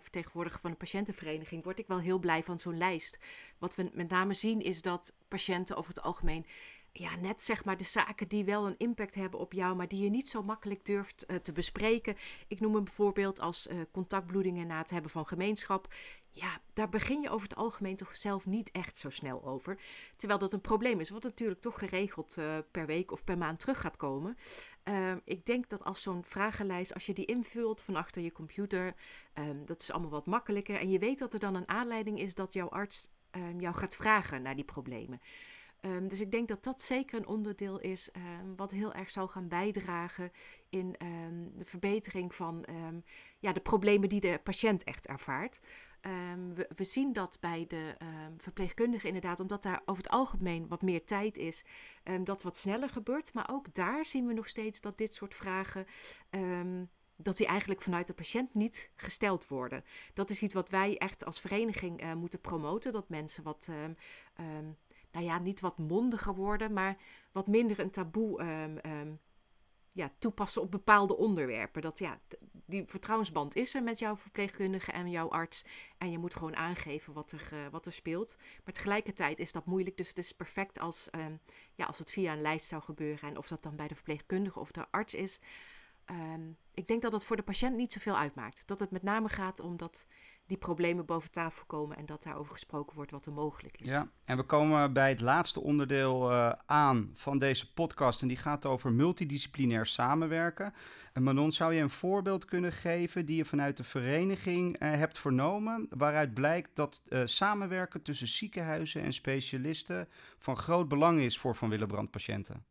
vertegenwoordiger 0.00 0.60
van 0.60 0.70
een 0.70 0.76
patiëntenvereniging 0.76 1.64
word 1.64 1.78
ik 1.78 1.86
wel 1.86 2.00
heel 2.00 2.18
blij 2.18 2.42
van 2.42 2.58
zo'n 2.58 2.78
lijst. 2.78 3.18
Wat 3.58 3.74
we 3.74 3.90
met 3.92 4.08
name 4.08 4.34
zien 4.34 4.60
is 4.60 4.82
dat 4.82 5.14
patiënten 5.28 5.76
over 5.76 5.94
het 5.94 6.02
algemeen 6.02 6.46
ja, 6.94 7.16
net 7.16 7.42
zeg 7.42 7.64
maar 7.64 7.76
de 7.76 7.84
zaken 7.84 8.28
die 8.28 8.44
wel 8.44 8.66
een 8.66 8.78
impact 8.78 9.14
hebben 9.14 9.40
op 9.40 9.52
jou, 9.52 9.76
maar 9.76 9.88
die 9.88 10.02
je 10.02 10.10
niet 10.10 10.28
zo 10.28 10.42
makkelijk 10.42 10.84
durft 10.84 11.24
uh, 11.28 11.36
te 11.36 11.52
bespreken. 11.52 12.16
Ik 12.48 12.60
noem 12.60 12.74
een 12.74 12.84
bijvoorbeeld 12.84 13.40
als 13.40 13.68
contactbloedingen 13.92 14.66
na 14.66 14.78
het 14.78 14.90
hebben 14.90 15.10
van 15.10 15.26
gemeenschap. 15.26 15.94
Ja, 16.34 16.60
daar 16.72 16.88
begin 16.88 17.20
je 17.20 17.30
over 17.30 17.48
het 17.48 17.58
algemeen 17.58 17.96
toch 17.96 18.16
zelf 18.16 18.46
niet 18.46 18.70
echt 18.70 18.96
zo 18.96 19.10
snel 19.10 19.44
over. 19.44 19.78
Terwijl 20.16 20.38
dat 20.38 20.52
een 20.52 20.60
probleem 20.60 21.00
is, 21.00 21.10
wat 21.10 21.22
natuurlijk 21.22 21.60
toch 21.60 21.78
geregeld 21.78 22.36
uh, 22.38 22.58
per 22.70 22.86
week 22.86 23.10
of 23.10 23.24
per 23.24 23.38
maand 23.38 23.58
terug 23.58 23.80
gaat 23.80 23.96
komen. 23.96 24.36
Uh, 24.84 25.12
ik 25.24 25.46
denk 25.46 25.68
dat 25.68 25.84
als 25.84 26.02
zo'n 26.02 26.24
vragenlijst, 26.24 26.94
als 26.94 27.06
je 27.06 27.14
die 27.14 27.24
invult 27.24 27.82
van 27.82 27.96
achter 27.96 28.22
je 28.22 28.32
computer, 28.32 28.94
um, 29.34 29.66
dat 29.66 29.80
is 29.80 29.90
allemaal 29.92 30.10
wat 30.10 30.26
makkelijker. 30.26 30.76
En 30.76 30.90
je 30.90 30.98
weet 30.98 31.18
dat 31.18 31.34
er 31.34 31.40
dan 31.40 31.54
een 31.54 31.68
aanleiding 31.68 32.18
is 32.20 32.34
dat 32.34 32.52
jouw 32.52 32.68
arts 32.68 33.08
um, 33.30 33.60
jou 33.60 33.74
gaat 33.74 33.96
vragen 33.96 34.42
naar 34.42 34.56
die 34.56 34.64
problemen. 34.64 35.20
Um, 35.84 36.08
dus 36.08 36.20
ik 36.20 36.30
denk 36.30 36.48
dat 36.48 36.64
dat 36.64 36.80
zeker 36.80 37.18
een 37.18 37.26
onderdeel 37.26 37.80
is 37.80 38.10
um, 38.16 38.56
wat 38.56 38.70
heel 38.70 38.92
erg 38.92 39.10
zal 39.10 39.28
gaan 39.28 39.48
bijdragen 39.48 40.32
in 40.68 40.94
um, 41.02 41.52
de 41.58 41.64
verbetering 41.64 42.34
van 42.34 42.64
ja, 43.38 43.52
de 43.52 43.60
problemen 43.60 44.08
die 44.08 44.20
de 44.20 44.40
patiënt 44.44 44.84
echt 44.84 45.06
ervaart. 45.06 45.60
We, 46.54 46.68
we, 46.76 46.84
zien 46.84 47.12
dat 47.12 47.36
bij 47.40 47.64
de 47.68 47.96
verpleegkundigen 48.36 49.06
inderdaad, 49.06 49.40
omdat 49.40 49.62
daar 49.62 49.82
over 49.84 50.02
het 50.02 50.12
algemeen 50.12 50.68
wat 50.68 50.82
meer 50.82 51.04
tijd 51.04 51.38
is, 51.38 51.64
dat 52.24 52.42
wat 52.42 52.56
sneller 52.56 52.88
gebeurt. 52.88 53.34
Maar 53.34 53.48
ook 53.50 53.74
daar 53.74 54.04
zien 54.04 54.26
we 54.26 54.32
nog 54.32 54.48
steeds 54.48 54.80
dat 54.80 54.98
dit 54.98 55.14
soort 55.14 55.34
vragen 55.34 55.86
dat 57.16 57.36
die 57.36 57.46
eigenlijk 57.46 57.82
vanuit 57.82 58.06
de 58.06 58.14
patiënt 58.14 58.54
niet 58.54 58.90
gesteld 58.96 59.48
worden. 59.48 59.82
Dat 60.14 60.30
is 60.30 60.42
iets 60.42 60.54
wat 60.54 60.70
wij 60.70 60.98
echt 60.98 61.24
als 61.24 61.40
vereniging 61.40 62.02
uh, 62.02 62.14
moeten 62.14 62.40
promoten. 62.40 62.92
Dat 62.92 63.08
mensen 63.08 63.42
wat 63.42 63.68
nou 65.12 65.24
ja, 65.24 65.38
niet 65.38 65.60
wat 65.60 65.78
mondiger 65.78 66.34
worden, 66.34 66.72
maar 66.72 66.96
wat 67.32 67.46
minder 67.46 67.80
een 67.80 67.90
taboe 67.90 68.40
ehm, 68.40 68.76
ehm, 68.76 69.12
ja, 69.92 70.12
toepassen 70.18 70.62
op 70.62 70.70
bepaalde 70.70 71.16
onderwerpen. 71.16 71.82
Dat 71.82 71.98
ja, 71.98 72.20
die 72.66 72.84
vertrouwensband 72.86 73.56
is 73.56 73.74
er 73.74 73.82
met 73.82 73.98
jouw 73.98 74.16
verpleegkundige 74.16 74.92
en 74.92 75.10
jouw 75.10 75.28
arts. 75.28 75.64
En 75.98 76.10
je 76.10 76.18
moet 76.18 76.34
gewoon 76.34 76.56
aangeven 76.56 77.12
wat 77.12 77.32
er, 77.32 77.50
uh, 77.52 77.58
wat 77.70 77.86
er 77.86 77.92
speelt. 77.92 78.36
Maar 78.64 78.74
tegelijkertijd 78.74 79.38
is 79.38 79.52
dat 79.52 79.66
moeilijk. 79.66 79.96
Dus 79.96 80.08
het 80.08 80.18
is 80.18 80.32
perfect 80.32 80.78
als, 80.78 81.08
um, 81.14 81.40
ja, 81.74 81.84
als 81.84 81.98
het 81.98 82.10
via 82.10 82.32
een 82.32 82.40
lijst 82.40 82.68
zou 82.68 82.82
gebeuren. 82.82 83.28
En 83.28 83.38
of 83.38 83.48
dat 83.48 83.62
dan 83.62 83.76
bij 83.76 83.88
de 83.88 83.94
verpleegkundige 83.94 84.60
of 84.60 84.70
de 84.70 84.86
arts 84.90 85.14
is. 85.14 85.40
Ik 86.74 86.86
denk 86.86 87.02
dat 87.02 87.12
het 87.12 87.24
voor 87.24 87.36
de 87.36 87.42
patiënt 87.42 87.76
niet 87.76 87.92
zoveel 87.92 88.16
uitmaakt. 88.16 88.66
Dat 88.66 88.80
het 88.80 88.90
met 88.90 89.02
name 89.02 89.28
gaat 89.28 89.60
om 89.60 89.76
dat 89.76 90.06
die 90.52 90.60
problemen 90.60 91.04
boven 91.04 91.30
tafel 91.30 91.64
komen 91.66 91.96
en 91.96 92.06
dat 92.06 92.22
daarover 92.22 92.52
gesproken 92.52 92.96
wordt 92.96 93.10
wat 93.10 93.26
er 93.26 93.32
mogelijk 93.32 93.76
is. 93.76 93.86
Ja, 93.86 94.08
en 94.24 94.36
we 94.36 94.42
komen 94.42 94.92
bij 94.92 95.08
het 95.08 95.20
laatste 95.20 95.60
onderdeel 95.60 96.30
uh, 96.30 96.52
aan 96.66 97.10
van 97.14 97.38
deze 97.38 97.72
podcast 97.72 98.22
en 98.22 98.28
die 98.28 98.36
gaat 98.36 98.66
over 98.66 98.92
multidisciplinair 98.92 99.86
samenwerken. 99.86 100.74
En 101.12 101.22
Manon, 101.22 101.52
zou 101.52 101.74
je 101.74 101.80
een 101.80 101.90
voorbeeld 101.90 102.44
kunnen 102.44 102.72
geven 102.72 103.26
die 103.26 103.36
je 103.36 103.44
vanuit 103.44 103.76
de 103.76 103.84
vereniging 103.84 104.82
uh, 104.82 104.90
hebt 104.94 105.18
vernomen, 105.18 105.86
waaruit 105.90 106.34
blijkt 106.34 106.70
dat 106.74 107.02
uh, 107.08 107.22
samenwerken 107.24 108.02
tussen 108.02 108.28
ziekenhuizen 108.28 109.02
en 109.02 109.12
specialisten 109.12 110.08
van 110.38 110.56
groot 110.56 110.88
belang 110.88 111.20
is 111.20 111.38
voor 111.38 111.54
Van 111.56 111.68
Willebrand 111.68 112.10
patiënten? 112.10 112.64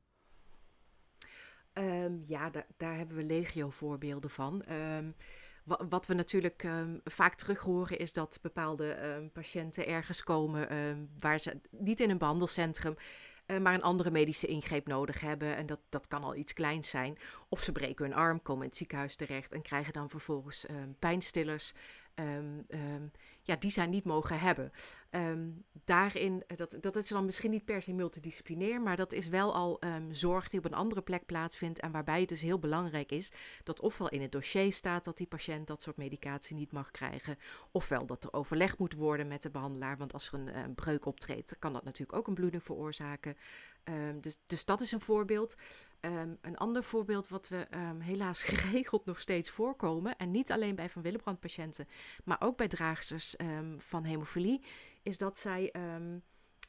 Um, 1.73 2.21
ja, 2.25 2.49
daar, 2.49 2.65
daar 2.77 2.97
hebben 2.97 3.15
we 3.15 3.23
legio 3.23 3.69
voorbeelden 3.69 4.29
van. 4.29 4.63
Um, 4.71 5.15
wat 5.63 6.05
we 6.05 6.13
natuurlijk 6.13 6.63
um, 6.63 7.01
vaak 7.03 7.35
terug 7.35 7.59
horen 7.59 7.97
is 7.97 8.13
dat 8.13 8.39
bepaalde 8.41 9.15
um, 9.15 9.31
patiënten 9.31 9.87
ergens 9.87 10.23
komen 10.23 10.75
um, 10.75 11.09
waar 11.19 11.39
ze 11.39 11.61
niet 11.69 11.99
in 11.99 12.09
een 12.09 12.17
behandelcentrum, 12.17 12.95
uh, 13.47 13.57
maar 13.57 13.73
een 13.73 13.81
andere 13.81 14.11
medische 14.11 14.47
ingreep 14.47 14.87
nodig 14.87 15.19
hebben. 15.19 15.55
En 15.55 15.65
dat, 15.65 15.79
dat 15.89 16.07
kan 16.07 16.23
al 16.23 16.35
iets 16.35 16.53
kleins 16.53 16.89
zijn. 16.89 17.17
Of 17.49 17.63
ze 17.63 17.71
breken 17.71 18.05
hun 18.05 18.13
arm, 18.13 18.41
komen 18.41 18.63
in 18.63 18.69
het 18.69 18.77
ziekenhuis 18.77 19.15
terecht 19.15 19.53
en 19.53 19.61
krijgen 19.61 19.93
dan 19.93 20.09
vervolgens 20.09 20.65
pijnstillers. 20.99 21.73
Ja, 23.51 23.57
die 23.57 23.71
zij 23.71 23.85
niet 23.85 24.03
mogen 24.03 24.39
hebben. 24.39 24.71
Um, 25.11 25.65
daarin, 25.85 26.43
eh, 26.47 26.57
dat, 26.57 26.77
dat 26.81 26.95
is 26.95 27.07
dan 27.07 27.25
misschien 27.25 27.51
niet 27.51 27.65
per 27.65 27.81
se 27.81 27.93
multidisciplinair, 27.93 28.81
maar 28.81 28.95
dat 28.95 29.13
is 29.13 29.27
wel 29.27 29.53
al 29.53 29.83
um, 29.83 30.13
zorg 30.13 30.49
die 30.49 30.59
op 30.59 30.65
een 30.65 30.73
andere 30.73 31.01
plek 31.01 31.25
plaatsvindt. 31.25 31.79
En 31.79 31.91
waarbij 31.91 32.19
het 32.19 32.29
dus 32.29 32.41
heel 32.41 32.59
belangrijk 32.59 33.11
is 33.11 33.31
dat 33.63 33.81
ofwel 33.81 34.09
in 34.09 34.21
het 34.21 34.31
dossier 34.31 34.73
staat 34.73 35.05
dat 35.05 35.17
die 35.17 35.27
patiënt 35.27 35.67
dat 35.67 35.81
soort 35.81 35.97
medicatie 35.97 36.55
niet 36.55 36.71
mag 36.71 36.91
krijgen, 36.91 37.37
ofwel 37.71 38.05
dat 38.05 38.23
er 38.23 38.33
overlegd 38.33 38.79
moet 38.79 38.93
worden 38.93 39.27
met 39.27 39.41
de 39.41 39.49
behandelaar. 39.49 39.97
Want 39.97 40.13
als 40.13 40.27
er 40.27 40.33
een, 40.33 40.57
een 40.57 40.75
breuk 40.75 41.05
optreedt, 41.05 41.55
kan 41.59 41.73
dat 41.73 41.83
natuurlijk 41.83 42.17
ook 42.17 42.27
een 42.27 42.33
bloeding 42.33 42.63
veroorzaken. 42.63 43.37
Um, 43.83 44.21
dus, 44.21 44.37
dus 44.47 44.65
dat 44.65 44.81
is 44.81 44.91
een 44.91 45.01
voorbeeld. 45.01 45.55
Um, 46.05 46.37
een 46.41 46.57
ander 46.57 46.83
voorbeeld 46.83 47.27
wat 47.27 47.47
we 47.47 47.67
um, 47.73 47.99
helaas 47.99 48.43
geregeld 48.53 49.05
nog 49.05 49.19
steeds 49.19 49.49
voorkomen, 49.49 50.17
en 50.17 50.31
niet 50.31 50.51
alleen 50.51 50.75
bij 50.75 50.89
Van 50.89 51.01
Willebrand 51.01 51.39
patiënten, 51.39 51.87
maar 52.23 52.41
ook 52.41 52.57
bij 52.57 52.67
draagsters 52.67 53.35
van 53.77 54.03
hemofilie, 54.03 54.61
is 55.03 55.17
dat 55.17 55.37
zij 55.37 55.73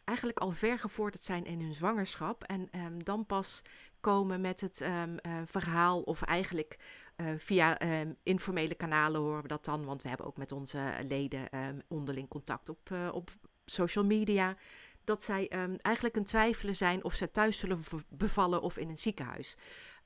eigenlijk 0.04 0.38
al 0.38 0.50
ver 0.50 0.78
gevorderd 0.78 1.24
zijn 1.24 1.44
in 1.44 1.60
hun 1.60 1.74
zwangerschap. 1.74 2.44
En 2.44 2.68
dan 2.98 3.26
pas 3.26 3.62
komen 4.00 4.40
met 4.40 4.60
het 4.60 4.80
uh, 4.80 5.02
verhaal, 5.44 6.00
of 6.00 6.22
eigenlijk 6.22 6.78
uh, 7.16 7.26
via 7.36 7.78
informele 8.22 8.74
kanalen 8.74 9.20
horen 9.20 9.42
we 9.42 9.48
dat 9.48 9.64
dan. 9.64 9.84
Want 9.84 10.02
we 10.02 10.08
hebben 10.08 10.26
ook 10.26 10.36
met 10.36 10.52
onze 10.52 10.92
leden 11.08 11.48
onderling 11.88 12.28
contact 12.28 12.68
op, 12.68 12.90
uh, 12.92 13.08
op 13.12 13.30
social 13.64 14.04
media. 14.04 14.56
Dat 15.04 15.22
zij 15.22 15.48
eigenlijk 15.78 16.16
een 16.16 16.24
twijfelen 16.24 16.76
zijn 16.76 17.04
of 17.04 17.14
ze 17.14 17.30
thuis 17.30 17.58
zullen 17.58 17.82
bevallen 18.08 18.62
of 18.62 18.76
in 18.76 18.88
een 18.88 18.98
ziekenhuis. 18.98 19.56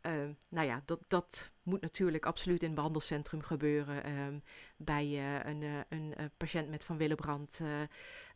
Uh, 0.02 0.12
nou 0.50 0.66
ja, 0.66 0.82
dat, 0.84 1.00
dat 1.08 1.52
moet 1.62 1.80
natuurlijk 1.80 2.26
absoluut 2.26 2.60
in 2.60 2.66
het 2.66 2.76
behandelcentrum 2.76 3.42
gebeuren. 3.42 4.18
Um, 4.18 4.42
bij 4.76 5.06
uh, 5.06 5.44
een, 5.44 5.62
uh, 5.62 5.80
een 5.88 6.30
patiënt 6.36 6.68
met 6.68 6.84
Van 6.84 6.96
Willebrand. 6.96 7.60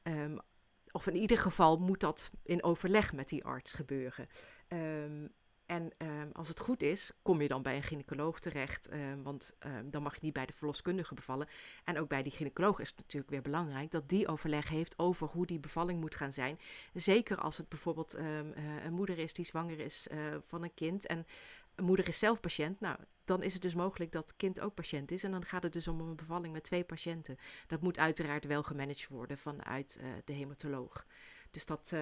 Um, 0.02 0.38
of 0.90 1.06
in 1.06 1.16
ieder 1.16 1.38
geval 1.38 1.78
moet 1.78 2.00
dat 2.00 2.30
in 2.42 2.62
overleg 2.62 3.12
met 3.12 3.28
die 3.28 3.44
arts 3.44 3.72
gebeuren. 3.72 4.28
Um, 4.68 5.32
en 5.70 5.90
als 6.32 6.48
het 6.48 6.60
goed 6.60 6.82
is, 6.82 7.12
kom 7.22 7.42
je 7.42 7.48
dan 7.48 7.62
bij 7.62 7.76
een 7.76 7.82
gynaecoloog 7.82 8.40
terecht. 8.40 8.88
want 9.22 9.56
dan 9.84 10.02
mag 10.02 10.14
je 10.14 10.20
niet 10.22 10.32
bij 10.32 10.46
de 10.46 10.52
verloskundige 10.52 11.14
bevallen. 11.14 11.48
En 11.84 11.98
ook 11.98 12.08
bij 12.08 12.22
die 12.22 12.32
gynaecoloog 12.32 12.78
is 12.78 12.88
het 12.88 12.98
natuurlijk 12.98 13.30
weer 13.30 13.42
belangrijk 13.42 13.90
dat 13.90 14.08
die 14.08 14.28
overleg 14.28 14.68
heeft 14.68 14.98
over 14.98 15.26
hoe 15.26 15.46
die 15.46 15.60
bevalling 15.60 16.00
moet 16.00 16.14
gaan 16.14 16.32
zijn. 16.32 16.58
Zeker 16.94 17.36
als 17.36 17.56
het 17.56 17.68
bijvoorbeeld 17.68 18.14
een 18.14 18.92
moeder 18.92 19.18
is 19.18 19.32
die 19.32 19.44
zwanger 19.44 19.80
is 19.80 20.06
van 20.40 20.62
een 20.62 20.74
kind. 20.74 21.06
En 21.06 21.26
een 21.74 21.84
moeder 21.84 22.08
is 22.08 22.18
zelf 22.18 22.40
patiënt, 22.40 22.80
nou, 22.80 22.96
dan 23.24 23.42
is 23.42 23.52
het 23.52 23.62
dus 23.62 23.74
mogelijk 23.74 24.12
dat 24.12 24.28
het 24.28 24.36
kind 24.36 24.60
ook 24.60 24.74
patiënt 24.74 25.10
is. 25.10 25.24
En 25.24 25.30
dan 25.30 25.44
gaat 25.44 25.62
het 25.62 25.72
dus 25.72 25.88
om 25.88 26.00
een 26.00 26.16
bevalling 26.16 26.52
met 26.52 26.64
twee 26.64 26.84
patiënten. 26.84 27.36
Dat 27.66 27.80
moet 27.80 27.98
uiteraard 27.98 28.44
wel 28.44 28.62
gemanaged 28.62 29.08
worden 29.08 29.38
vanuit 29.38 29.98
uh, 30.00 30.08
de 30.24 30.32
hematoloog. 30.32 31.06
Dus 31.50 31.66
dat, 31.66 31.94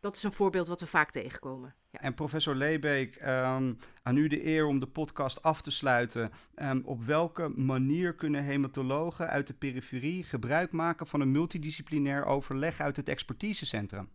dat 0.00 0.16
is 0.16 0.22
een 0.22 0.32
voorbeeld 0.32 0.66
wat 0.66 0.80
we 0.80 0.86
vaak 0.86 1.10
tegenkomen. 1.10 1.74
Ja. 1.90 2.00
En 2.00 2.14
professor 2.14 2.54
Leebeek, 2.54 3.16
um, 3.16 3.78
aan 4.02 4.16
u 4.16 4.28
de 4.28 4.46
eer 4.46 4.66
om 4.66 4.80
de 4.80 4.86
podcast 4.86 5.42
af 5.42 5.62
te 5.62 5.70
sluiten. 5.70 6.30
Um, 6.56 6.82
op 6.84 7.04
welke 7.04 7.48
manier 7.48 8.14
kunnen 8.14 8.42
hematologen 8.42 9.28
uit 9.28 9.46
de 9.46 9.52
periferie 9.52 10.24
gebruik 10.24 10.72
maken 10.72 11.06
van 11.06 11.20
een 11.20 11.30
multidisciplinair 11.30 12.24
overleg 12.24 12.80
uit 12.80 12.96
het 12.96 13.08
expertisecentrum? 13.08 14.08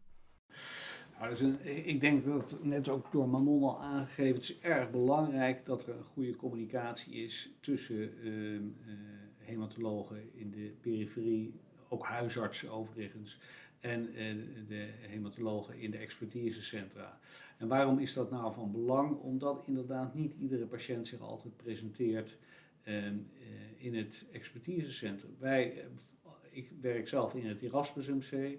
Nou, 1.17 1.29
dus 1.29 1.39
een, 1.39 1.87
ik 1.87 1.99
denk 1.99 2.25
dat 2.25 2.57
net 2.61 2.89
ook 2.89 3.11
door 3.11 3.29
Manon 3.29 3.63
al 3.63 3.81
aangegeven, 3.81 4.33
het 4.33 4.43
is 4.43 4.59
erg 4.59 4.91
belangrijk 4.91 5.65
dat 5.65 5.87
er 5.87 5.95
een 5.95 6.03
goede 6.03 6.35
communicatie 6.35 7.13
is 7.13 7.57
tussen 7.61 8.25
uh, 8.27 8.53
uh, 8.53 8.61
hematologen 9.37 10.29
in 10.33 10.51
de 10.51 10.73
periferie, 10.81 11.59
ook 11.89 12.05
huisartsen 12.05 12.71
overigens, 12.71 13.39
en 13.79 14.11
de 14.67 14.89
hematologen 15.01 15.79
in 15.79 15.91
de 15.91 15.97
expertisecentra. 15.97 17.19
En 17.57 17.67
waarom 17.67 17.99
is 17.99 18.13
dat 18.13 18.31
nou 18.31 18.53
van 18.53 18.71
belang? 18.71 19.19
Omdat 19.19 19.63
inderdaad 19.67 20.13
niet 20.13 20.33
iedere 20.33 20.65
patiënt 20.65 21.07
zich 21.07 21.19
altijd 21.19 21.57
presenteert 21.57 22.37
ehm, 22.83 23.17
in 23.77 23.95
het 23.95 24.25
expertisecentrum. 24.31 25.35
Wij, 25.39 25.87
ik 26.51 26.71
werk 26.81 27.07
zelf 27.07 27.35
in 27.35 27.45
het 27.45 27.61
Erasmus 27.61 28.07
MC. 28.07 28.57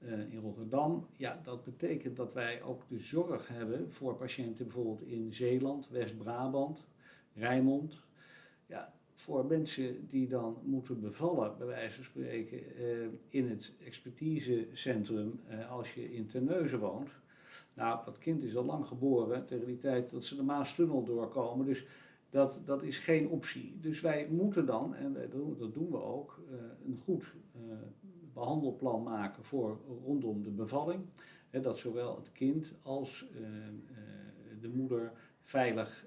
Uh, 0.00 0.32
in 0.32 0.40
Rotterdam. 0.40 1.06
Ja, 1.16 1.40
dat 1.42 1.64
betekent 1.64 2.16
dat 2.16 2.32
wij 2.32 2.62
ook 2.62 2.88
de 2.88 2.98
zorg 2.98 3.48
hebben 3.48 3.92
voor 3.92 4.16
patiënten 4.16 4.64
bijvoorbeeld 4.64 5.02
in 5.02 5.34
Zeeland, 5.34 5.88
West-Brabant, 5.88 6.86
Rijnmond. 7.34 8.00
Ja, 8.66 8.94
voor 9.18 9.46
mensen 9.46 10.08
die 10.08 10.28
dan 10.28 10.56
moeten 10.64 11.00
bevallen, 11.00 11.58
bij 11.58 11.66
wijze 11.66 11.94
van 11.94 12.04
spreken, 12.04 12.58
uh, 12.80 13.06
in 13.28 13.48
het 13.48 13.76
expertisecentrum 13.84 15.40
uh, 15.50 15.70
als 15.70 15.94
je 15.94 16.12
in 16.12 16.26
Terneuzen 16.26 16.78
woont. 16.78 17.10
Nou, 17.74 18.04
dat 18.04 18.18
kind 18.18 18.42
is 18.42 18.56
al 18.56 18.64
lang 18.64 18.86
geboren 18.86 19.46
tegen 19.46 19.66
die 19.66 19.76
tijd 19.78 20.10
dat 20.10 20.24
ze 20.24 20.36
de 20.36 20.42
Maastunnel 20.42 21.04
doorkomen. 21.04 21.66
Dus 21.66 21.86
dat, 22.30 22.60
dat 22.64 22.82
is 22.82 22.98
geen 22.98 23.28
optie. 23.28 23.78
Dus 23.80 24.00
wij 24.00 24.28
moeten 24.30 24.66
dan, 24.66 24.94
en 24.94 25.12
dat 25.58 25.74
doen 25.74 25.90
we 25.90 26.02
ook, 26.02 26.40
een 26.86 26.98
goed 26.98 27.34
behandelplan 28.32 29.02
maken 29.02 29.44
voor 29.44 29.80
rondom 30.04 30.42
de 30.42 30.50
bevalling. 30.50 31.04
Dat 31.50 31.78
zowel 31.78 32.16
het 32.16 32.32
kind 32.32 32.74
als 32.82 33.26
de 34.60 34.68
moeder 34.68 35.12
veilig 35.42 36.06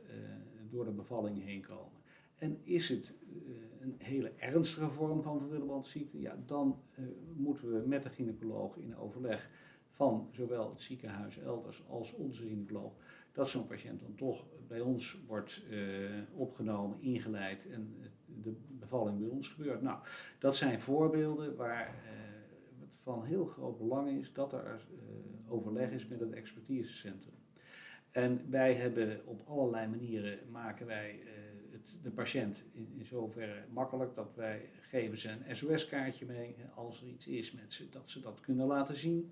door 0.69 0.85
de 0.85 0.91
bevalling 0.91 1.43
heen 1.43 1.61
komen. 1.61 2.00
En 2.41 2.59
is 2.63 2.89
het 2.89 3.13
een 3.79 3.95
hele 3.97 4.31
ernstige 4.37 4.89
vorm 4.89 5.21
van 5.21 5.39
verwillebrandziekte, 5.39 6.19
ja, 6.19 6.37
dan 6.45 6.81
moeten 7.35 7.73
we 7.73 7.87
met 7.87 8.03
de 8.03 8.09
gynaecoloog 8.09 8.77
in 8.77 8.97
overleg 8.97 9.49
van 9.89 10.29
zowel 10.31 10.69
het 10.69 10.81
ziekenhuis 10.81 11.39
elders 11.39 11.87
als 11.87 12.13
onze 12.13 12.43
gynaecoloog, 12.43 12.93
dat 13.31 13.49
zo'n 13.49 13.67
patiënt 13.67 13.99
dan 13.99 14.15
toch 14.15 14.45
bij 14.67 14.81
ons 14.81 15.21
wordt 15.27 15.63
opgenomen, 16.33 17.01
ingeleid 17.01 17.69
en 17.69 17.95
de 18.25 18.55
bevalling 18.67 19.19
bij 19.19 19.29
ons 19.29 19.49
gebeurt. 19.49 19.81
Nou, 19.81 19.99
dat 20.39 20.57
zijn 20.57 20.81
voorbeelden 20.81 21.55
waar 21.55 21.95
van 22.87 23.25
heel 23.25 23.45
groot 23.45 23.77
belang 23.77 24.09
is 24.09 24.33
dat 24.33 24.53
er 24.53 24.87
overleg 25.47 25.91
is 25.91 26.07
met 26.07 26.19
het 26.19 26.31
expertisecentrum. 26.31 27.35
En 28.11 28.49
wij 28.49 28.73
hebben 28.73 29.25
op 29.25 29.41
allerlei 29.47 29.87
manieren 29.87 30.39
maken 30.51 30.85
wij 30.85 31.19
de 32.03 32.11
patiënt 32.11 32.63
in, 32.71 32.87
in 32.97 33.05
zoverre 33.05 33.63
makkelijk 33.73 34.15
dat 34.15 34.35
wij 34.35 34.69
geven 34.81 35.17
ze 35.17 35.29
een 35.29 35.55
SOS-kaartje 35.55 36.25
mee 36.25 36.55
als 36.75 37.01
er 37.01 37.07
iets 37.07 37.27
is 37.27 37.51
met 37.51 37.73
ze, 37.73 37.89
dat 37.89 38.09
ze 38.09 38.19
dat 38.19 38.39
kunnen 38.39 38.67
laten 38.67 38.95
zien. 38.95 39.31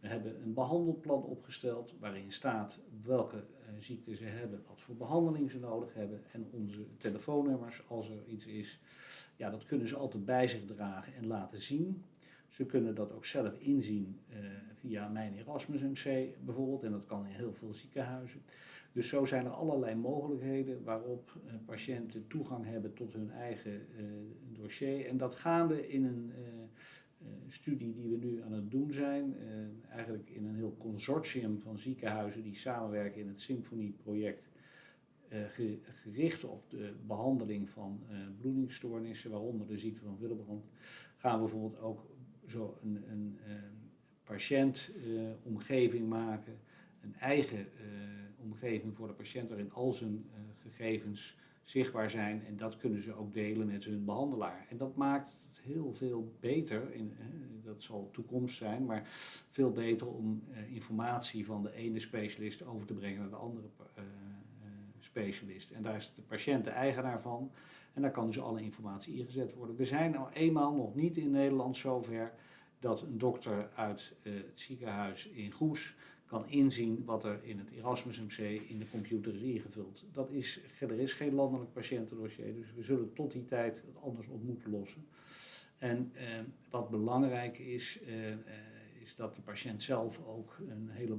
We 0.00 0.08
hebben 0.08 0.42
een 0.42 0.54
behandelplan 0.54 1.22
opgesteld 1.22 1.94
waarin 2.00 2.32
staat 2.32 2.78
welke 3.02 3.36
uh, 3.36 3.42
ziekte 3.78 4.14
ze 4.14 4.24
hebben, 4.24 4.62
wat 4.66 4.82
voor 4.82 4.96
behandeling 4.96 5.50
ze 5.50 5.58
nodig 5.58 5.94
hebben 5.94 6.22
en 6.32 6.48
onze 6.52 6.86
telefoonnummers 6.96 7.82
als 7.88 8.10
er 8.10 8.24
iets 8.26 8.46
is. 8.46 8.80
Ja, 9.36 9.50
dat 9.50 9.64
kunnen 9.64 9.88
ze 9.88 9.96
altijd 9.96 10.24
bij 10.24 10.48
zich 10.48 10.64
dragen 10.64 11.14
en 11.14 11.26
laten 11.26 11.60
zien 11.60 12.04
Ze 12.48 12.66
kunnen 12.66 12.94
dat 12.94 13.12
ook 13.12 13.24
zelf 13.24 13.58
inzien 13.58 14.20
via 14.80 15.08
Mijn 15.08 15.34
Erasmus 15.34 15.82
MC 15.82 16.28
bijvoorbeeld. 16.44 16.82
En 16.82 16.92
dat 16.92 17.06
kan 17.06 17.26
in 17.26 17.34
heel 17.34 17.54
veel 17.54 17.74
ziekenhuizen. 17.74 18.42
Dus 18.98 19.08
zo 19.08 19.24
zijn 19.24 19.44
er 19.44 19.50
allerlei 19.50 19.94
mogelijkheden 19.94 20.84
waarop 20.84 21.32
patiënten 21.64 22.26
toegang 22.26 22.64
hebben 22.64 22.94
tot 22.94 23.12
hun 23.12 23.30
eigen 23.30 23.86
dossier. 24.52 25.06
En 25.06 25.16
dat 25.16 25.34
gaande 25.34 25.88
in 25.88 26.04
een 26.04 26.32
studie 27.46 27.92
die 27.92 28.08
we 28.08 28.16
nu 28.16 28.42
aan 28.42 28.52
het 28.52 28.70
doen 28.70 28.92
zijn. 28.92 29.36
eigenlijk 29.88 30.30
in 30.30 30.44
een 30.44 30.54
heel 30.54 30.76
consortium 30.78 31.60
van 31.60 31.78
ziekenhuizen 31.78 32.42
die 32.42 32.54
samenwerken 32.54 33.20
in 33.20 33.28
het 33.28 33.40
Symfonie-project. 33.40 34.48
Gericht 35.82 36.44
op 36.44 36.70
de 36.70 36.94
behandeling 37.06 37.68
van 37.68 38.00
bloedingsstoornissen, 38.40 39.30
waaronder 39.30 39.66
de 39.66 39.78
ziekte 39.78 40.00
van 40.04 40.18
Willebrand, 40.18 40.64
gaan 41.16 41.34
we 41.34 41.38
bijvoorbeeld 41.38 41.80
ook 41.80 42.06
zo 42.46 42.78
een, 42.82 43.04
een, 43.10 43.38
een 43.46 43.90
patiëntomgeving 44.24 46.08
maken, 46.08 46.58
een 47.08 47.20
eigen 47.20 47.66
omgeving 48.36 48.96
voor 48.96 49.06
de 49.06 49.12
patiënt 49.12 49.48
waarin 49.48 49.72
al 49.72 49.92
zijn 49.92 50.26
gegevens 50.58 51.36
zichtbaar 51.62 52.10
zijn 52.10 52.44
en 52.46 52.56
dat 52.56 52.76
kunnen 52.76 53.02
ze 53.02 53.14
ook 53.14 53.32
delen 53.32 53.66
met 53.66 53.84
hun 53.84 54.04
behandelaar. 54.04 54.66
En 54.70 54.76
dat 54.76 54.96
maakt 54.96 55.36
het 55.48 55.60
heel 55.60 55.94
veel 55.94 56.32
beter, 56.40 56.92
in, 56.92 57.12
dat 57.64 57.82
zal 57.82 58.10
toekomst 58.12 58.56
zijn, 58.56 58.84
maar 58.84 59.02
veel 59.50 59.70
beter 59.70 60.06
om 60.06 60.42
informatie 60.70 61.46
van 61.46 61.62
de 61.62 61.72
ene 61.72 61.98
specialist 61.98 62.66
over 62.66 62.86
te 62.86 62.94
brengen 62.94 63.20
naar 63.20 63.30
de 63.30 63.36
andere 63.36 63.68
specialist. 64.98 65.70
En 65.70 65.82
daar 65.82 65.96
is 65.96 66.12
de 66.14 66.22
patiënt 66.22 66.64
de 66.64 66.70
eigenaar 66.70 67.20
van. 67.20 67.50
En 67.94 68.02
daar 68.02 68.10
kan 68.10 68.26
dus 68.26 68.40
alle 68.40 68.62
informatie 68.62 69.18
ingezet 69.18 69.54
worden. 69.54 69.76
We 69.76 69.84
zijn 69.84 70.10
nou 70.10 70.32
eenmaal 70.32 70.74
nog 70.74 70.94
niet 70.94 71.16
in 71.16 71.30
Nederland 71.30 71.76
zover 71.76 72.32
dat 72.78 73.02
een 73.02 73.18
dokter 73.18 73.70
uit 73.74 74.14
het 74.22 74.60
ziekenhuis 74.60 75.26
in 75.26 75.52
Goes 75.52 75.94
kan 76.28 76.48
inzien 76.48 77.04
wat 77.04 77.24
er 77.24 77.38
in 77.42 77.58
het 77.58 77.70
Erasmus 77.70 78.20
MC 78.20 78.38
in 78.68 78.78
de 78.78 78.90
computer 78.90 79.34
is 79.34 79.42
ingevuld. 79.42 80.04
Dat 80.12 80.30
is, 80.30 80.60
er 80.80 81.00
is 81.00 81.12
geen 81.12 81.34
landelijk 81.34 81.72
patiëntendossier, 81.72 82.54
dus 82.54 82.72
we 82.74 82.82
zullen 82.82 83.12
tot 83.12 83.32
die 83.32 83.44
tijd 83.44 83.82
het 83.86 84.02
anders 84.02 84.28
op 84.28 84.42
moeten 84.42 84.70
lossen. 84.70 85.06
En 85.78 86.12
uh, 86.14 86.22
wat 86.70 86.90
belangrijk 86.90 87.58
is, 87.58 88.00
uh, 88.02 88.30
is 89.00 89.14
dat 89.14 89.34
de 89.34 89.42
patiënt 89.42 89.82
zelf 89.82 90.26
ook 90.26 90.56
een 90.68 90.88
hele 90.88 91.16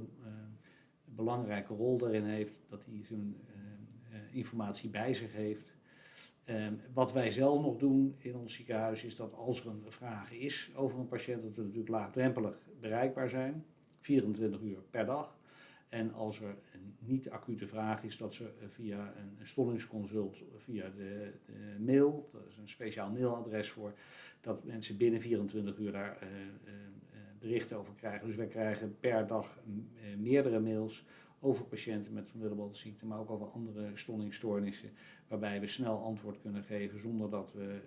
belangrijke 1.04 1.74
rol 1.74 1.98
daarin 1.98 2.24
heeft, 2.24 2.60
dat 2.68 2.84
hij 2.84 3.04
zijn 3.04 3.36
eh, 4.10 4.36
informatie 4.36 4.90
bij 4.90 5.14
zich 5.14 5.32
heeft. 5.32 5.74
Ehm, 6.44 6.74
wat 6.92 7.12
wij 7.12 7.30
zelf 7.30 7.62
nog 7.62 7.76
doen 7.76 8.14
in 8.18 8.36
ons 8.36 8.54
ziekenhuis 8.54 9.04
is 9.04 9.16
dat 9.16 9.34
als 9.34 9.60
er 9.60 9.66
een 9.66 9.84
vraag 9.88 10.32
is 10.32 10.70
over 10.74 10.98
een 10.98 11.08
patiënt, 11.08 11.42
dat 11.42 11.54
we 11.54 11.62
natuurlijk 11.62 11.88
laagdrempelig 11.88 12.68
bereikbaar 12.80 13.28
zijn, 13.28 13.64
24 14.00 14.60
uur 14.60 14.78
per 14.90 15.06
dag. 15.06 15.38
En 15.90 16.12
als 16.12 16.40
er 16.40 16.56
een 16.72 16.94
niet-acute 16.98 17.66
vraag 17.66 18.02
is, 18.02 18.16
dat 18.16 18.34
ze 18.34 18.44
eh, 18.44 18.68
via 18.68 19.14
een 19.16 19.46
stollingsconsult, 19.46 20.42
via 20.56 20.90
de, 20.96 21.32
mail, 21.78 22.28
dat 22.32 22.46
is 22.48 22.56
een 22.56 22.68
speciaal 22.68 23.10
mailadres 23.10 23.70
voor, 23.70 23.94
dat 24.40 24.64
mensen 24.64 24.96
binnen 24.96 25.20
24 25.20 25.78
uur 25.78 25.92
daar 25.92 26.18
uh, 26.22 26.28
berichten 27.38 27.76
over 27.76 27.94
krijgen. 27.94 28.26
Dus 28.26 28.36
wij 28.36 28.46
krijgen 28.46 28.96
per 29.00 29.26
dag 29.26 29.58
meerdere 30.18 30.60
mails 30.60 31.04
over 31.40 31.64
patiënten 31.64 32.12
met 32.12 32.28
van 32.28 32.40
Willebrand 32.40 33.02
maar 33.02 33.18
ook 33.18 33.30
over 33.30 33.46
andere 33.46 33.90
stollingsstoornissen, 33.94 34.90
waarbij 35.28 35.60
we 35.60 35.66
snel 35.66 36.02
antwoord 36.02 36.40
kunnen 36.40 36.62
geven 36.62 37.00
zonder 37.00 37.30
dat 37.30 37.52
we 37.52 37.80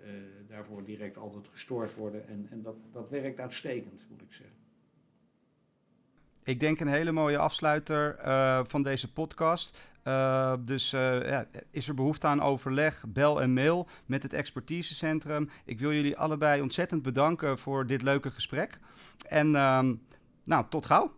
daarvoor 0.48 0.84
direct 0.84 1.16
altijd 1.16 1.48
gestoord 1.48 1.94
worden. 1.94 2.28
En, 2.28 2.46
en 2.50 2.62
dat, 2.62 2.76
dat 2.92 3.10
werkt 3.10 3.40
uitstekend, 3.40 4.06
moet 4.10 4.22
ik 4.22 4.32
zeggen. 4.32 4.63
Ik 6.44 6.60
denk 6.60 6.80
een 6.80 6.88
hele 6.88 7.12
mooie 7.12 7.38
afsluiter 7.38 8.18
uh, 8.26 8.60
van 8.66 8.82
deze 8.82 9.12
podcast. 9.12 9.78
Uh, 10.04 10.52
dus 10.60 10.90
ja, 10.90 11.46
is 11.70 11.88
er 11.88 11.94
behoefte 11.94 12.26
aan 12.26 12.42
overleg, 12.42 13.04
bel 13.08 13.42
en 13.42 13.52
mail 13.52 13.88
met 14.06 14.22
het 14.22 14.32
expertisecentrum. 14.32 15.50
Ik 15.64 15.80
wil 15.80 15.92
jullie 15.92 16.16
allebei 16.16 16.62
ontzettend 16.62 17.02
bedanken 17.02 17.58
voor 17.58 17.86
dit 17.86 18.02
leuke 18.02 18.30
gesprek. 18.30 18.78
En 19.28 19.56
ehm, 19.56 19.94
nou, 20.44 20.64
tot 20.68 20.86
gauw. 20.86 21.12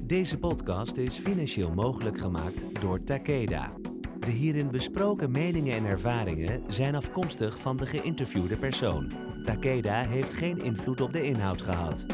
Deze 0.00 0.38
podcast 0.38 0.96
is 0.96 1.18
financieel 1.18 1.72
mogelijk 1.74 2.18
gemaakt 2.18 2.80
door 2.80 3.04
Takeda. 3.04 3.72
De 4.18 4.30
hierin 4.30 4.70
besproken 4.70 5.30
meningen 5.30 5.76
en 5.76 5.84
ervaringen 5.84 6.62
zijn 6.68 6.94
afkomstig 6.94 7.58
van 7.58 7.76
de 7.76 7.86
geïnterviewde 7.86 8.56
persoon. 8.56 9.12
Takeda 9.42 10.02
heeft 10.02 10.34
geen 10.34 10.58
invloed 10.58 11.00
op 11.00 11.12
de 11.12 11.24
inhoud 11.24 11.62
gehad. 11.62 12.06